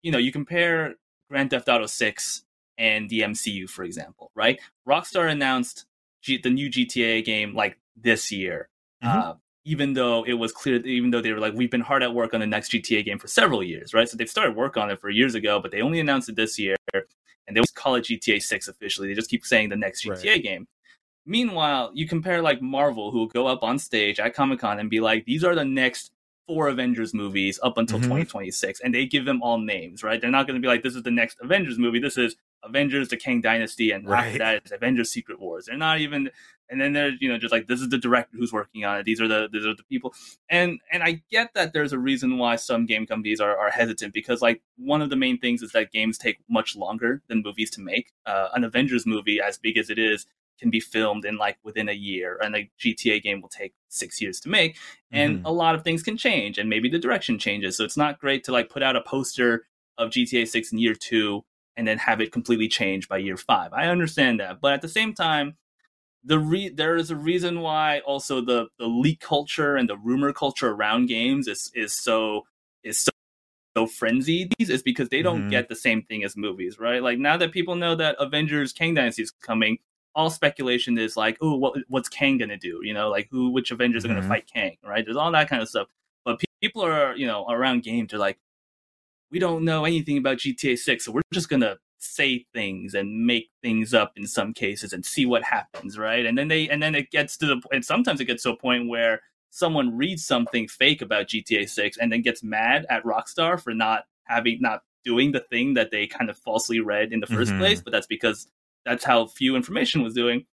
you 0.03 0.11
know, 0.11 0.19
you 0.19 0.33
compare 0.33 0.95
Grand 1.29 1.51
Theft 1.51 1.69
Auto 1.69 1.87
6 1.87 2.45
and 2.79 3.09
the 3.11 3.23
MCU 3.23 3.69
for 3.69 3.85
example, 3.85 4.31
right? 4.35 4.59
Rockstar 4.89 5.31
announced 5.31 5.87
G- 6.23 6.39
the 6.39 6.51
new 6.51 6.71
GTA 6.71 7.23
game 7.25 7.55
like 7.55 7.79
this 7.97 8.33
year. 8.33 8.69
Mhm. 9.03 9.09
Uh, 9.23 9.35
even 9.65 9.95
though 9.95 10.25
it 10.25 10.35
was 10.35 10.53
clear, 10.53 10.77
even 10.87 11.11
though 11.11 11.23
they 11.23 11.33
were 11.33 11.41
like, 11.41 11.55
we've 11.55 11.71
been 11.71 11.81
hard 11.81 12.03
at 12.03 12.15
work 12.15 12.35
on 12.35 12.41
the 12.41 12.47
next 12.47 12.71
GTA 12.71 13.05
game 13.05 13.19
for 13.19 13.29
several 13.29 13.63
years, 13.63 13.95
right? 13.95 14.09
So 14.09 14.17
they've 14.17 14.29
started 14.29 14.55
work 14.57 14.77
on 14.77 14.91
it 14.91 15.01
for 15.01 15.09
years 15.09 15.35
ago, 15.35 15.59
but 15.61 15.71
they 15.71 15.81
only 15.81 16.01
announced 16.01 16.29
it 16.29 16.37
this 16.37 16.59
year, 16.59 16.77
and 16.93 17.03
they 17.57 17.61
always 17.61 17.71
call 17.71 17.95
it 17.95 18.05
GTA 18.05 18.43
6 18.43 18.69
officially. 18.69 19.09
They 19.09 19.15
just 19.15 19.31
keep 19.31 19.45
saying 19.45 19.71
the 19.71 19.77
next 19.77 20.05
GTA 20.05 20.33
Right. 20.33 20.43
game. 20.43 20.69
Meanwhile, 21.27 21.93
you 21.95 22.07
compare 22.07 22.43
like 22.43 22.61
Marvel, 22.61 23.11
who 23.11 23.19
will 23.21 23.27
go 23.29 23.47
up 23.47 23.63
on 23.63 23.79
stage 23.79 24.21
at 24.21 24.35
Comic 24.35 24.59
Con 24.61 24.79
and 24.79 24.91
be 24.91 25.01
like, 25.01 25.25
these 25.25 25.43
are 25.43 25.55
the 25.55 25.65
next 25.65 26.13
four 26.47 26.69
Avengers 26.69 27.15
movies 27.15 27.59
up 27.63 27.79
until 27.79 27.99
Mhm. 27.99 28.03
2026, 28.09 28.81
and 28.81 28.95
they 28.95 29.07
give 29.07 29.25
them 29.25 29.43
all 29.43 29.57
names, 29.57 30.03
right? 30.03 30.21
They're 30.21 30.31
not 30.31 30.47
going 30.47 30.61
to 30.61 30.61
be 30.61 30.69
like, 30.69 30.83
this 30.83 30.95
is 30.95 31.03
the 31.03 31.11
next 31.11 31.39
Avengers 31.41 31.79
movie. 31.79 31.99
This 32.01 32.19
is 32.19 32.37
Avengers: 32.63 33.09
The 33.09 33.17
Kang 33.17 33.41
Dynasty, 33.41 33.91
and 33.93 34.07
Right. 34.07 34.27
after 34.27 34.39
that, 34.39 34.55
it's 34.57 34.73
Avengers: 34.73 35.11
Secret 35.11 35.41
Wars. 35.41 35.65
They're 35.65 35.79
not 35.79 36.01
even, 36.01 36.31
and 36.71 36.81
then 36.81 36.93
they're 36.93 37.13
you 37.21 37.29
know 37.29 37.39
just 37.39 37.53
like 37.53 37.67
this 37.67 37.81
is 37.81 37.89
the 37.89 37.99
director 37.99 38.37
who's 38.37 38.53
working 38.53 38.85
on 38.85 38.99
it. 38.99 39.05
These 39.05 39.21
are 39.21 39.29
the 39.29 39.49
these 39.53 39.65
are 39.67 39.75
the 39.75 39.85
people, 39.85 40.15
and 40.49 40.81
and 40.93 41.03
I 41.03 41.23
get 41.31 41.55
that 41.55 41.73
there's 41.73 41.93
a 41.93 41.99
reason 41.99 42.39
why 42.39 42.57
some 42.57 42.87
game 42.87 43.07
companies 43.07 43.41
are, 43.41 43.57
are 43.57 43.71
hesitant 43.71 44.15
because 44.15 44.43
like 44.43 44.63
one 44.77 45.03
of 45.03 45.11
the 45.11 45.17
main 45.17 45.39
things 45.39 45.63
is 45.63 45.73
that 45.73 45.93
games 45.93 46.19
take 46.19 46.39
much 46.49 46.77
longer 46.77 47.23
than 47.29 47.43
movies 47.43 47.71
to 47.73 47.81
make. 47.81 48.13
Uh, 48.27 48.49
an 48.55 48.65
Avengers 48.65 49.07
movie, 49.07 49.41
as 49.41 49.59
big 49.59 49.77
as 49.77 49.91
it 49.91 49.99
is, 49.99 50.27
can 50.59 50.71
be 50.71 50.81
filmed 50.81 51.25
in 51.25 51.37
like 51.37 51.59
within 51.65 51.89
a 51.89 51.93
year, 51.93 52.39
and 52.43 52.55
a 52.57 52.71
GTA 52.81 53.23
game 53.23 53.41
will 53.41 53.49
take 53.49 53.75
six 53.89 54.21
years 54.21 54.41
to 54.41 54.49
make 54.49 54.77
and 55.13 55.39
Mhm. 55.39 55.43
a 55.45 55.53
lot 55.53 55.77
of 55.77 55.85
things 55.85 56.03
can 56.03 56.17
change 56.17 56.59
and 56.59 56.69
maybe 56.69 56.89
the 56.89 56.99
direction 56.99 57.39
changes 57.39 57.77
so 57.77 57.85
it's 57.85 57.97
not 57.97 58.19
great 58.19 58.43
to 58.43 58.51
like 58.51 58.69
put 58.69 58.83
out 58.83 58.97
a 58.97 59.01
poster 59.01 59.69
of 59.99 60.11
gta 60.11 60.49
6 60.49 60.73
in 60.73 60.79
year 60.79 60.95
two 60.95 61.45
and 61.77 61.87
then 61.87 61.97
have 61.99 62.21
it 62.21 62.33
completely 62.33 62.67
change 62.67 63.07
by 63.09 63.17
year 63.19 63.37
five 63.37 63.73
i 63.73 63.87
understand 63.87 64.41
that 64.41 64.61
but 64.61 64.73
at 64.73 64.83
the 64.83 64.89
same 64.89 65.15
time 65.15 65.57
the 66.25 66.39
re- 66.39 66.69
there 66.71 66.97
is 66.97 67.11
a 67.11 67.17
reason 67.17 67.61
why 67.61 68.01
also 68.01 68.41
the 68.41 68.69
the 68.79 68.87
leak 68.87 69.21
culture 69.21 69.77
and 69.77 69.89
the 69.89 69.97
rumor 69.99 70.33
culture 70.33 70.71
around 70.71 71.07
games 71.07 71.49
is 71.49 71.71
is 71.75 71.93
so 71.93 72.47
is 72.83 72.99
so 72.99 73.11
so 73.77 73.87
frenzied 73.87 74.55
is 74.61 74.83
because 74.83 75.09
they 75.09 75.23
don't 75.23 75.47
Mhm. 75.47 75.51
get 75.51 75.69
the 75.69 75.77
same 75.77 76.03
thing 76.03 76.25
as 76.25 76.37
movies 76.37 76.79
right 76.79 77.03
like 77.03 77.19
now 77.19 77.37
that 77.37 77.53
people 77.53 77.75
know 77.75 77.95
that 77.97 78.17
avengers 78.21 78.73
kang 78.73 78.95
dynasty 78.95 79.23
is 79.23 79.31
coming 79.31 79.79
all 80.17 80.31
speculation 80.31 80.97
is 80.97 81.17
like, 81.17 81.37
oh, 81.41 81.57
what, 81.57 81.75
what's 81.89 82.09
Kang 82.09 82.39
gonna 82.39 82.57
do? 82.57 82.79
You 82.85 82.95
know, 82.95 83.11
like 83.11 83.27
who, 83.33 83.51
which 83.51 83.73
Avengers 83.73 84.05
are 84.05 84.09
Mhm. 84.09 84.15
gonna 84.15 84.29
fight 84.29 84.47
Kang? 84.47 84.77
Right? 84.85 85.05
There's 85.05 85.17
all 85.17 85.33
that 85.33 85.49
kind 85.49 85.61
of 85.61 85.69
stuff. 85.69 85.89
But 86.25 86.39
pe- 86.39 86.45
people 86.63 86.83
are, 86.83 87.17
you 87.17 87.27
know, 87.27 87.45
around 87.49 87.83
games. 87.83 88.11
They're 88.11 88.21
like, 88.21 88.39
we 89.31 89.39
don't 89.39 89.65
know 89.65 89.85
anything 89.85 90.19
about 90.19 90.39
GTA 90.39 90.79
Six, 90.79 91.05
so 91.05 91.13
we're 91.13 91.23
just 91.33 91.49
gonna 91.49 91.77
say 91.99 92.45
things 92.53 92.95
and 92.95 93.27
make 93.27 93.49
things 93.63 93.95
up 93.95 94.13
in 94.17 94.27
some 94.27 94.53
cases 94.53 94.93
and 94.93 95.05
see 95.05 95.25
what 95.25 95.43
happens, 95.43 95.97
right? 95.99 96.27
And 96.27 96.37
then 96.37 96.49
they, 96.49 96.69
and 96.69 96.83
then 96.83 96.95
it 96.95 97.11
gets 97.11 97.37
to 97.39 97.47
the, 97.47 97.63
and 97.73 97.83
sometimes 97.85 98.21
it 98.21 98.27
gets 98.27 98.43
to 98.43 98.51
a 98.51 98.57
point 98.57 98.89
where 98.89 99.23
someone 99.51 99.97
reads 99.97 100.25
something 100.27 100.69
fake 100.69 101.01
about 101.01 101.29
GTA 101.29 101.69
Six 101.69 101.97
and 101.97 102.13
then 102.13 102.21
gets 102.23 102.43
mad 102.43 102.85
at 102.91 103.05
Rockstar 103.05 103.59
for 103.61 103.73
not 103.73 104.05
having, 104.25 104.59
not 104.61 104.83
doing 105.05 105.33
the 105.33 105.41
thing 105.41 105.75
that 105.75 105.91
they 105.91 106.07
kind 106.07 106.29
of 106.29 106.37
falsely 106.39 106.81
read 106.81 107.13
in 107.13 107.21
the 107.21 107.27
1st 107.27 107.53
Mhm. 107.55 107.59
place. 107.59 107.81
But 107.81 107.93
that's 107.93 108.07
because 108.07 108.49
that's 108.85 109.05
how 109.05 109.27
few 109.27 109.57
information 109.57 110.03
was 110.03 110.13
doing. 110.15 110.45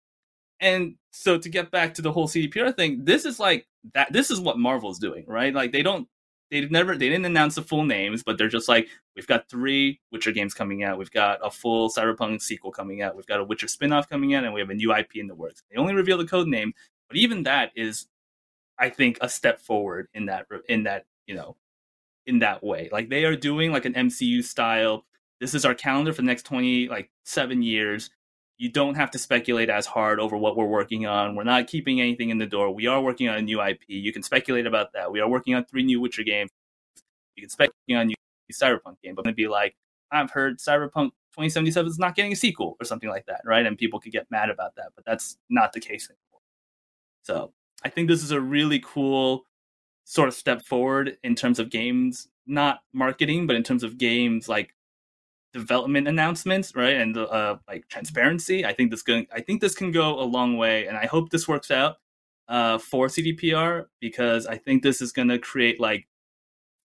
And 0.60 0.94
so 1.10 1.36
to 1.36 1.48
get 1.48 1.70
back 1.70 1.94
to 1.94 2.02
the 2.02 2.12
whole 2.12 2.28
CDPR 2.28 2.72
thing, 2.74 3.04
this 3.04 3.24
is 3.24 3.40
like 3.40 3.66
that 3.94 4.12
this 4.12 4.30
is 4.30 4.40
what 4.40 4.58
Marvel's 4.58 4.98
doing, 4.98 5.24
right? 5.26 5.52
Like 5.52 5.72
they 5.72 5.82
don't 5.82 6.06
they 6.52 6.60
never 6.66 6.96
they 6.96 7.08
didn't 7.08 7.24
announce 7.24 7.54
the 7.54 7.62
full 7.62 7.84
names, 7.84 8.22
but 8.22 8.36
they're 8.36 8.46
just 8.46 8.68
like, 8.68 8.86
we've 9.16 9.26
got 9.26 9.48
three 9.48 9.98
Witcher 10.12 10.32
games 10.32 10.52
coming 10.52 10.84
out, 10.84 10.98
we've 10.98 11.10
got 11.10 11.40
a 11.42 11.50
full 11.50 11.88
Cyberpunk 11.88 12.42
sequel 12.42 12.70
coming 12.70 13.00
out, 13.00 13.16
we've 13.16 13.26
got 13.26 13.40
a 13.40 13.44
Witcher 13.44 13.68
spin-off 13.68 14.08
coming 14.08 14.34
out, 14.34 14.44
and 14.44 14.52
we 14.52 14.60
have 14.60 14.68
a 14.68 14.74
new 14.74 14.94
IP 14.94 15.16
in 15.16 15.28
the 15.28 15.34
works. 15.34 15.62
They 15.70 15.78
only 15.78 15.94
reveal 15.94 16.18
the 16.18 16.26
code 16.26 16.48
name, 16.48 16.74
but 17.08 17.16
even 17.16 17.44
that 17.44 17.72
is 17.74 18.06
I 18.78 18.90
think 18.90 19.16
a 19.22 19.30
step 19.30 19.60
forward 19.60 20.08
in 20.12 20.26
that 20.26 20.46
in 20.68 20.82
that 20.82 21.06
you 21.26 21.34
know 21.34 21.56
in 22.26 22.40
that 22.40 22.62
way. 22.62 22.90
Like 22.92 23.08
they 23.08 23.24
are 23.24 23.34
doing 23.34 23.72
like 23.72 23.86
an 23.86 23.94
MCU 23.94 24.44
style. 24.44 25.06
This 25.40 25.54
is 25.54 25.64
our 25.64 25.74
calendar 25.74 26.12
for 26.12 26.20
the 26.20 26.26
next 26.26 26.42
twenty 26.42 26.86
like 26.86 27.10
seven 27.24 27.62
years. 27.62 28.10
You 28.58 28.70
don't 28.70 28.94
have 28.94 29.10
to 29.12 29.18
speculate 29.18 29.70
as 29.70 29.86
hard 29.86 30.20
over 30.20 30.36
what 30.36 30.56
we're 30.56 30.66
working 30.66 31.06
on. 31.06 31.34
We're 31.34 31.44
not 31.44 31.66
keeping 31.66 32.00
anything 32.00 32.30
in 32.30 32.38
the 32.38 32.46
door. 32.46 32.72
We 32.72 32.86
are 32.86 33.00
working 33.00 33.28
on 33.28 33.36
a 33.36 33.42
new 33.42 33.60
IP. 33.60 33.80
You 33.88 34.12
can 34.12 34.22
speculate 34.22 34.66
about 34.66 34.92
that. 34.92 35.10
We 35.10 35.20
are 35.20 35.28
working 35.28 35.54
on 35.54 35.64
three 35.64 35.82
new 35.82 36.00
Witcher 36.00 36.22
games. 36.22 36.50
You 37.34 37.42
can 37.42 37.50
speculate 37.50 37.76
on 37.90 38.06
new 38.08 38.14
Cyberpunk 38.52 38.96
game, 39.02 39.14
but 39.14 39.26
it'd 39.26 39.36
be 39.36 39.48
like 39.48 39.74
I've 40.12 40.30
heard 40.30 40.58
Cyberpunk 40.58 41.10
2077 41.32 41.90
is 41.90 41.98
not 41.98 42.14
getting 42.14 42.32
a 42.32 42.36
sequel 42.36 42.76
or 42.78 42.84
something 42.84 43.08
like 43.08 43.26
that, 43.26 43.40
right? 43.44 43.64
And 43.64 43.78
people 43.78 43.98
could 43.98 44.12
get 44.12 44.30
mad 44.30 44.50
about 44.50 44.76
that, 44.76 44.90
but 44.94 45.04
that's 45.04 45.38
not 45.48 45.72
the 45.72 45.80
case 45.80 46.10
anymore. 46.10 46.42
So 47.22 47.52
I 47.84 47.88
think 47.88 48.08
this 48.08 48.22
is 48.22 48.30
a 48.30 48.40
really 48.40 48.80
cool 48.84 49.46
sort 50.04 50.28
of 50.28 50.34
step 50.34 50.62
forward 50.62 51.16
in 51.22 51.34
terms 51.34 51.58
of 51.58 51.70
games, 51.70 52.28
not 52.46 52.80
marketing, 52.92 53.46
but 53.46 53.56
in 53.56 53.62
terms 53.62 53.82
of 53.82 53.96
games 53.96 54.48
like 54.48 54.74
development 55.52 56.08
announcements, 56.08 56.74
right? 56.74 56.96
And 56.96 57.16
uh, 57.16 57.56
like 57.68 57.88
transparency. 57.88 58.64
I 58.64 58.72
think 58.72 58.90
this 58.90 59.02
going, 59.02 59.26
I 59.32 59.40
think 59.40 59.60
this 59.60 59.74
can 59.74 59.92
go 59.92 60.18
a 60.20 60.24
long 60.24 60.56
way, 60.56 60.86
and 60.86 60.96
I 60.96 61.06
hope 61.06 61.30
this 61.30 61.46
works 61.46 61.70
out 61.70 61.96
uh, 62.48 62.78
for 62.78 63.08
CDPR 63.08 63.86
because 64.00 64.46
I 64.46 64.56
think 64.56 64.82
this 64.82 65.00
is 65.00 65.12
going 65.12 65.28
to 65.28 65.38
create 65.38 65.80
like 65.80 66.08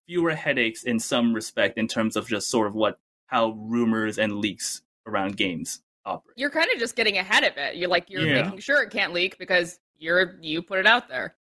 fewer 0.08 0.34
headaches 0.34 0.84
in 0.84 1.00
some 1.00 1.34
respect 1.34 1.78
in 1.78 1.88
terms 1.88 2.16
of 2.16 2.28
just 2.28 2.50
sort 2.50 2.68
of 2.68 2.76
what 2.76 3.00
how 3.28 3.50
rumors 3.52 4.18
and 4.18 4.38
leaks 4.38 4.82
around 5.06 5.38
games 5.38 5.82
operate. 6.06 6.34
You're 6.38 6.50
kind 6.50 6.70
of 6.74 6.80
just 6.80 6.96
getting 6.96 7.18
ahead 7.18 7.44
of 7.44 7.58
it. 7.58 7.76
You're 7.76 7.90
like 7.90 8.10
you're 8.10 8.26
yeah. 8.26 8.44
making 8.44 8.60
sure 8.60 8.82
it 8.82 8.90
can't 8.90 9.14
leak 9.14 9.38
because 9.38 9.80
you're 9.98 10.38
you 10.42 10.62
put 10.62 10.80
it 10.80 10.88
out 10.88 11.10
there. 11.10 11.36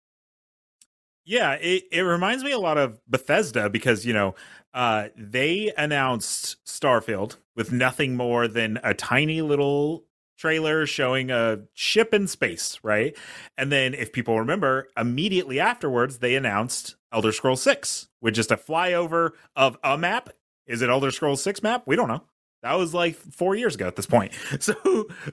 Yeah, 1.27 1.55
it, 1.55 1.83
it 1.91 2.01
reminds 2.03 2.41
me 2.45 2.53
a 2.53 2.57
lot 2.57 2.77
of 2.77 3.01
Bethesda 3.05 3.69
because, 3.69 4.05
you 4.05 4.13
know, 4.13 4.33
uh, 4.73 5.09
they 5.17 5.73
announced 5.77 6.55
Starfield 6.65 7.35
with 7.53 7.69
nothing 7.69 8.15
more 8.15 8.47
than 8.47 8.79
a 8.81 8.93
tiny 8.93 9.41
little 9.41 10.05
trailer 10.37 10.85
showing 10.85 11.29
a 11.29 11.59
ship 11.73 12.13
in 12.13 12.27
space, 12.27 12.79
right? 12.81 13.13
And 13.57 13.73
then, 13.73 13.93
if 13.93 14.13
people 14.13 14.39
remember, 14.39 14.87
immediately 14.95 15.59
afterwards, 15.59 16.19
they 16.19 16.35
announced 16.35 16.95
Elder 17.11 17.33
Scrolls 17.33 17.61
6 17.61 18.07
with 18.21 18.33
just 18.33 18.51
a 18.51 18.55
flyover 18.57 19.31
of 19.53 19.77
a 19.83 19.97
map. 19.97 20.29
Is 20.65 20.81
it 20.81 20.89
Elder 20.89 21.11
Scrolls 21.11 21.43
6 21.43 21.61
map? 21.61 21.83
We 21.85 21.97
don't 21.97 22.07
know. 22.07 22.23
That 22.63 22.73
was 22.73 22.93
like 22.93 23.15
four 23.15 23.55
years 23.55 23.75
ago 23.75 23.87
at 23.87 23.95
this 23.95 24.05
point. 24.05 24.33
So 24.59 24.73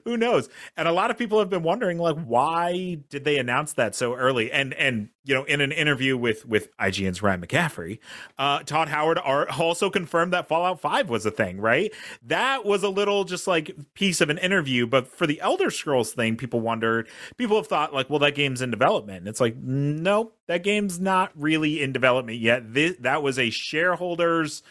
who, 0.03 0.17
knows? 0.17 0.49
And 0.77 0.87
a 0.87 0.91
lot 0.91 1.09
of 1.11 1.17
people 1.17 1.39
have 1.39 1.49
been 1.49 1.63
wondering, 1.63 1.97
like, 1.97 2.15
why 2.15 2.99
did 3.09 3.25
they 3.25 3.37
announce 3.37 3.73
that 3.73 3.95
so 3.95 4.13
early? 4.13 4.51
And 4.51 4.73
and 4.75 5.09
you 5.23 5.33
know, 5.33 5.43
in 5.43 5.61
an 5.61 5.71
interview 5.71 6.15
with 6.15 6.45
with 6.45 6.75
IGN's 6.77 7.21
Ryan 7.21 7.41
McCaffrey, 7.41 7.99
uh, 8.37 8.59
Todd 8.59 8.87
Howard 8.87 9.17
also 9.17 9.89
confirmed 9.89 10.31
that 10.33 10.47
Fallout 10.47 10.79
Five 10.79 11.09
was 11.09 11.25
a 11.25 11.31
thing. 11.31 11.59
Right? 11.59 11.91
That 12.23 12.65
was 12.65 12.83
a 12.83 12.89
little 12.89 13.23
just 13.23 13.47
like 13.47 13.75
piece 13.95 14.21
of 14.21 14.29
an 14.29 14.37
interview. 14.37 14.85
But 14.85 15.07
for 15.07 15.25
the 15.25 15.41
Elder 15.41 15.71
Scrolls 15.71 16.13
thing, 16.13 16.37
people 16.37 16.61
wondered. 16.61 17.09
People 17.37 17.57
have 17.57 17.67
thought 17.67 17.93
like, 17.93 18.09
well, 18.09 18.19
that 18.19 18.35
game's 18.35 18.61
in 18.61 18.71
development. 18.71 19.27
It's 19.27 19.41
like, 19.41 19.57
no, 19.57 20.31
that 20.47 20.63
game's 20.63 20.99
not 20.99 21.31
really 21.35 21.81
in 21.81 21.91
development 21.91 22.39
yet. 22.39 22.73
This, 22.73 22.95
that 22.99 23.23
was 23.23 23.39
a 23.39 23.49
shareholders 23.49 24.61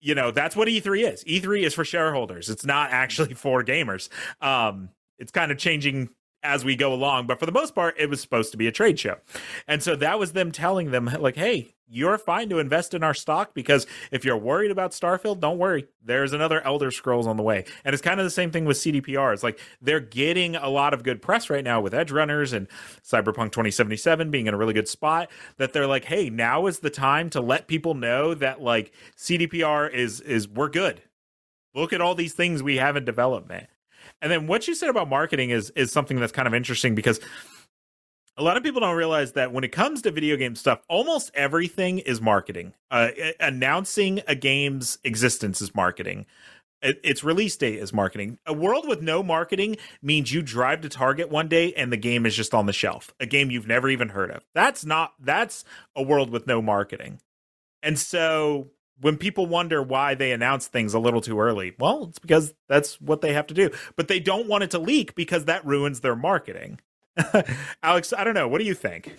you 0.00 0.14
know 0.14 0.30
that's 0.30 0.56
what 0.56 0.68
E3 0.68 1.12
is. 1.12 1.24
E3 1.24 1.62
is 1.62 1.74
for 1.74 1.84
shareholders. 1.84 2.50
It's 2.50 2.64
not 2.64 2.90
actually 2.90 3.34
for 3.34 3.62
gamers. 3.62 4.08
Um, 4.40 4.90
it's 5.18 5.32
kind 5.32 5.50
of 5.52 5.58
changing 5.58 6.10
as 6.42 6.64
we 6.64 6.76
go 6.76 6.92
along, 6.92 7.26
but 7.26 7.40
for 7.40 7.46
the 7.46 7.52
most 7.52 7.74
part, 7.74 7.96
it 7.98 8.08
was 8.08 8.20
supposed 8.20 8.52
to 8.52 8.56
be 8.56 8.66
a 8.66 8.72
trade 8.72 8.98
show, 8.98 9.16
and 9.66 9.82
so 9.82 9.96
that 9.96 10.18
was 10.18 10.32
them 10.32 10.52
telling 10.52 10.90
them 10.90 11.06
like, 11.20 11.36
"Hey, 11.36 11.75
you're 11.88 12.18
fine 12.18 12.48
to 12.48 12.58
invest 12.58 12.94
in 12.94 13.02
our 13.02 13.14
stock 13.14 13.54
because 13.54 13.86
if 14.10 14.24
you're 14.24 14.36
worried 14.36 14.70
about 14.70 14.90
Starfield, 14.90 15.40
don't 15.40 15.58
worry. 15.58 15.86
There's 16.04 16.32
another 16.32 16.60
Elder 16.62 16.90
Scrolls 16.90 17.26
on 17.26 17.36
the 17.36 17.42
way. 17.42 17.64
And 17.84 17.94
it's 17.94 18.02
kind 18.02 18.18
of 18.18 18.26
the 18.26 18.30
same 18.30 18.50
thing 18.50 18.64
with 18.64 18.76
CDPR. 18.76 19.32
It's 19.32 19.42
like 19.42 19.58
they're 19.80 20.00
getting 20.00 20.56
a 20.56 20.68
lot 20.68 20.94
of 20.94 21.02
good 21.02 21.22
press 21.22 21.48
right 21.48 21.64
now 21.64 21.80
with 21.80 21.94
Edge 21.94 22.10
Runners 22.10 22.52
and 22.52 22.66
Cyberpunk 23.04 23.52
2077 23.52 24.30
being 24.30 24.46
in 24.46 24.54
a 24.54 24.56
really 24.56 24.74
good 24.74 24.88
spot 24.88 25.30
that 25.58 25.72
they're 25.72 25.86
like, 25.86 26.04
"Hey, 26.04 26.30
now 26.30 26.66
is 26.66 26.80
the 26.80 26.90
time 26.90 27.30
to 27.30 27.40
let 27.40 27.68
people 27.68 27.94
know 27.94 28.34
that 28.34 28.60
like 28.60 28.92
CDPR 29.16 29.92
is 29.92 30.20
is 30.20 30.48
we're 30.48 30.68
good. 30.68 31.02
Look 31.74 31.92
at 31.92 32.00
all 32.00 32.14
these 32.14 32.34
things 32.34 32.62
we 32.62 32.76
have 32.76 32.96
in 32.96 33.04
development." 33.04 33.68
And 34.22 34.32
then 34.32 34.46
what 34.46 34.66
you 34.66 34.74
said 34.74 34.88
about 34.88 35.08
marketing 35.08 35.50
is 35.50 35.70
is 35.70 35.92
something 35.92 36.18
that's 36.18 36.32
kind 36.32 36.48
of 36.48 36.54
interesting 36.54 36.94
because 36.94 37.20
a 38.36 38.42
lot 38.42 38.56
of 38.56 38.62
people 38.62 38.80
don't 38.80 38.96
realize 38.96 39.32
that 39.32 39.52
when 39.52 39.64
it 39.64 39.72
comes 39.72 40.02
to 40.02 40.10
video 40.10 40.36
game 40.36 40.54
stuff, 40.54 40.80
almost 40.88 41.30
everything 41.34 41.98
is 41.98 42.20
marketing. 42.20 42.74
Uh, 42.90 43.10
announcing 43.40 44.20
a 44.28 44.34
game's 44.34 44.98
existence 45.04 45.60
is 45.60 45.74
marketing. 45.74 46.26
its 46.82 47.24
release 47.24 47.56
date 47.56 47.78
is 47.78 47.92
marketing. 47.92 48.38
A 48.46 48.52
world 48.52 48.86
with 48.86 49.00
no 49.00 49.22
marketing 49.22 49.76
means 50.02 50.32
you 50.32 50.42
drive 50.42 50.82
to 50.82 50.88
Target 50.88 51.30
one 51.30 51.48
day 51.48 51.72
and 51.72 51.90
the 51.90 51.96
game 51.96 52.26
is 52.26 52.36
just 52.36 52.52
on 52.52 52.66
the 52.66 52.72
shelf. 52.72 53.12
A 53.18 53.26
game 53.26 53.50
you've 53.50 53.66
never 53.66 53.88
even 53.88 54.10
heard 54.10 54.30
of. 54.30 54.44
That's 54.54 54.84
not. 54.84 55.14
That's 55.18 55.64
a 55.96 56.02
world 56.02 56.30
with 56.30 56.46
no 56.46 56.60
marketing. 56.60 57.20
And 57.82 57.98
so 57.98 58.70
when 59.00 59.16
people 59.16 59.46
wonder 59.46 59.82
why 59.82 60.14
they 60.14 60.32
announce 60.32 60.68
things 60.68 60.94
a 60.94 60.98
little 60.98 61.20
too 61.20 61.40
early, 61.40 61.74
well, 61.78 62.04
it's 62.10 62.18
because 62.18 62.54
that's 62.68 63.00
what 63.00 63.20
they 63.22 63.32
have 63.32 63.46
to 63.46 63.54
do. 63.54 63.70
But 63.96 64.08
they 64.08 64.20
don't 64.20 64.48
want 64.48 64.64
it 64.64 64.70
to 64.72 64.78
leak 64.78 65.14
because 65.14 65.46
that 65.46 65.64
ruins 65.64 66.00
their 66.00 66.16
marketing. 66.16 66.80
Alex, 67.82 68.12
I 68.16 68.24
don't 68.24 68.34
know. 68.34 68.48
What 68.48 68.58
do 68.58 68.64
you 68.64 68.74
think? 68.74 69.16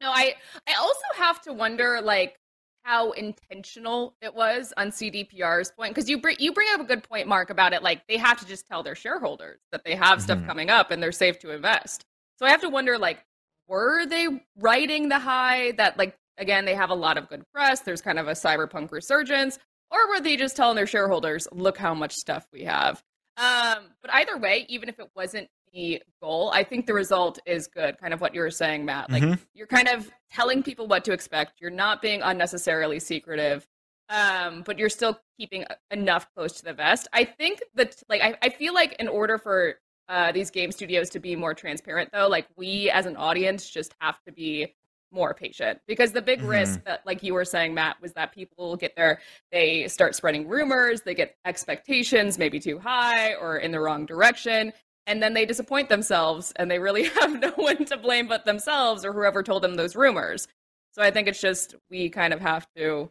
No, 0.00 0.10
I 0.10 0.34
I 0.66 0.74
also 0.78 1.00
have 1.16 1.40
to 1.42 1.52
wonder 1.52 2.00
like 2.02 2.36
how 2.84 3.12
intentional 3.12 4.14
it 4.22 4.34
was 4.34 4.72
on 4.76 4.88
CDPR's 4.90 5.70
point 5.72 5.94
because 5.94 6.08
you 6.08 6.20
bring 6.20 6.36
you 6.38 6.52
bring 6.52 6.68
up 6.72 6.80
a 6.80 6.84
good 6.84 7.02
point, 7.02 7.28
Mark, 7.28 7.50
about 7.50 7.72
it. 7.72 7.82
Like 7.82 8.06
they 8.08 8.16
have 8.16 8.38
to 8.40 8.46
just 8.46 8.66
tell 8.66 8.82
their 8.82 8.94
shareholders 8.94 9.60
that 9.72 9.84
they 9.84 9.94
have 9.94 10.18
mm-hmm. 10.18 10.20
stuff 10.20 10.46
coming 10.46 10.70
up 10.70 10.90
and 10.90 11.02
they're 11.02 11.12
safe 11.12 11.38
to 11.40 11.50
invest. 11.50 12.04
So 12.38 12.46
I 12.46 12.50
have 12.50 12.62
to 12.62 12.70
wonder, 12.70 12.96
like, 12.96 13.22
were 13.68 14.06
they 14.06 14.28
riding 14.56 15.08
the 15.08 15.18
high 15.18 15.72
that 15.72 15.98
like 15.98 16.16
again 16.38 16.64
they 16.64 16.74
have 16.74 16.90
a 16.90 16.94
lot 16.94 17.18
of 17.18 17.28
good 17.28 17.44
press? 17.52 17.80
There's 17.80 18.00
kind 18.00 18.18
of 18.18 18.28
a 18.28 18.32
cyberpunk 18.32 18.90
resurgence, 18.92 19.58
or 19.90 20.08
were 20.08 20.20
they 20.20 20.36
just 20.36 20.56
telling 20.56 20.76
their 20.76 20.86
shareholders, 20.86 21.46
look 21.52 21.76
how 21.76 21.94
much 21.94 22.14
stuff 22.14 22.46
we 22.52 22.64
have? 22.64 23.02
Um, 23.36 23.84
but 24.02 24.12
either 24.12 24.36
way, 24.38 24.66
even 24.68 24.88
if 24.88 24.98
it 24.98 25.10
wasn't 25.14 25.48
the 25.72 26.02
goal, 26.20 26.50
I 26.52 26.64
think 26.64 26.86
the 26.86 26.94
result 26.94 27.38
is 27.46 27.66
good. 27.66 27.98
Kind 27.98 28.12
of 28.12 28.20
what 28.20 28.34
you 28.34 28.40
were 28.40 28.50
saying, 28.50 28.84
Matt. 28.84 29.10
Like 29.10 29.22
mm-hmm. 29.22 29.42
you're 29.54 29.66
kind 29.66 29.88
of 29.88 30.10
telling 30.30 30.62
people 30.62 30.86
what 30.86 31.04
to 31.04 31.12
expect. 31.12 31.60
You're 31.60 31.70
not 31.70 32.02
being 32.02 32.22
unnecessarily 32.22 33.00
secretive, 33.00 33.66
um, 34.08 34.62
but 34.64 34.78
you're 34.78 34.88
still 34.88 35.18
keeping 35.38 35.64
enough 35.90 36.26
close 36.34 36.52
to 36.54 36.64
the 36.64 36.72
vest. 36.72 37.08
I 37.12 37.24
think 37.24 37.60
that, 37.74 38.02
like, 38.08 38.22
I, 38.22 38.36
I 38.42 38.48
feel 38.50 38.74
like 38.74 38.94
in 38.98 39.08
order 39.08 39.38
for 39.38 39.74
uh, 40.08 40.32
these 40.32 40.50
game 40.50 40.72
studios 40.72 41.10
to 41.10 41.20
be 41.20 41.36
more 41.36 41.54
transparent, 41.54 42.10
though, 42.12 42.26
like 42.26 42.46
we 42.56 42.90
as 42.90 43.06
an 43.06 43.16
audience 43.16 43.70
just 43.70 43.94
have 44.00 44.20
to 44.26 44.32
be 44.32 44.74
more 45.12 45.34
patient 45.34 45.80
because 45.86 46.12
the 46.12 46.22
big 46.22 46.40
mm-hmm. 46.40 46.50
risk 46.50 46.84
that 46.84 47.04
like 47.04 47.22
you 47.22 47.34
were 47.34 47.44
saying 47.44 47.74
matt 47.74 48.00
was 48.00 48.12
that 48.12 48.32
people 48.32 48.76
get 48.76 48.94
there 48.96 49.18
they 49.50 49.88
start 49.88 50.14
spreading 50.14 50.46
rumors 50.46 51.02
they 51.02 51.14
get 51.14 51.36
expectations 51.44 52.38
maybe 52.38 52.60
too 52.60 52.78
high 52.78 53.34
or 53.34 53.58
in 53.58 53.72
the 53.72 53.80
wrong 53.80 54.06
direction 54.06 54.72
and 55.10 55.20
then 55.20 55.34
they 55.34 55.44
disappoint 55.44 55.88
themselves 55.88 56.52
and 56.56 56.70
they 56.70 56.78
really 56.78 57.04
have 57.20 57.40
no 57.40 57.50
one 57.56 57.84
to 57.86 57.96
blame 57.96 58.28
but 58.28 58.44
themselves 58.44 59.04
or 59.04 59.12
whoever 59.12 59.42
told 59.42 59.62
them 59.62 59.74
those 59.74 59.96
rumors. 59.96 60.46
So 60.92 61.02
I 61.02 61.10
think 61.10 61.26
it's 61.26 61.40
just 61.40 61.74
we 61.90 62.08
kind 62.08 62.32
of 62.32 62.40
have 62.40 62.68
to 62.76 63.10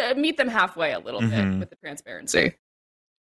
uh, 0.00 0.14
meet 0.14 0.38
them 0.38 0.48
halfway 0.48 0.92
a 0.92 0.98
little 0.98 1.20
mm-hmm. 1.20 1.50
bit 1.52 1.60
with 1.60 1.70
the 1.70 1.76
transparency. 1.76 2.54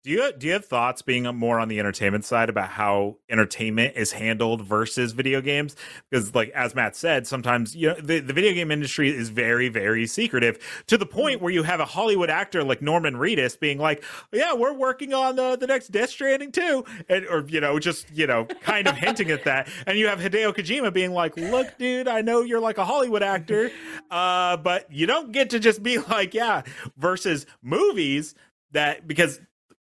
Do 0.06 0.12
you 0.12 0.32
do 0.38 0.46
you 0.46 0.54
have 0.54 0.66
thoughts 0.66 1.02
being 1.02 1.24
more 1.24 1.60
on 1.60 1.68
the 1.68 1.80
entertainment 1.80 2.26
side 2.26 2.48
about 2.48 2.70
how 2.70 3.18
entertainment 3.28 3.98
is 3.98 4.12
handled 4.12 4.62
versus 4.62 5.14
video 5.14 5.42
games? 5.42 5.76
Because, 6.12 6.36
like 6.36 6.50
as 6.50 6.76
Matt 6.76 6.96
said, 6.96 7.26
sometimes 7.26 7.76
you 7.76 7.88
know 7.88 7.96
the, 7.96 8.20
the 8.20 8.32
video 8.32 8.54
game 8.54 8.70
industry 8.70 9.10
is 9.10 9.30
very 9.30 9.68
very 9.68 10.06
secretive 10.06 10.60
to 10.86 11.00
the 11.00 11.08
point 11.08 11.42
where 11.42 11.52
you 11.52 11.64
have 11.64 11.80
a 11.80 11.86
Hollywood 11.86 12.30
actor 12.30 12.64
like 12.64 12.84
Norman 12.84 13.16
Reedus 13.16 13.60
being 13.60 13.80
like, 13.80 14.04
"Yeah, 14.32 14.54
we're 14.54 14.76
working 14.76 15.12
on 15.16 15.38
the, 15.38 15.58
the 15.58 15.66
next 15.66 15.88
Death 15.88 16.12
Stranding 16.12 16.52
too," 16.52 16.86
and 17.10 17.26
or 17.26 17.44
you 17.48 17.60
know 17.60 17.80
just 17.80 18.06
you 18.12 18.28
know 18.28 18.46
kind 18.46 18.88
of 18.88 18.96
hinting 18.96 19.32
at 19.32 19.44
that, 19.46 19.68
and 19.88 19.98
you 19.98 20.06
have 20.06 20.20
Hideo 20.20 20.54
Kojima 20.54 20.94
being 20.94 21.14
like, 21.14 21.36
"Look, 21.36 21.80
dude, 21.80 22.08
I 22.08 22.22
know 22.22 22.42
you're 22.42 22.60
like 22.60 22.78
a 22.78 22.86
Hollywood 22.86 23.24
actor, 23.24 23.72
uh, 24.12 24.58
but 24.58 24.86
you 24.92 25.08
don't 25.08 25.32
get 25.32 25.50
to 25.50 25.60
just 25.60 25.82
be 25.82 25.98
like, 25.98 26.36
yeah." 26.36 26.62
Versus 26.96 27.48
movies 27.64 28.36
that 28.72 29.08
because 29.08 29.40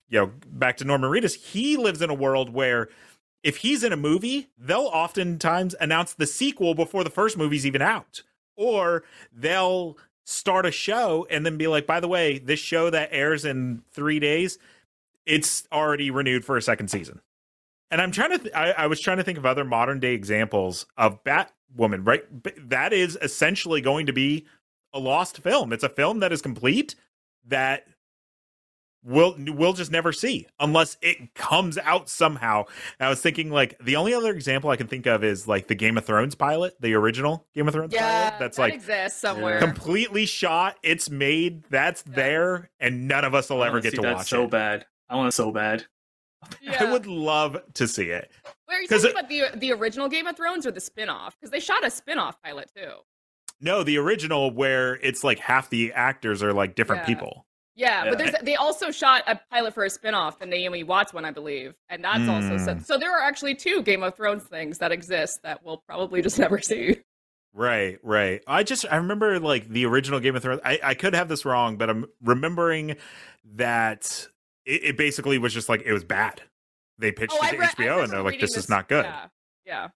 you 0.10 0.20
know, 0.20 0.32
back 0.48 0.78
to 0.78 0.86
Norman 0.86 1.10
Reedus, 1.10 1.36
he 1.36 1.78
lives 1.78 2.02
in 2.02 2.10
a 2.10 2.16
world 2.16 2.54
where 2.54 2.90
if 3.44 3.58
he's 3.58 3.84
in 3.84 3.92
a 3.92 3.98
movie, 3.98 4.50
they'll 4.58 4.90
oftentimes 4.94 5.76
announce 5.80 6.14
the 6.14 6.26
sequel 6.26 6.76
before 6.76 7.04
the 7.04 7.10
first 7.10 7.38
movie's 7.38 7.66
even 7.66 7.82
out. 7.82 8.24
Or 8.56 9.04
they'll 9.32 9.98
start 10.26 10.66
a 10.66 10.72
show 10.72 11.28
and 11.30 11.46
then 11.46 11.58
be 11.58 11.68
like, 11.68 11.86
by 11.86 12.00
the 12.00 12.08
way, 12.08 12.38
this 12.40 12.60
show 12.60 12.90
that 12.90 13.10
airs 13.12 13.44
in 13.44 13.84
three 13.92 14.20
days, 14.20 14.58
it's 15.26 15.68
already 15.72 16.12
renewed 16.12 16.46
for 16.46 16.56
a 16.56 16.62
second 16.62 16.90
season. 16.90 17.22
And 17.92 18.02
I'm 18.02 18.12
trying 18.12 18.32
to, 18.32 18.38
th- 18.40 18.54
I, 18.56 18.72
I 18.72 18.88
was 18.88 19.00
trying 19.00 19.18
to 19.18 19.24
think 19.24 19.38
of 19.38 19.46
other 19.46 19.66
modern 19.66 20.00
day 20.00 20.14
examples 20.14 20.86
of 20.98 21.24
Batwoman, 21.24 22.08
right? 22.08 22.24
That 22.70 22.94
is 22.94 23.18
essentially 23.22 23.82
going 23.82 24.06
to 24.06 24.14
be 24.14 24.46
a 24.94 25.00
lost 25.00 25.40
film. 25.40 25.74
It's 25.74 25.84
a 25.84 25.90
film 25.90 26.20
that 26.20 26.32
is 26.32 26.42
complete 26.42 26.96
that 27.46 27.88
we'll 29.04 29.36
we'll 29.38 29.74
just 29.74 29.92
never 29.92 30.12
see 30.14 30.48
unless 30.60 30.98
it 31.02 31.34
comes 31.36 31.78
out 31.78 32.10
somehow. 32.10 32.64
And 33.00 33.08
I 33.08 33.10
was 33.10 33.22
thinking 33.22 33.50
like 33.52 33.78
the 33.84 33.96
only 33.96 34.14
other 34.14 34.32
example 34.34 34.70
I 34.70 34.76
can 34.76 34.88
think 34.88 35.06
of 35.06 35.24
is 35.24 35.48
like 35.48 35.68
the 35.68 35.76
Game 35.76 35.98
of 35.98 36.06
Thrones 36.06 36.36
pilot, 36.36 36.76
the 36.80 36.94
original 36.94 37.46
Game 37.54 37.68
of 37.68 37.74
Thrones 37.74 37.94
Yeah, 37.94 38.30
pilot. 38.30 38.40
That's 38.40 38.58
that 38.58 38.64
like 38.64 38.74
exists 38.76 39.20
somewhere. 39.20 39.60
completely 39.60 40.26
shot. 40.26 40.78
It's 40.84 41.10
made. 41.10 41.64
That's 41.70 42.04
Yeah. 42.08 42.16
there, 42.16 42.70
and 42.80 43.08
none 43.08 43.26
of 43.26 43.34
us 43.36 43.50
will 43.50 43.64
ever 43.64 43.80
get 43.82 43.92
see 43.92 43.98
to 43.98 44.02
that 44.04 44.16
watch 44.18 44.28
so 44.30 44.42
it. 44.44 44.46
So 44.46 44.48
bad. 44.50 44.86
I 45.10 45.16
want 45.16 45.28
it 45.30 45.34
so 45.34 45.52
bad. 45.52 45.86
Yeah. 46.62 46.84
I 46.84 46.92
would 46.92 47.06
love 47.08 47.58
to 47.76 47.88
see 47.88 48.10
it. 48.10 48.30
Wait, 48.68 48.76
are 48.76 48.82
you 48.82 48.88
'cause 48.88 49.04
talking 49.04 49.18
about 49.18 49.30
the 49.30 49.58
the 49.60 49.72
original 49.72 50.10
Game 50.10 50.28
of 50.28 50.36
Thrones 50.36 50.66
or 50.68 50.72
the 50.72 50.82
spin-off? 50.82 51.38
Because 51.40 51.52
they 51.52 51.60
shot 51.62 51.86
a 51.86 51.90
spin-off 51.90 52.42
pilot 52.42 52.70
too. 52.76 52.92
No, 53.62 53.82
the 53.84 53.98
original 53.98 54.52
where 54.52 54.96
it's 54.96 55.24
like 55.24 55.40
half 55.40 55.70
the 55.70 55.94
actors 55.94 56.44
are 56.44 56.52
like 56.52 56.76
different 56.76 57.04
Yeah. 57.04 57.16
people. 57.16 57.46
Yeah, 57.76 58.04
Yeah. 58.04 58.10
but 58.12 58.18
there's 58.20 58.32
they 58.44 58.56
also 58.56 58.92
shot 58.92 59.24
a 59.28 59.40
pilot 59.52 59.74
for 59.74 59.84
a 59.84 59.90
spin-off, 59.90 60.38
the 60.40 60.46
Naomi 60.46 60.84
Watts 60.84 61.14
one, 61.14 61.26
I 61.26 61.32
believe, 61.32 61.74
and 61.90 62.04
that's 62.04 62.28
also 62.30 62.58
Mm. 62.58 62.66
so, 62.66 62.80
so. 62.84 63.00
There 63.00 63.12
are 63.12 63.22
actually 63.24 63.56
two 63.56 63.82
Game 63.82 64.04
of 64.04 64.16
Thrones 64.16 64.44
things 64.44 64.78
that 64.78 64.92
exist 64.92 65.40
that 65.44 65.64
we'll 65.64 65.78
probably 65.88 66.22
just 66.22 66.38
never 66.40 66.60
see. 66.60 66.98
Right, 67.56 68.00
right. 68.04 68.44
I 68.48 68.64
just 68.64 68.86
I 68.92 68.98
remember 68.98 69.40
like 69.40 69.70
the 69.70 69.86
original 69.86 70.20
Game 70.20 70.36
of 70.36 70.42
Thrones. 70.44 70.62
I, 70.66 70.80
I 70.84 70.94
could 70.94 71.14
have 71.16 71.28
this 71.30 71.46
wrong, 71.46 71.78
but 71.78 71.90
I'm 71.90 72.06
remembering 72.22 72.96
that 73.56 74.28
it, 74.66 74.84
it 74.84 74.98
basically 74.98 75.38
was 75.38 75.54
just 75.54 75.70
like 75.70 75.82
it 75.86 75.94
was 75.94 76.04
bad. 76.04 76.42
They 77.00 77.12
pitched 77.12 77.34
Oh, 77.40 77.46
it 77.48 77.52
to 77.52 77.58
re- 77.58 77.66
HBO 77.68 78.04
and 78.04 78.12
they're 78.12 78.22
like, 78.22 78.40
"This 78.40 78.52
reading 78.52 78.60
is 78.60 78.70
not 78.70 78.88
good." 78.88 79.06
Yeah, 79.06 79.28
yeah. 79.66 79.88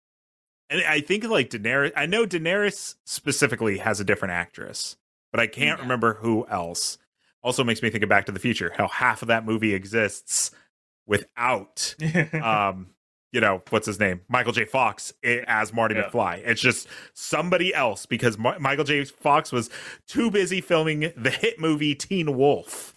And 0.70 0.84
I 0.84 1.00
think 1.02 1.24
like 1.26 1.50
Daenerys. 1.50 1.94
I 1.96 2.06
know 2.08 2.26
Daenerys 2.26 2.96
specifically 3.06 3.78
has 3.78 4.00
a 4.00 4.04
different 4.04 4.34
actress, 4.34 4.98
but 5.32 5.40
I 5.40 5.48
can't 5.48 5.78
Yeah. 5.80 5.84
remember 5.84 6.16
who 6.16 6.46
else. 6.48 6.98
Also 7.44 7.64
makes 7.64 7.82
me 7.82 7.90
think 7.90 8.04
of 8.04 8.10
Back 8.10 8.26
to 8.26 8.32
the 8.32 8.40
Future. 8.40 8.74
How 8.76 8.88
half 8.88 9.22
of 9.22 9.28
that 9.30 9.46
movie 9.46 9.74
exists 9.74 10.52
without 11.06 11.96
um 12.34 12.88
you 13.32 13.40
know 13.42 13.62
what's 13.70 13.86
his 13.86 14.00
name 14.00 14.22
michael 14.30 14.52
j 14.52 14.66
fox 14.66 15.14
as 15.24 15.72
marty 15.74 15.96
Yeah. 15.96 16.04
mcfly 16.10 16.42
it's 16.46 16.60
just 16.62 16.88
somebody 17.14 17.74
else 17.74 18.06
because 18.06 18.38
Ma- 18.38 18.58
michael 18.60 18.84
j 18.84 19.04
fox 19.06 19.52
was 19.52 19.70
too 20.08 20.30
busy 20.32 20.60
filming 20.60 21.12
the 21.16 21.30
hit 21.30 21.60
movie 21.60 21.96
teen 21.96 22.36
wolf 22.38 22.94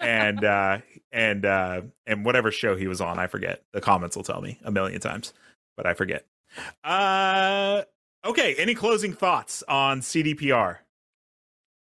and 0.00 0.42
uh 0.44 0.78
and 1.12 1.44
uh 1.44 1.82
and 2.06 2.24
whatever 2.24 2.50
show 2.50 2.76
he 2.76 2.86
was 2.86 3.00
on 3.02 3.18
i 3.18 3.26
forget 3.26 3.62
the 3.74 3.80
comments 3.82 4.16
will 4.16 4.22
tell 4.24 4.40
me 4.40 4.58
a 4.64 4.70
million 4.70 5.00
times 5.00 5.34
but 5.76 5.86
i 5.86 5.92
forget 5.92 6.24
uh 6.84 7.82
okay 8.24 8.54
any 8.56 8.74
closing 8.74 9.12
thoughts 9.12 9.62
on 9.68 10.00
cdpr 10.00 10.78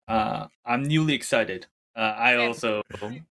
Uh, 0.08 0.48
I'm 0.66 0.84
newly 0.84 1.14
excited. 1.14 1.68
Uh, 1.96 2.00
I 2.18 2.36
also, 2.36 2.82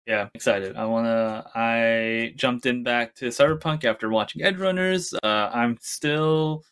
yeah, 0.07 0.28
excited. 0.34 0.76
I 0.76 0.84
wanna. 0.84 1.50
I 1.55 2.34
jumped 2.36 2.66
in 2.66 2.82
back 2.82 3.14
to 3.16 3.26
Cyberpunk 3.26 3.84
after 3.84 4.11
watching 4.11 4.42
Edge 4.42 4.59
Runners. 4.59 5.12
Uh, 5.22 5.50
I'm 5.52 5.76
still. 5.80 6.64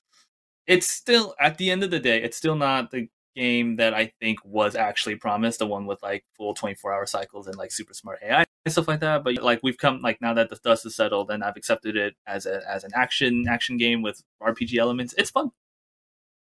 It's 0.66 0.88
still 0.88 1.34
at 1.40 1.58
the 1.58 1.70
end 1.70 1.82
of 1.82 1.90
the 1.90 1.98
day, 1.98 2.22
it's 2.22 2.36
still 2.36 2.54
not 2.54 2.90
the 2.92 3.08
game 3.34 3.76
that 3.76 3.94
I 3.94 4.12
think 4.20 4.38
was 4.44 4.76
actually 4.76 5.16
promised. 5.16 5.58
The 5.58 5.66
one 5.66 5.86
with 5.86 6.02
like 6.02 6.24
full 6.36 6.54
24 6.54 6.92
hour 6.92 7.06
cycles 7.06 7.46
and 7.46 7.56
like 7.56 7.72
super 7.72 7.94
smart 7.94 8.20
AI 8.22 8.44
and 8.64 8.72
stuff 8.72 8.88
like 8.88 9.00
that. 9.00 9.24
But 9.24 9.42
like 9.42 9.60
we've 9.62 9.78
come 9.78 10.00
like 10.02 10.20
now 10.20 10.34
that 10.34 10.50
the 10.50 10.58
dust 10.62 10.86
is 10.86 10.94
settled 10.94 11.30
and 11.30 11.42
I've 11.42 11.56
accepted 11.56 11.96
it 11.96 12.14
as 12.26 12.46
a 12.46 12.62
as 12.68 12.84
an 12.84 12.92
action 12.94 13.46
action 13.48 13.76
game 13.76 14.02
with 14.02 14.22
RPG 14.42 14.78
elements. 14.78 15.14
It's 15.18 15.30
fun. 15.30 15.50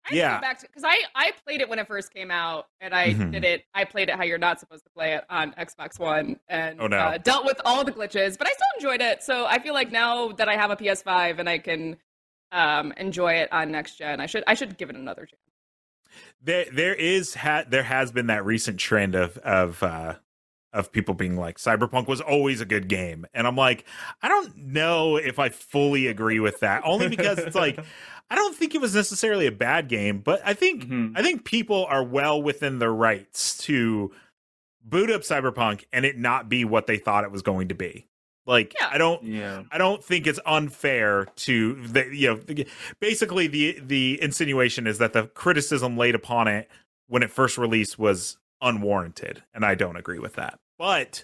I 0.05 0.13
Yeah. 0.15 0.39
back 0.41 0.59
to 0.59 0.67
because 0.67 0.83
I 0.83 0.97
I 1.15 1.31
played 1.45 1.61
it 1.61 1.69
when 1.69 1.79
it 1.79 1.87
first 1.87 2.13
came 2.13 2.29
out, 2.31 2.67
and 2.81 2.93
I 2.93 3.13
Mhm. 3.13 3.31
did 3.31 3.43
it. 3.43 3.65
I 3.73 3.85
played 3.85 4.09
it 4.09 4.15
how 4.15 4.23
you're 4.23 4.37
not 4.37 4.59
supposed 4.59 4.83
to 4.83 4.89
play 4.91 5.13
it 5.13 5.23
on 5.29 5.53
Xbox 5.53 5.97
One, 5.99 6.39
and 6.49 6.81
Oh, 6.81 6.87
no. 6.87 6.97
uh, 6.97 7.17
dealt 7.17 7.45
with 7.45 7.59
all 7.65 7.83
the 7.83 7.91
glitches. 7.91 8.37
But 8.37 8.47
I 8.47 8.51
still 8.51 8.67
enjoyed 8.77 9.01
it. 9.01 9.23
So 9.23 9.45
I 9.45 9.59
feel 9.59 9.73
like 9.73 9.91
now 9.91 10.29
that 10.33 10.49
I 10.49 10.55
have 10.55 10.71
a 10.71 10.75
PS5 10.75 11.39
and 11.39 11.47
I 11.49 11.57
can 11.57 11.97
um, 12.51 12.91
enjoy 12.97 13.33
it 13.33 13.51
on 13.51 13.71
next 13.71 13.95
gen, 13.97 14.19
I 14.19 14.25
should 14.27 14.43
I 14.45 14.53
should 14.53 14.77
give 14.77 14.89
it 14.89 14.95
another 14.95 15.25
chance. 15.25 15.39
there 16.41 16.65
there 16.71 16.93
is 16.93 17.33
ha- 17.35 17.63
there 17.67 17.83
has 17.83 18.11
been 18.11 18.27
that 18.27 18.45
recent 18.45 18.79
trend 18.79 19.15
of 19.15 19.37
of 19.39 19.81
uh 19.81 20.15
of 20.73 20.91
people 20.91 21.13
being 21.13 21.37
like 21.37 21.57
cyberpunk 21.57 22.07
was 22.07 22.19
always 22.19 22.59
a 22.61 22.65
good 22.65 22.87
game 22.87 23.25
and 23.33 23.45
i'm 23.47 23.55
like 23.55 23.85
i 24.21 24.27
don't 24.27 24.57
know 24.57 25.15
if 25.17 25.37
i 25.39 25.47
fully 25.49 26.07
agree 26.07 26.39
with 26.39 26.59
that 26.61 26.81
only 26.85 27.07
because 27.07 27.37
it's 27.37 27.55
like 27.55 27.77
i 28.31 28.35
don't 28.35 28.55
think 28.55 28.73
it 28.73 28.81
was 28.81 28.95
necessarily 28.95 29.45
a 29.45 29.51
bad 29.51 29.87
game 29.87 30.19
but 30.19 30.41
i 30.43 30.53
think 30.53 30.85
Mhm. 30.87 31.13
i 31.15 31.21
think 31.21 31.45
people 31.45 31.85
are 31.85 32.03
well 32.03 32.41
within 32.41 32.79
their 32.79 32.93
rights 32.93 33.57
to 33.59 34.11
boot 34.83 35.09
up 35.11 35.21
cyberpunk 35.21 35.85
and 35.93 36.05
it 36.05 36.17
not 36.17 36.49
be 36.49 36.65
what 36.65 36.87
they 36.87 36.97
thought 36.97 37.23
it 37.23 37.31
was 37.31 37.41
going 37.43 37.67
to 37.69 37.75
be 37.75 38.07
like 38.45 38.73
Yeah. 38.79 38.89
i 38.91 38.97
don't 38.97 39.23
yeah. 39.23 39.63
I 39.71 39.77
don't 39.77 40.03
think 40.03 40.25
it's 40.27 40.39
unfair 40.45 41.25
to 41.37 41.75
the 41.87 42.09
you 42.13 42.27
know 42.27 42.63
basically 42.99 43.47
the 43.47 43.79
the 43.79 44.21
insinuation 44.21 44.87
is 44.87 44.97
that 44.97 45.13
the 45.13 45.27
criticism 45.27 45.97
laid 45.97 46.15
upon 46.15 46.47
it 46.47 46.69
when 47.07 47.21
it 47.23 47.29
first 47.31 47.57
released 47.57 47.97
was 47.99 48.37
unwarranted 48.61 49.43
and 49.53 49.65
I 49.65 49.75
don't 49.75 49.97
agree 49.97 50.19
with 50.19 50.33
that. 50.35 50.57
But 50.77 51.23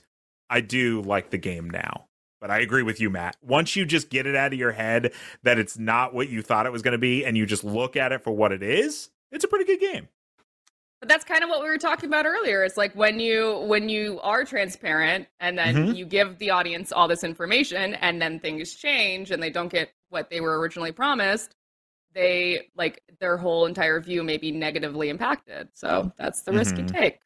I 0.50 0.62
do 0.62 1.02
like 1.02 1.30
the 1.30 1.38
game 1.38 1.70
now. 1.70 2.06
But 2.41 2.52
I 2.52 2.60
agree 2.60 2.84
with 2.84 3.02
you 3.02 3.10
Matt. 3.10 3.36
Once 3.41 3.76
you 3.76 3.86
just 3.86 4.10
get 4.10 4.26
it 4.26 4.36
out 4.36 4.54
of 4.54 4.60
your 4.60 4.72
head 4.72 5.12
that 5.43 5.60
it's 5.60 5.78
not 5.78 6.14
what 6.14 6.30
you 6.30 6.41
thought 6.41 6.66
it 6.66 6.72
was 6.72 6.82
going 6.82 6.93
to 6.93 6.97
be 6.97 7.26
and 7.26 7.38
you 7.38 7.45
just 7.45 7.66
look 7.66 7.97
at 7.97 8.12
it 8.14 8.24
for 8.24 8.32
what 8.32 8.54
it 8.54 8.64
is, 8.64 9.10
it's 9.32 9.43
a 9.43 9.47
pretty 9.47 9.66
good 9.66 9.80
game. 9.82 10.08
But 11.02 11.10
that's 11.10 11.24
kind 11.26 11.43
of 11.43 11.50
what 11.50 11.62
we 11.62 11.68
were 11.70 11.78
talking 11.78 12.08
about 12.10 12.26
earlier. 12.26 12.64
It's 12.64 12.78
like 12.78 12.93
when 12.95 13.20
you 13.20 13.60
when 13.68 13.89
you 13.89 14.20
are 14.22 14.43
transparent 14.45 15.28
and 15.39 15.58
then 15.58 15.76
Mhm. 15.76 15.95
you 15.95 16.06
give 16.06 16.38
the 16.39 16.50
audience 16.50 16.91
all 16.91 17.08
this 17.08 17.24
information 17.24 17.95
and 17.95 18.22
then 18.22 18.39
things 18.39 18.74
change 18.76 19.32
and 19.32 19.41
they 19.43 19.50
don't 19.50 19.70
get 19.72 19.91
what 20.10 20.30
they 20.30 20.39
were 20.41 20.60
originally 20.60 20.91
promised, 20.91 21.56
they 22.14 22.70
like 22.76 23.02
their 23.20 23.38
whole 23.38 23.66
entire 23.66 24.00
view 24.02 24.24
may 24.24 24.38
be 24.38 24.52
negatively 24.52 25.10
impacted. 25.10 25.70
So 25.74 26.12
that's 26.18 26.41
the 26.41 26.52
risk 26.54 26.78
you 26.78 26.84
Mhm. 26.86 26.91
take. 26.93 27.20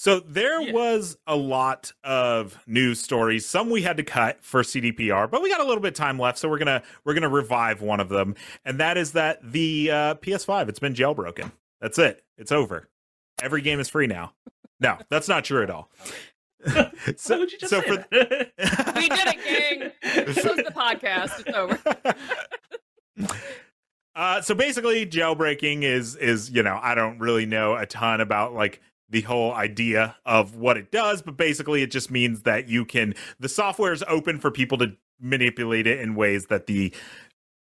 So 0.00 0.18
there 0.18 0.62
Yeah. 0.62 0.72
was 0.72 1.18
a 1.26 1.36
lot 1.36 1.92
of 2.04 2.58
news 2.66 3.02
stories. 3.02 3.44
Some 3.44 3.68
we 3.68 3.82
had 3.82 3.98
to 3.98 4.02
cut 4.02 4.42
for 4.42 4.62
CDPR, 4.62 5.30
but 5.30 5.42
we 5.42 5.50
got 5.50 5.60
a 5.60 5.64
little 5.64 5.82
bit 5.82 5.88
of 5.88 5.94
time 5.94 6.18
left, 6.18 6.38
so 6.38 6.48
we're 6.48 6.56
gonna 6.56 6.82
we're 7.04 7.12
gonna 7.12 7.28
revive 7.28 7.82
one 7.82 8.00
of 8.00 8.08
them, 8.08 8.34
and 8.64 8.80
that 8.80 8.96
is 8.96 9.12
that 9.12 9.40
the 9.42 9.90
uh, 9.90 10.14
PS5 10.14 10.70
it's 10.70 10.78
been 10.78 10.94
jailbroken. 10.94 11.52
That's 11.82 11.98
it. 11.98 12.24
It's 12.38 12.50
over. 12.50 12.88
Every 13.42 13.60
game 13.60 13.78
is 13.78 13.90
free 13.90 14.06
now. 14.06 14.32
No, 14.80 14.96
that's 15.10 15.28
not 15.28 15.44
true 15.44 15.62
at 15.62 15.68
all. 15.68 15.90
So, 17.16 17.38
would 17.38 17.52
you 17.52 17.58
just 17.58 17.68
so 17.68 17.82
say 17.82 17.86
for 17.86 17.96
that? 17.96 18.52
We 18.96 19.08
did 19.10 19.26
it, 19.26 19.92
gang. 20.02 20.24
Close 20.32 20.56
the 20.56 20.72
podcast. 20.74 21.40
It's 21.46 21.56
over. 21.56 21.78
uh, 24.14 24.40
so 24.40 24.54
basically, 24.54 25.04
jailbreaking 25.04 25.82
is 25.82 26.16
is 26.16 26.50
you 26.50 26.62
know 26.62 26.80
I 26.82 26.94
don't 26.94 27.18
really 27.18 27.44
know 27.44 27.76
a 27.76 27.84
ton 27.84 28.22
about 28.22 28.54
like 28.54 28.80
the 29.10 29.22
whole 29.22 29.52
idea 29.52 30.16
of 30.24 30.54
what 30.54 30.76
it 30.76 30.90
does, 30.90 31.22
but 31.22 31.36
basically 31.36 31.82
it 31.82 31.90
just 31.90 32.10
means 32.10 32.42
that 32.42 32.68
you 32.68 32.84
can 32.84 33.14
the 33.38 33.48
software 33.48 33.92
is 33.92 34.04
open 34.08 34.38
for 34.38 34.50
people 34.50 34.78
to 34.78 34.96
manipulate 35.20 35.86
it 35.86 36.00
in 36.00 36.14
ways 36.14 36.46
that 36.46 36.66
the 36.66 36.92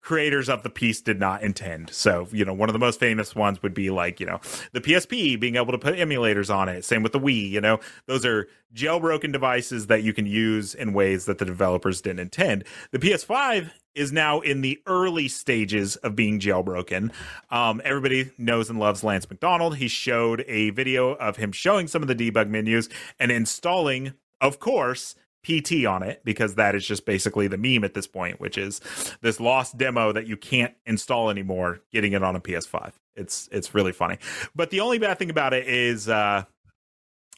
creators 0.06 0.50
of 0.50 0.62
the 0.62 0.70
piece 0.70 1.02
did 1.02 1.20
not 1.20 1.42
intend. 1.42 1.90
So, 1.90 2.28
you 2.32 2.46
know, 2.46 2.54
one 2.54 2.70
of 2.70 2.74
the 2.74 2.80
most 2.80 3.00
famous 3.00 3.34
ones 3.34 3.64
would 3.64 3.74
be 3.74 3.90
like, 3.90 4.20
you 4.20 4.28
know, 4.28 4.40
the 4.72 4.80
PSP 4.80 5.40
being 5.40 5.56
able 5.56 5.72
to 5.72 5.80
put 5.80 5.96
emulators 5.96 6.54
on 6.54 6.70
it. 6.70 6.86
Same 6.86 7.02
with 7.02 7.12
the 7.12 7.20
Wii, 7.20 7.50
you 7.50 7.60
know, 7.60 7.80
those 8.06 8.24
are 8.24 8.48
jailbroken 8.74 9.32
devices 9.32 9.88
that 9.88 10.04
you 10.04 10.14
can 10.14 10.28
use 10.28 10.76
in 10.76 10.94
ways 10.94 11.26
that 11.26 11.40
the 11.40 11.46
developers 11.46 12.02
didn't 12.02 12.20
intend. 12.20 12.66
The 12.92 13.00
PS5 13.00 13.72
is 13.96 14.12
now 14.12 14.42
in 14.42 14.62
the 14.62 14.82
early 14.86 15.28
stages 15.28 15.96
of 15.98 16.16
being 16.16 16.40
jailbroken. 16.40 17.12
Um, 17.50 17.82
everybody 17.84 18.32
knows 18.38 18.70
and 18.70 18.80
loves 18.80 19.04
Lance 19.04 19.30
McDonald. 19.30 19.78
He 19.78 19.88
showed 19.88 20.44
a 20.48 20.70
video 20.72 21.16
of 21.16 21.38
him 21.38 21.52
showing 21.52 21.88
some 21.88 22.02
of 22.02 22.08
the 22.08 22.16
debug 22.16 22.50
menus 22.50 22.90
and 23.20 23.32
installing, 23.32 24.14
of 24.42 24.60
course, 24.60 25.16
PT 25.46 25.86
on 25.86 26.04
it 26.04 26.22
because 26.26 26.56
that 26.56 26.76
is 26.76 26.86
just 26.86 27.06
basically 27.06 27.48
the 27.48 27.58
meme 27.58 27.84
at 27.84 27.94
this 27.94 28.08
point, 28.08 28.40
which 28.40 28.58
is 28.58 28.82
this 29.22 29.40
lost 29.40 29.78
demo 29.78 30.12
that 30.12 30.28
you 30.28 30.38
can't 30.38 30.74
install 30.86 31.30
anymore, 31.30 31.82
getting 31.92 32.14
it 32.14 32.24
on 32.24 32.36
a 32.36 32.42
PS5. 32.42 32.94
It's 33.16 33.48
it's 33.52 33.74
really 33.74 33.92
funny. 33.92 34.18
But 34.56 34.72
the 34.72 34.80
only 34.82 34.98
bad 34.98 35.20
thing 35.20 35.30
about 35.30 35.54
it 35.54 35.68
is 35.68 36.10
uh 36.10 36.44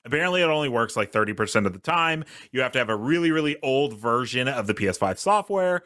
apparently 0.05 0.41
it 0.41 0.45
only 0.45 0.69
works 0.69 0.95
like 0.95 1.11
30% 1.11 1.65
of 1.65 1.73
the 1.73 1.79
time. 1.79 2.23
You 2.51 2.61
have 2.61 2.71
to 2.71 2.79
have 2.79 2.89
a 2.89 2.95
really 2.95 3.31
really 3.31 3.57
old 3.61 3.93
version 3.93 4.47
of 4.47 4.67
the 4.67 4.73
PS5 4.73 5.17
software 5.17 5.83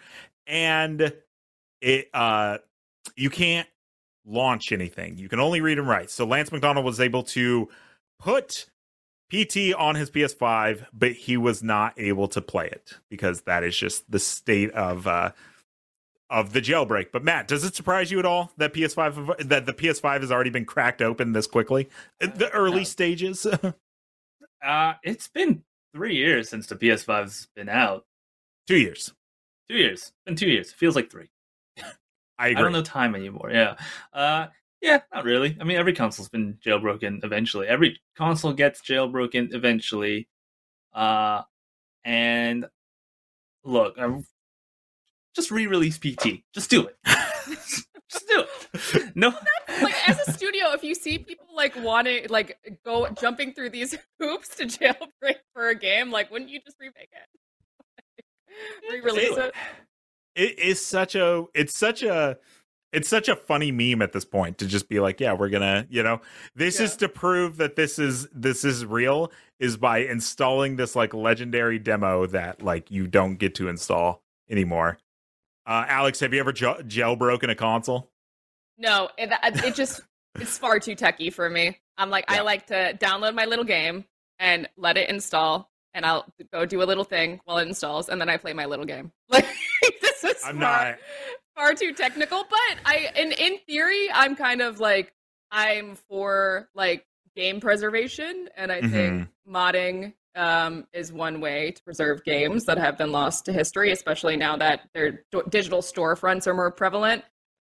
and 0.52 1.12
it 1.82 2.10
uh 2.14 2.60
you 3.16 3.32
can't 3.32 3.68
launch 4.26 4.72
anything. 4.72 5.18
You 5.18 5.28
can 5.30 5.39
only 5.39 5.62
read 5.62 5.80
and 5.80 5.88
write. 5.88 6.12
So 6.12 6.26
Lance 6.26 6.52
McDonald 6.52 6.86
was 6.86 6.99
able 6.99 7.24
to 7.24 7.68
put 8.20 8.68
PT 9.32 9.74
on 9.76 9.95
his 9.95 10.12
PS5, 10.12 10.86
but 10.93 11.14
he 11.14 11.38
was 11.38 11.64
not 11.64 11.93
able 11.97 12.28
to 12.28 12.41
play 12.41 12.68
it 12.68 12.99
because 13.10 13.41
that 13.43 13.64
is 13.64 13.76
just 13.76 14.10
the 14.12 14.20
state 14.20 14.70
of 14.72 15.08
uh, 15.08 15.32
of 16.30 16.54
the 16.54 16.62
jailbreak. 16.62 17.08
But 17.12 17.24
Matt, 17.24 17.47
does 17.47 17.64
it 17.64 17.74
surprise 17.76 18.12
you 18.12 18.20
at 18.20 18.26
all 18.26 18.52
that 18.58 18.74
PS5 18.74 19.47
that 19.47 19.66
the 19.66 19.74
PS5 19.74 20.22
has 20.22 20.32
already 20.32 20.49
been 20.52 20.66
cracked 20.66 21.02
open 21.02 21.32
this 21.34 21.47
quickly? 21.47 21.89
The 22.20 22.49
early 22.54 22.80
No. 22.80 22.84
stages. 22.84 23.47
Uh, 24.64 24.93
it's 25.02 25.28
been 25.28 25.64
three 25.91 26.16
years 26.16 26.47
since 26.47 26.68
the 26.68 26.76
PS5's 26.76 27.47
been 27.56 27.68
out. 27.68 28.06
Two 28.68 28.78
years. 28.78 29.12
Two 29.72 29.78
years. 29.78 30.12
Been 30.26 30.36
two 30.36 30.50
years. 30.50 30.74
Feels 30.74 30.98
like 30.98 31.10
three. 31.10 31.30
I 32.38 32.50
I 32.50 32.54
don't 32.54 32.74
know 32.74 32.82
time 32.82 33.16
anymore. 33.16 33.52
Yeah. 33.54 33.78
Uh, 34.12 34.48
yeah, 34.82 35.00
not 35.14 35.24
really. 35.24 35.56
I 35.62 35.64
mean, 35.64 35.78
every 35.78 35.94
console's 35.94 36.28
been 36.28 36.58
jailbroken 36.66 37.24
eventually. 37.24 37.68
Every 37.68 37.98
console 38.18 38.52
gets 38.52 38.82
jailbroken 38.82 39.54
eventually. 39.54 40.28
Uh, 40.94 41.44
and 42.04 42.66
look, 43.64 43.98
i 43.98 44.22
just 45.34 45.52
re-release 45.52 45.98
PT. 45.98 46.44
Just 46.54 46.70
do 46.70 46.88
it. 46.88 46.98
just 48.10 48.28
do 48.28 48.44
it. 48.74 49.16
No. 49.16 49.34
like 49.82 50.10
as 50.10 50.20
a 50.28 50.34
studio, 50.34 50.74
if 50.74 50.84
you 50.84 50.96
see 50.96 51.18
people 51.18 51.48
like 51.56 51.82
wanting 51.82 52.28
like 52.28 52.58
go 52.84 53.08
jumping 53.22 53.54
through 53.54 53.70
these 53.70 53.96
hoops 54.20 54.54
to 54.58 54.66
jailbreak 54.66 55.38
for 55.54 55.70
a 55.70 55.76
game, 55.76 56.12
like 56.12 56.30
wouldn't 56.30 56.52
you 56.52 56.60
just 56.60 56.76
remake 56.78 57.12
it? 57.14 57.41
Re-release 58.91 59.30
do 59.36 59.41
it. 59.41 59.54
it 60.36 60.60
is 60.60 60.84
such 60.86 61.16
a 61.16 61.45
it's 61.54 61.76
such 61.78 62.04
a 62.04 62.38
it's 62.93 63.08
such 63.08 63.30
a 63.30 63.36
funny 63.36 63.72
meme 63.72 64.02
at 64.02 64.12
this 64.12 64.26
point 64.26 64.58
to 64.58 64.66
just 64.68 64.89
be 64.89 64.99
like 64.99 65.20
yeah 65.20 65.34
we're 65.34 65.49
gonna 65.49 65.86
you 65.89 66.04
know 66.04 66.22
this 66.56 66.80
Yeah. 66.80 66.86
is 66.86 66.95
to 66.97 67.10
prove 67.10 67.58
that 67.58 67.76
this 67.76 67.97
is 67.99 68.28
this 68.34 68.64
is 68.66 68.86
real 68.86 69.32
is 69.60 69.78
by 69.78 69.99
installing 69.99 70.76
this 70.76 70.95
like 70.95 71.14
legendary 71.14 71.80
demo 71.80 72.26
that 72.28 72.62
like 72.62 72.91
you 72.91 73.08
don't 73.08 73.36
get 73.36 73.56
to 73.56 73.70
install 73.70 74.22
anymore 74.49 74.97
uh 75.68 75.86
alex 75.88 76.20
have 76.20 76.34
you 76.34 76.39
ever 76.39 76.52
j- 76.52 76.66
jailbroken 76.84 77.49
a 77.49 77.56
console 77.56 78.10
No, 78.78 79.10
it, 79.18 79.32
it 79.64 79.76
just 79.76 80.02
it's 80.39 80.58
far 80.58 80.80
too 80.80 80.95
techy 80.95 81.30
for 81.30 81.49
me. 81.49 81.78
I'm 81.97 82.10
like 82.10 82.26
Yeah. 82.30 82.39
I 82.39 82.41
like 82.41 82.66
to 82.68 82.97
download 82.99 83.36
my 83.36 83.45
little 83.45 83.64
game 83.66 84.06
and 84.39 84.68
let 84.76 84.97
it 84.97 85.10
install, 85.10 85.70
and 85.94 86.06
I'll 86.06 86.26
go 86.52 86.66
do 86.66 86.82
a 86.82 86.86
little 86.86 87.04
thing 87.04 87.39
while 87.46 87.58
it 87.58 87.68
installs, 87.68 88.10
and 88.10 88.20
then 88.20 88.30
I 88.30 88.38
play 88.38 88.54
my 88.54 88.66
little 88.66 88.86
game. 88.86 89.12
Like 89.30 89.48
this 90.02 90.24
is 90.24 90.44
i'm 90.46 90.60
far, 90.60 90.86
not 90.86 91.00
far 91.56 91.74
too 91.74 91.94
technical. 91.94 92.44
But 92.50 92.80
I, 92.86 93.10
in 93.16 93.32
in 93.32 93.58
theory, 93.68 94.10
I'm 94.14 94.36
kind 94.36 94.62
of 94.62 94.80
like 94.80 95.14
I'm 95.52 95.96
for 95.96 96.70
like 96.76 97.06
game 97.36 97.60
preservation, 97.60 98.50
and 98.56 98.72
I 98.72 98.82
think 98.82 99.30
modding 99.48 100.14
um, 100.36 100.86
is 100.94 101.12
one 101.12 101.42
way 101.42 101.72
to 101.72 101.84
preserve 101.84 102.24
games 102.24 102.66
that 102.66 102.78
have 102.78 102.98
been 102.98 103.12
lost 103.12 103.46
to 103.46 103.54
history, 103.54 103.92
especially 103.92 104.38
now 104.38 104.58
that 104.58 104.82
their 104.94 105.24
d- 105.32 105.42
digital 105.50 105.82
storefronts 105.82 106.46
are 106.48 106.54
more 106.54 106.72
prevalent. 106.72 107.24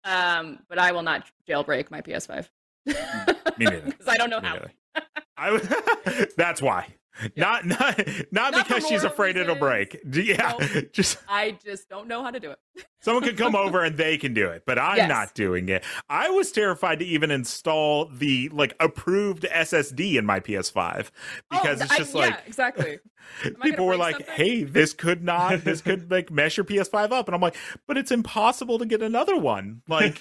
Um, 0.05 0.59
but 0.69 0.79
I 0.79 0.93
will 0.93 1.03
not 1.03 1.31
jailbreak 1.49 1.91
my 1.91 2.01
PS5 2.01 2.49
me 2.87 2.95
neither 3.59 3.81
because 3.85 4.09
I 4.09 4.17
don't 4.17 4.31
know 4.31 4.41
Me 4.41 4.49
how. 4.49 4.59
I, 5.39 6.27
that's 6.37 6.61
why 6.61 6.89
not 7.37 7.67
not 7.67 7.99
not, 8.33 8.53
Not 8.53 8.67
because 8.67 8.87
she's 8.87 9.05
afraid 9.05 9.37
it'll 9.37 9.55
break 9.55 10.01
yeah 10.13 10.57
just 10.93 11.19
I 11.29 11.59
just 11.65 11.89
don't 11.89 12.09
know 12.09 12.23
how 12.23 12.31
to 12.31 12.41
do 12.41 12.51
it. 12.51 12.59
Someone 13.01 13.23
could 13.25 13.37
come 13.37 13.55
over 13.57 13.83
and 13.85 13.97
they 13.97 14.17
can 14.17 14.33
do 14.33 14.49
it, 14.49 14.63
but 14.65 14.79
I'm 14.79 14.97
Yes. 14.97 15.09
not 15.09 15.35
doing 15.35 15.69
it. 15.69 15.85
I 16.09 16.31
was 16.31 16.53
terrified 16.53 17.01
to 17.01 17.05
even 17.05 17.31
install 17.31 18.07
the 18.07 18.49
like 18.51 18.75
approved 18.81 19.43
SSD 19.43 20.17
in 20.17 20.25
my 20.25 20.41
PS5 20.41 21.11
because 21.51 21.81
Oh, 21.81 21.85
it's 21.85 21.93
I- 21.93 21.99
just 21.99 22.15
yeah, 22.15 22.21
like 22.21 22.39
exactly. 22.47 22.99
People 23.63 23.87
were 23.87 23.97
like, 23.97 24.17
something? 24.17 24.35
"Hey, 24.35 24.65
this 24.65 24.95
could 24.95 25.23
not, 25.23 25.65
this 25.65 25.81
could 25.81 26.11
like 26.11 26.31
mess 26.31 26.57
your 26.57 26.65
PS5 26.65 27.13
up," 27.13 27.29
and 27.29 27.35
I'm 27.35 27.41
like, 27.41 27.57
"But 27.87 27.97
it's 27.97 28.11
impossible 28.11 28.79
to 28.79 28.87
get 28.87 29.01
another 29.03 29.37
one." 29.37 29.83
Like, 29.89 30.19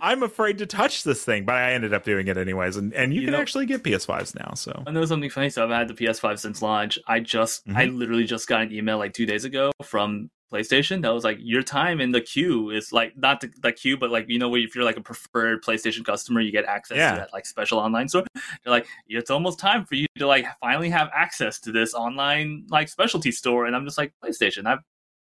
I'm 0.00 0.22
afraid 0.22 0.58
to 0.58 0.66
touch 0.66 1.02
this 1.04 1.24
thing, 1.24 1.44
but 1.44 1.54
I 1.56 1.72
ended 1.72 1.92
up 1.92 2.04
doing 2.04 2.28
it 2.28 2.36
anyways, 2.36 2.76
and 2.76 2.92
and 2.94 3.12
you, 3.12 3.20
You 3.20 3.26
can 3.26 3.32
know- 3.32 3.40
actually 3.40 3.66
get 3.66 3.82
PS5s 3.82 4.34
now. 4.34 4.54
So 4.54 4.82
I 4.86 4.90
know 4.92 5.04
something 5.04 5.30
funny. 5.30 5.50
So 5.50 5.64
I've 5.64 5.70
had 5.70 5.88
the 5.88 5.94
PS5 5.94 6.38
since 6.38 6.62
launch. 6.62 6.98
I 7.06 7.20
just, 7.20 7.62
I 7.68 7.86
Mm-hmm. 7.86 7.96
literally 7.96 8.24
just 8.24 8.46
got 8.48 8.62
an 8.62 8.72
email 8.72 8.98
like 8.98 9.12
two 9.12 9.26
days 9.26 9.44
ago 9.44 9.72
from 9.82 10.30
PlayStation 10.52 11.02
that 11.02 11.12
was 11.12 11.24
like, 11.24 11.36
your 11.40 11.62
time 11.62 12.00
in 12.00 12.10
the 12.12 12.20
queue 12.22 12.70
is 12.70 12.92
like 12.92 13.16
not 13.18 13.40
the, 13.40 13.50
the 13.60 13.70
queue, 13.72 13.98
but 13.98 14.10
like 14.10 14.26
you 14.28 14.38
know, 14.38 14.48
where 14.48 14.60
if 14.60 14.74
you're 14.74 14.84
like 14.84 14.96
a 14.96 15.02
preferred 15.02 15.62
PlayStation 15.62 16.04
customer, 16.04 16.40
you 16.40 16.52
get 16.52 16.64
access 16.64 16.96
Yeah. 16.96 17.10
to 17.12 17.16
that 17.18 17.32
like 17.32 17.44
special 17.44 17.78
online 17.78 18.08
store. 18.08 18.24
They're 18.34 18.70
like, 18.70 18.86
it's 19.08 19.30
almost 19.30 19.58
time 19.58 19.84
for 19.84 19.96
you 19.96 20.06
to 20.18 20.26
like 20.26 20.46
finally 20.60 20.88
have 20.90 21.10
access 21.14 21.58
to 21.60 21.72
this 21.72 21.92
online 21.92 22.66
like 22.70 22.88
specialty 22.88 23.32
store. 23.32 23.66
And 23.66 23.74
I'm 23.76 23.84
just 23.84 23.98
like, 23.98 24.12
PlayStation, 24.24 24.66
I, 24.66 24.76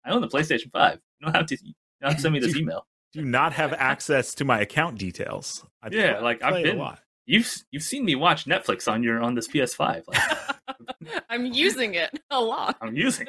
I 0.03 0.11
own 0.11 0.19
the 0.21 0.27
PlayStation 0.27 0.71
Five. 0.71 0.99
You 1.19 1.27
don't 1.27 1.35
have 1.35 1.45
to, 1.45 1.57
you 1.63 1.73
don't 2.01 2.09
have 2.09 2.17
to 2.17 2.21
send 2.21 2.33
me 2.33 2.39
this 2.39 2.55
email. 2.57 2.85
Do 3.13 3.23
not 3.23 3.53
have 3.53 3.71
access 3.73 4.33
to 4.35 4.45
my 4.45 4.59
account 4.59 4.97
details. 4.99 5.65
I 5.81 5.87
Yeah, 5.91 6.13
play- 6.13 6.21
like, 6.23 6.43
I've 6.43 6.63
been- 6.63 6.77
a 6.77 6.79
lot. 6.79 6.99
You've 7.25 7.49
you've 7.71 7.83
seen 7.83 8.03
me 8.03 8.15
watch 8.15 8.43
Netflix 8.45 8.91
on 8.91 9.01
your 9.01 9.21
on 9.21 9.33
this 9.33 9.47
PS5. 9.47 10.03
Like, 10.09 11.17
I'm 11.29 11.45
using 11.45 11.93
it 11.93 12.09
a 12.29 12.41
lot. 12.41 12.75
I'm 12.81 12.97
using 12.97 13.27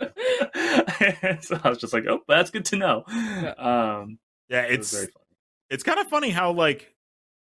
it. 0.00 1.42
so 1.44 1.58
I 1.64 1.68
was 1.68 1.78
just 1.78 1.92
like, 1.92 2.04
oh, 2.08 2.20
that's 2.28 2.50
good 2.50 2.64
to 2.66 2.76
know. 2.76 3.04
Um, 3.58 4.20
Yeah, 4.48 4.62
it's 4.62 4.92
very 4.92 5.06
funny. 5.06 5.24
it's 5.68 5.82
kind 5.82 5.98
of 5.98 6.06
funny 6.06 6.30
how 6.30 6.52
like 6.52 6.94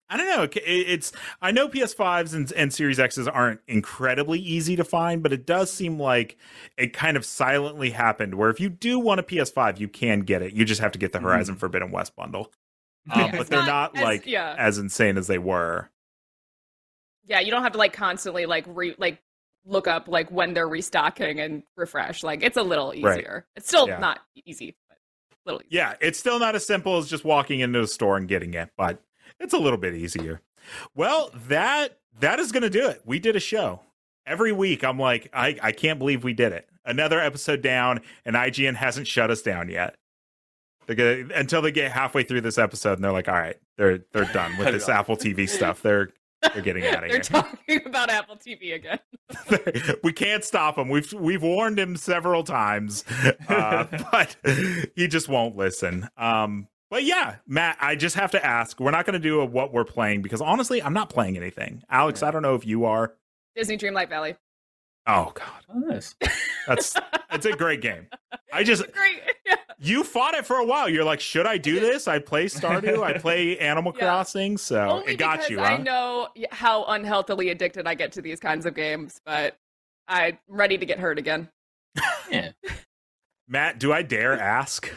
I 0.10 0.18
don't 0.18 0.28
know. 0.28 0.44
it- 0.44 0.58
It's 0.66 1.12
I 1.42 1.52
know 1.52 1.68
PS5s 1.68 2.34
and, 2.36 2.52
and 2.54 2.72
Series 2.74 3.00
X's 3.00 3.28
aren't 3.28 3.62
incredibly 3.68 4.40
easy 4.40 4.76
to 4.76 4.84
find, 4.84 5.24
but 5.24 5.34
it 5.34 5.46
does 5.46 5.72
seem 5.74 6.00
like 6.00 6.38
it 6.78 6.94
kind 6.94 7.18
of 7.18 7.26
silently 7.26 7.90
happened. 7.90 8.36
Where 8.36 8.50
if 8.50 8.60
you 8.60 8.70
do 8.70 9.00
want 9.00 9.20
a 9.20 9.24
PS5, 9.24 9.80
you 9.80 9.88
can 9.88 10.20
get 10.22 10.42
it. 10.44 10.54
You 10.54 10.64
just 10.66 10.82
have 10.82 10.92
to 10.92 11.00
get 11.00 11.12
the 11.12 11.20
Horizon 11.20 11.56
Forbidden 11.56 11.92
West 11.92 12.16
bundle. 12.16 12.52
Um, 13.10 13.20
Yeah, 13.22 13.38
but 13.38 13.48
they're 13.48 13.60
not 13.66 13.94
not, 13.94 13.98
as- 13.98 14.04
like 14.04 14.26
yeah. 14.28 14.56
as 14.58 14.78
insane 14.78 15.18
as 15.18 15.28
they 15.28 15.38
were. 15.40 15.90
Yeah, 17.26 17.40
you 17.40 17.50
don't 17.52 17.64
have 17.64 17.72
to 17.72 17.78
like 17.80 17.94
constantly 17.94 18.46
like 18.46 18.66
re 18.68 18.96
like 18.98 19.20
look 19.66 19.88
up 19.88 20.08
like 20.08 20.30
when 20.30 20.54
they're 20.54 20.68
restocking 20.68 21.40
and 21.40 21.64
refresh. 21.76 22.24
Like 22.24 22.44
it's 22.44 22.58
a 22.58 22.62
little 22.64 22.90
Right. 23.02 23.18
easier. 23.20 23.48
It's 23.56 23.68
still 23.68 23.88
Yeah. 23.88 23.98
not 23.98 24.20
easy, 24.46 24.76
but 24.88 24.98
a 24.98 25.42
little 25.46 25.62
easier. 25.68 25.82
Yeah, 25.82 25.94
it's 26.02 26.20
still 26.20 26.38
not 26.38 26.54
as 26.54 26.68
simple 26.68 26.98
as 27.00 27.10
just 27.10 27.24
walking 27.26 27.62
into 27.62 27.82
a 27.82 27.88
store 27.88 28.18
and 28.18 28.28
getting 28.28 28.54
it, 28.54 28.70
but 28.78 29.02
it's 29.40 29.54
a 29.54 29.58
little 29.58 29.78
bit 29.78 29.94
easier. 29.96 30.42
Well, 30.96 31.32
that 31.48 32.00
that 32.20 32.40
is 32.40 32.52
going 32.52 32.64
to 32.64 32.70
do 32.70 32.88
it. 32.88 33.02
We 33.06 33.20
did 33.20 33.36
a 33.36 33.40
show. 33.40 33.82
Every 34.26 34.52
week 34.52 34.84
I'm 34.84 34.98
like 35.00 35.30
I 35.34 35.58
I 35.62 35.72
can't 35.72 36.00
believe 36.00 36.24
we 36.24 36.34
did 36.34 36.52
it. 36.54 36.68
Another 36.86 37.20
episode 37.20 37.62
down 37.62 38.02
and 38.26 38.36
IGN 38.36 38.76
hasn't 38.76 39.08
shut 39.08 39.30
us 39.32 39.42
down 39.42 39.70
yet. 39.70 39.96
They're 40.88 40.96
gonna, 40.96 41.34
until 41.34 41.62
they 41.62 41.72
get 41.72 41.92
halfway 41.92 42.24
through 42.24 42.42
this 42.42 42.58
episode 42.58 42.94
and 42.94 43.04
they're 43.04 43.12
like, 43.12 43.28
"All 43.28 43.34
right, 43.36 43.58
they're 43.78 44.00
they're 44.14 44.32
done 44.34 44.56
with 44.58 44.68
this. 44.72 44.88
Apple 44.90 45.18
TV 45.18 45.50
stuff. 45.50 45.82
They're 45.82 46.10
they're 46.54 46.62
getting 46.62 46.86
out 46.86 47.04
of 47.04 47.10
They're 47.10 47.12
here. 47.12 47.20
talking 47.22 47.82
about 47.88 48.10
Apple 48.10 48.36
TV 48.36 48.76
again. 48.76 49.00
we 50.04 50.14
can't 50.14 50.44
stop 50.44 50.78
him. 50.78 50.90
We've 50.90 51.12
we've 51.14 51.42
warned 51.42 51.80
him 51.80 51.96
several 51.96 52.44
times, 52.44 53.04
uh, 53.50 53.86
but 54.12 54.36
he 54.96 55.08
just 55.08 55.28
won't 55.28 55.56
listen. 55.56 56.08
Um, 56.18 56.68
but 56.90 57.04
yeah, 57.04 57.36
Matt, 57.48 57.78
I 57.80 57.96
just 57.96 58.16
have 58.16 58.32
to 58.32 58.46
ask. 58.46 58.80
We're 58.80 58.92
not 58.92 59.06
going 59.06 59.14
to 59.14 59.20
do 59.20 59.42
a 59.42 59.46
what 59.46 59.74
we're 59.74 59.84
playing 59.86 60.22
because 60.22 60.42
honestly, 60.42 60.82
I'm 60.82 60.94
not 60.94 61.10
playing 61.10 61.38
anything. 61.38 61.84
Alex, 61.90 62.24
I 62.24 62.32
don't 62.32 62.42
know 62.42 62.56
if 62.56 62.66
you 62.66 62.86
are. 62.86 63.14
Disney 63.56 63.78
Dreamlight 63.78 64.10
Valley. 64.10 64.36
Oh 65.08 65.32
God, 65.36 65.46
oh, 65.74 65.80
nice. 65.80 66.16
that's 66.68 66.96
it's 67.32 67.46
a 67.46 67.52
great 67.54 67.82
game. 67.82 68.08
I 68.52 68.64
just 68.64 68.92
Great. 68.92 69.22
Yeah. 69.46 69.56
you 69.78 70.04
fought 70.04 70.34
it 70.34 70.46
for 70.48 70.56
a 70.58 70.66
while. 70.66 70.90
You're 70.90 71.04
like, 71.04 71.20
should 71.20 71.46
I 71.46 71.58
do 71.60 71.80
this? 71.80 72.08
I 72.08 72.18
play 72.20 72.46
Stardew. 72.46 73.04
I 73.04 73.14
play 73.18 73.58
Animal 73.60 73.94
Yeah. 73.96 74.06
Crossing. 74.06 74.58
So 74.58 74.80
Only 74.90 75.14
it 75.14 75.18
got 75.18 75.38
because 75.38 75.50
you. 75.52 75.60
I 75.60 75.78
know 75.78 76.30
how 76.52 76.86
unhealthily 76.86 77.50
addicted 77.50 77.86
I 77.88 77.94
get 77.94 78.12
to 78.14 78.22
these 78.22 78.40
kinds 78.40 78.66
of 78.66 78.74
games, 78.74 79.22
but 79.26 79.56
I'm 80.08 80.40
ready 80.48 80.78
to 80.78 80.86
get 80.86 80.98
hurt 81.00 81.20
again. 81.20 81.50
Yeah. 82.30 82.52
Matt, 83.48 83.80
do 83.80 83.94
I 83.94 84.02
dare 84.02 84.40
ask? 84.40 84.92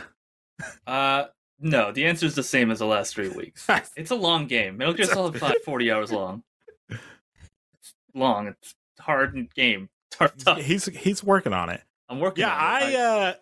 Uh, 0.86 1.24
no, 1.60 1.92
the 1.92 2.06
answer 2.06 2.26
is 2.26 2.34
the 2.34 2.42
same 2.42 2.70
as 2.70 2.78
the 2.78 2.86
last 2.86 3.14
three 3.14 3.28
weeks. 3.28 3.66
It's 3.96 4.10
a 4.10 4.14
long 4.16 4.46
game. 4.46 4.76
Metal 4.76 4.94
Gear 4.94 5.06
Solid 5.06 5.38
5, 5.38 5.54
40 5.64 5.90
hours 5.90 6.12
long. 6.12 6.42
It's 6.90 7.94
long. 8.14 8.48
It's 8.48 8.74
hard 9.00 9.52
game. 9.54 9.88
It's 10.10 10.16
hard 10.18 10.38
tough. 10.38 10.58
he's 10.60 10.86
he's 10.86 11.22
working 11.22 11.52
on 11.52 11.68
it. 11.70 11.80
I'm 12.08 12.20
working 12.20 12.42
Yeah, 12.42 12.52
on 12.54 12.58
I 12.60 12.94
uh 12.94 13.34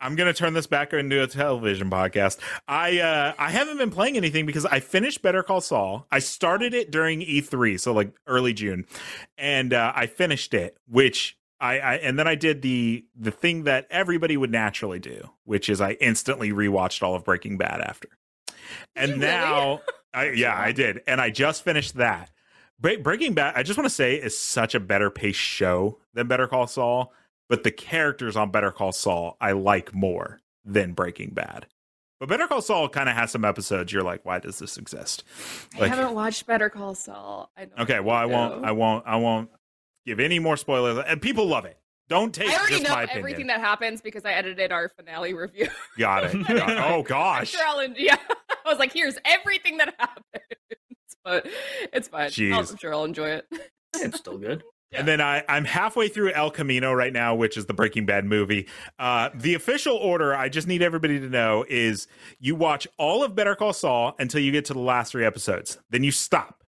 I'm 0.00 0.16
gonna 0.16 0.34
turn 0.34 0.52
this 0.52 0.66
back 0.66 0.92
into 0.92 1.22
a 1.22 1.26
television 1.26 1.88
podcast. 1.90 2.38
I 2.68 2.98
uh 3.00 3.32
I 3.38 3.50
haven't 3.50 3.78
been 3.78 3.90
playing 3.90 4.16
anything 4.16 4.44
because 4.44 4.66
I 4.66 4.80
finished 4.80 5.22
Better 5.22 5.42
Call 5.42 5.60
Saul. 5.62 6.06
I 6.10 6.18
started 6.18 6.74
it 6.74 6.90
during 6.90 7.20
E3, 7.20 7.80
so 7.80 7.92
like 7.92 8.12
early 8.26 8.52
June, 8.52 8.84
and 9.38 9.72
uh, 9.72 9.92
I 9.94 10.06
finished 10.06 10.52
it, 10.52 10.76
which 10.88 11.38
I, 11.60 11.78
I 11.78 11.94
and 11.96 12.18
then 12.18 12.26
I 12.26 12.34
did 12.34 12.62
the 12.62 13.04
the 13.16 13.30
thing 13.30 13.64
that 13.64 13.86
everybody 13.90 14.36
would 14.36 14.50
naturally 14.50 14.98
do, 14.98 15.30
which 15.44 15.68
is 15.68 15.80
I 15.80 15.92
instantly 15.92 16.50
rewatched 16.50 17.02
all 17.02 17.14
of 17.14 17.24
Breaking 17.24 17.56
Bad 17.56 17.80
after. 17.80 18.08
And 18.96 19.12
really? 19.12 19.20
now, 19.20 19.80
I, 20.14 20.30
yeah, 20.30 20.56
I 20.56 20.72
did, 20.72 21.02
and 21.06 21.20
I 21.20 21.30
just 21.30 21.62
finished 21.64 21.94
that. 21.94 22.30
Breaking 22.80 23.34
Bad, 23.34 23.54
I 23.56 23.62
just 23.62 23.78
want 23.78 23.86
to 23.88 23.94
say, 23.94 24.16
is 24.16 24.36
such 24.36 24.74
a 24.74 24.80
better 24.80 25.08
paced 25.08 25.38
show 25.38 25.98
than 26.12 26.26
Better 26.26 26.46
Call 26.46 26.66
Saul, 26.66 27.12
but 27.48 27.62
the 27.62 27.70
characters 27.70 28.36
on 28.36 28.50
Better 28.50 28.70
Call 28.70 28.92
Saul 28.92 29.36
I 29.40 29.52
like 29.52 29.94
more 29.94 30.40
than 30.64 30.92
Breaking 30.92 31.30
Bad. 31.30 31.66
But 32.20 32.28
Better 32.28 32.46
Call 32.46 32.62
Saul 32.62 32.88
kind 32.88 33.08
of 33.08 33.14
has 33.16 33.30
some 33.30 33.44
episodes 33.44 33.92
you're 33.92 34.02
like, 34.02 34.24
why 34.24 34.38
does 34.38 34.58
this 34.58 34.76
exist? 34.76 35.24
Like, 35.78 35.90
I 35.90 35.94
haven't 35.94 36.14
watched 36.14 36.46
Better 36.46 36.68
Call 36.68 36.94
Saul. 36.94 37.50
okay, 37.78 38.00
well, 38.00 38.16
I 38.16 38.26
won't, 38.26 38.64
I 38.64 38.72
won't, 38.72 39.06
I 39.06 39.16
won't 39.16 39.50
give 40.06 40.20
any 40.20 40.38
more 40.38 40.56
spoilers. 40.56 41.04
And 41.06 41.20
people 41.20 41.46
love 41.46 41.64
it. 41.64 41.78
Don't 42.08 42.34
take. 42.34 42.50
I 42.50 42.58
already 42.58 42.80
know 42.80 42.94
everything 42.94 43.46
that 43.46 43.60
happens 43.60 44.02
because 44.02 44.24
I 44.24 44.32
edited 44.32 44.72
our 44.72 44.90
finale 44.90 45.32
review. 45.32 45.68
Got 45.98 46.24
it. 46.24 46.32
Got 46.46 46.70
it. 46.70 46.78
Oh 46.78 47.02
gosh. 47.02 47.50
Sure 47.50 47.82
yeah, 47.96 48.16
I 48.64 48.68
was 48.68 48.78
like, 48.78 48.92
here's 48.92 49.16
everything 49.24 49.78
that 49.78 49.94
happens, 49.98 50.26
but 51.24 51.46
it's 51.92 52.08
fine. 52.08 52.30
i 52.52 52.58
I'm 52.58 52.76
sure 52.76 52.92
I'll 52.92 53.04
enjoy 53.04 53.30
it. 53.30 53.46
it's 53.94 54.18
still 54.18 54.36
good. 54.36 54.62
Yeah. 54.92 54.98
And 54.98 55.08
then 55.08 55.20
I, 55.20 55.42
I'm 55.48 55.64
halfway 55.64 56.08
through 56.08 56.32
El 56.32 56.50
Camino 56.50 56.92
right 56.92 57.12
now, 57.12 57.34
which 57.34 57.56
is 57.56 57.66
the 57.66 57.74
Breaking 57.74 58.06
Bad 58.06 58.26
movie. 58.26 58.68
Uh, 58.98 59.30
the 59.34 59.54
official 59.54 59.96
order, 59.96 60.36
I 60.36 60.48
just 60.48 60.68
need 60.68 60.82
everybody 60.82 61.18
to 61.18 61.28
know, 61.28 61.64
is 61.68 62.06
you 62.38 62.54
watch 62.54 62.86
all 62.96 63.24
of 63.24 63.34
Better 63.34 63.56
Call 63.56 63.72
Saul 63.72 64.14
until 64.18 64.40
you 64.40 64.52
get 64.52 64.66
to 64.66 64.74
the 64.74 64.80
last 64.80 65.10
three 65.10 65.24
episodes. 65.24 65.78
Then 65.90 66.04
you 66.04 66.12
stop. 66.12 66.63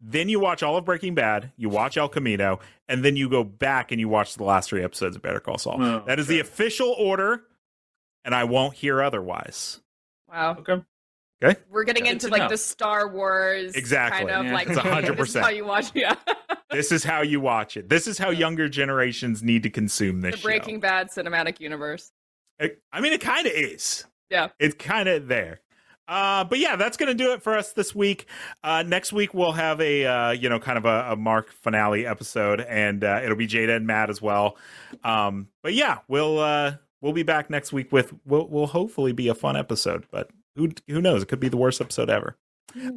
Then 0.00 0.28
you 0.28 0.38
watch 0.38 0.62
all 0.62 0.76
of 0.76 0.84
Breaking 0.84 1.14
Bad, 1.14 1.52
you 1.56 1.68
watch 1.68 1.96
El 1.96 2.08
Camino, 2.08 2.60
and 2.88 3.04
then 3.04 3.16
you 3.16 3.28
go 3.28 3.42
back 3.42 3.92
and 3.92 4.00
you 4.00 4.08
watch 4.08 4.34
the 4.34 4.44
last 4.44 4.68
three 4.68 4.82
episodes 4.82 5.16
of 5.16 5.22
Better 5.22 5.40
Call 5.40 5.58
Saul. 5.58 5.82
Oh, 5.82 6.02
that 6.06 6.18
is 6.18 6.26
okay. 6.26 6.34
the 6.34 6.40
official 6.40 6.94
order, 6.98 7.44
and 8.24 8.34
I 8.34 8.44
won't 8.44 8.74
hear 8.74 9.02
otherwise. 9.02 9.80
Wow. 10.28 10.56
Okay. 10.58 10.82
Okay. 11.42 11.60
We're 11.70 11.84
getting 11.84 12.06
into 12.06 12.28
like 12.28 12.42
know. 12.42 12.48
the 12.48 12.56
Star 12.56 13.08
Wars 13.08 13.74
exactly. 13.74 14.26
kind 14.26 14.30
of 14.30 14.46
yeah. 14.46 14.54
like 14.54 14.68
it's 14.68 14.78
100%. 14.78 15.16
This 15.16 15.28
is 15.28 15.34
how 15.36 15.48
you 15.48 15.64
watch 15.66 15.90
yeah. 15.94 16.14
this 16.70 16.92
is 16.92 17.04
how 17.04 17.20
you 17.22 17.40
watch 17.40 17.76
it. 17.76 17.88
This 17.88 18.06
is 18.06 18.16
how 18.16 18.30
younger 18.30 18.68
generations 18.68 19.42
need 19.42 19.62
to 19.64 19.70
consume 19.70 20.22
this 20.22 20.36
The 20.36 20.42
Breaking 20.42 20.76
show. 20.76 20.80
Bad 20.80 21.10
cinematic 21.10 21.60
universe. 21.60 22.10
It, 22.58 22.80
I 22.90 23.00
mean 23.00 23.12
it 23.12 23.20
kind 23.20 23.46
of 23.46 23.52
is. 23.52 24.04
Yeah. 24.30 24.48
It's 24.58 24.74
kind 24.74 25.08
of 25.08 25.28
there. 25.28 25.60
Uh, 26.08 26.44
but 26.44 26.58
yeah, 26.58 26.76
that's 26.76 26.96
gonna 26.96 27.14
do 27.14 27.32
it 27.32 27.42
for 27.42 27.56
us 27.56 27.72
this 27.72 27.94
week. 27.94 28.26
Uh, 28.62 28.82
next 28.86 29.12
week 29.12 29.34
we'll 29.34 29.52
have 29.52 29.80
a 29.80 30.04
uh, 30.04 30.30
you 30.30 30.48
know 30.48 30.58
kind 30.58 30.78
of 30.78 30.84
a, 30.84 31.12
a 31.12 31.16
Mark 31.16 31.52
finale 31.52 32.06
episode, 32.06 32.60
and 32.60 33.02
uh, 33.02 33.20
it'll 33.22 33.36
be 33.36 33.48
Jada 33.48 33.76
and 33.76 33.86
Matt 33.86 34.10
as 34.10 34.22
well. 34.22 34.56
Um, 35.02 35.48
but 35.62 35.74
yeah, 35.74 35.98
we'll 36.08 36.38
uh, 36.38 36.76
we'll 37.00 37.12
be 37.12 37.22
back 37.22 37.50
next 37.50 37.72
week 37.72 37.92
with 37.92 38.12
will 38.24 38.48
will 38.48 38.68
hopefully 38.68 39.12
be 39.12 39.28
a 39.28 39.34
fun 39.34 39.56
episode. 39.56 40.06
But 40.10 40.30
who 40.54 40.70
who 40.88 41.00
knows? 41.00 41.22
It 41.22 41.28
could 41.28 41.40
be 41.40 41.48
the 41.48 41.56
worst 41.56 41.80
episode 41.80 42.10
ever. 42.10 42.36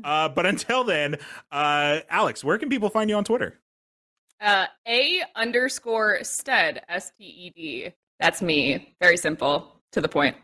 Uh, 0.04 0.28
but 0.30 0.46
until 0.46 0.84
then, 0.84 1.16
uh, 1.52 2.00
Alex, 2.10 2.44
where 2.44 2.58
can 2.58 2.70
people 2.70 2.90
find 2.90 3.10
you 3.10 3.16
on 3.16 3.24
Twitter? 3.24 3.60
Uh, 4.42 4.66
a 4.88 5.22
underscore 5.36 6.20
stead 6.24 6.82
s 6.90 7.12
t 7.18 7.24
e 7.26 7.50
d. 7.56 7.94
That's 8.20 8.42
me. 8.42 8.96
Very 9.02 9.18
simple, 9.18 9.82
to 9.94 10.02
the 10.02 10.10
point. 10.10 10.36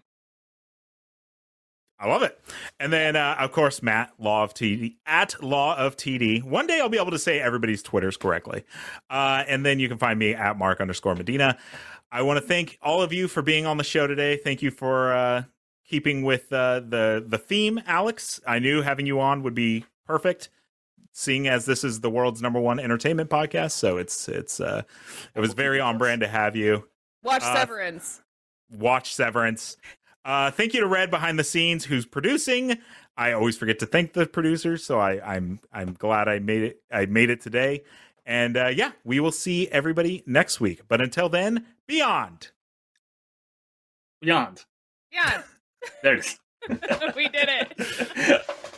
I 1.98 2.08
love 2.10 2.24
it. 2.24 2.40
And 2.80 2.92
then, 2.92 3.16
uh, 3.16 3.38
of 3.40 3.52
course, 3.52 3.82
Matt 3.82 4.12
Law 4.20 4.44
of 4.44 4.54
TD 4.54 4.96
at 5.06 5.42
Law 5.42 5.78
of 5.78 5.96
TD. 5.96 6.44
One 6.44 6.68
day 6.68 6.80
I'll 6.82 6.90
be 6.90 7.00
able 7.00 7.12
to 7.12 7.20
say 7.20 7.40
everybody's 7.40 7.82
Twitters 7.82 8.18
correctly. 8.18 8.66
Uh, 9.10 9.44
and 9.48 9.66
then 9.66 9.80
you 9.80 9.88
can 9.88 9.98
find 9.98 10.20
me 10.20 10.34
at 10.34 10.58
Mark 10.58 10.82
underscore 10.82 11.16
Medina. 11.16 11.58
I 12.12 12.22
want 12.22 12.38
to 12.38 12.46
thank 12.46 12.78
all 12.82 13.02
of 13.02 13.14
you 13.14 13.28
for 13.28 13.42
being 13.42 13.66
on 13.66 13.78
the 13.78 13.84
show 13.84 14.08
today. 14.08 14.38
Thank 14.38 14.62
you 14.62 14.72
for 14.72 15.14
uh, 15.14 15.44
keeping 15.88 16.24
with 16.24 16.52
uh, 16.52 16.82
the 16.82 17.24
the 17.26 17.38
theme, 17.38 17.82
Alex. 17.86 18.40
I 18.46 18.60
knew 18.60 18.82
having 18.82 19.06
you 19.06 19.20
on 19.20 19.44
would 19.44 19.56
be 19.56 19.86
perfect, 20.06 20.50
seeing 21.14 21.48
as 21.48 21.66
this 21.66 21.84
is 21.84 22.02
the 22.02 22.10
world's 22.10 22.42
number 22.42 22.60
one 22.60 22.80
entertainment 22.80 23.30
podcast. 23.30 23.72
So 23.72 23.98
it's 23.98 24.28
it's 24.30 24.60
uh, 24.60 24.84
it 25.34 25.40
was 25.40 25.54
very 25.54 25.80
on 25.80 25.98
brand 25.98 26.22
to 26.22 26.28
have 26.28 26.56
you. 26.56 26.88
Watch 27.24 27.44
uh, 27.44 27.56
Severance. 27.56 28.22
Watch 28.72 29.14
Severance. 29.14 29.78
Uh, 30.26 30.50
thank 30.50 30.74
you 30.74 30.80
to 30.82 30.88
Red 30.88 31.12
behind 31.12 31.38
the 31.38 31.44
scenes 31.44 31.86
who's 31.86 32.08
producing. 32.08 32.80
I 33.16 33.32
always 33.32 33.56
forget 33.58 33.78
to 33.80 33.86
thank 33.86 34.14
the 34.14 34.26
producers, 34.26 34.84
so 34.84 35.00
I, 35.00 35.36
I'm 35.36 35.60
I'm 35.72 35.94
glad 35.94 36.28
I 36.28 36.40
made 36.40 36.64
it. 36.64 36.82
I 36.92 37.06
made 37.06 37.30
it 37.30 37.42
today, 37.42 37.84
and 38.26 38.58
uh, 38.58 38.68
yeah, 38.68 38.94
we 39.04 39.20
will 39.20 39.32
see 39.32 39.70
everybody 39.70 40.24
next 40.26 40.60
week. 40.60 40.82
But 40.88 41.00
until 41.00 41.30
then, 41.30 41.68
beyond, 41.88 42.50
beyond, 44.20 44.66
beyond. 45.12 45.44
There 46.02 46.16
it 46.16 46.26
is. 46.26 46.40
we 47.16 47.30
did 47.30 47.48
it. 47.48 48.46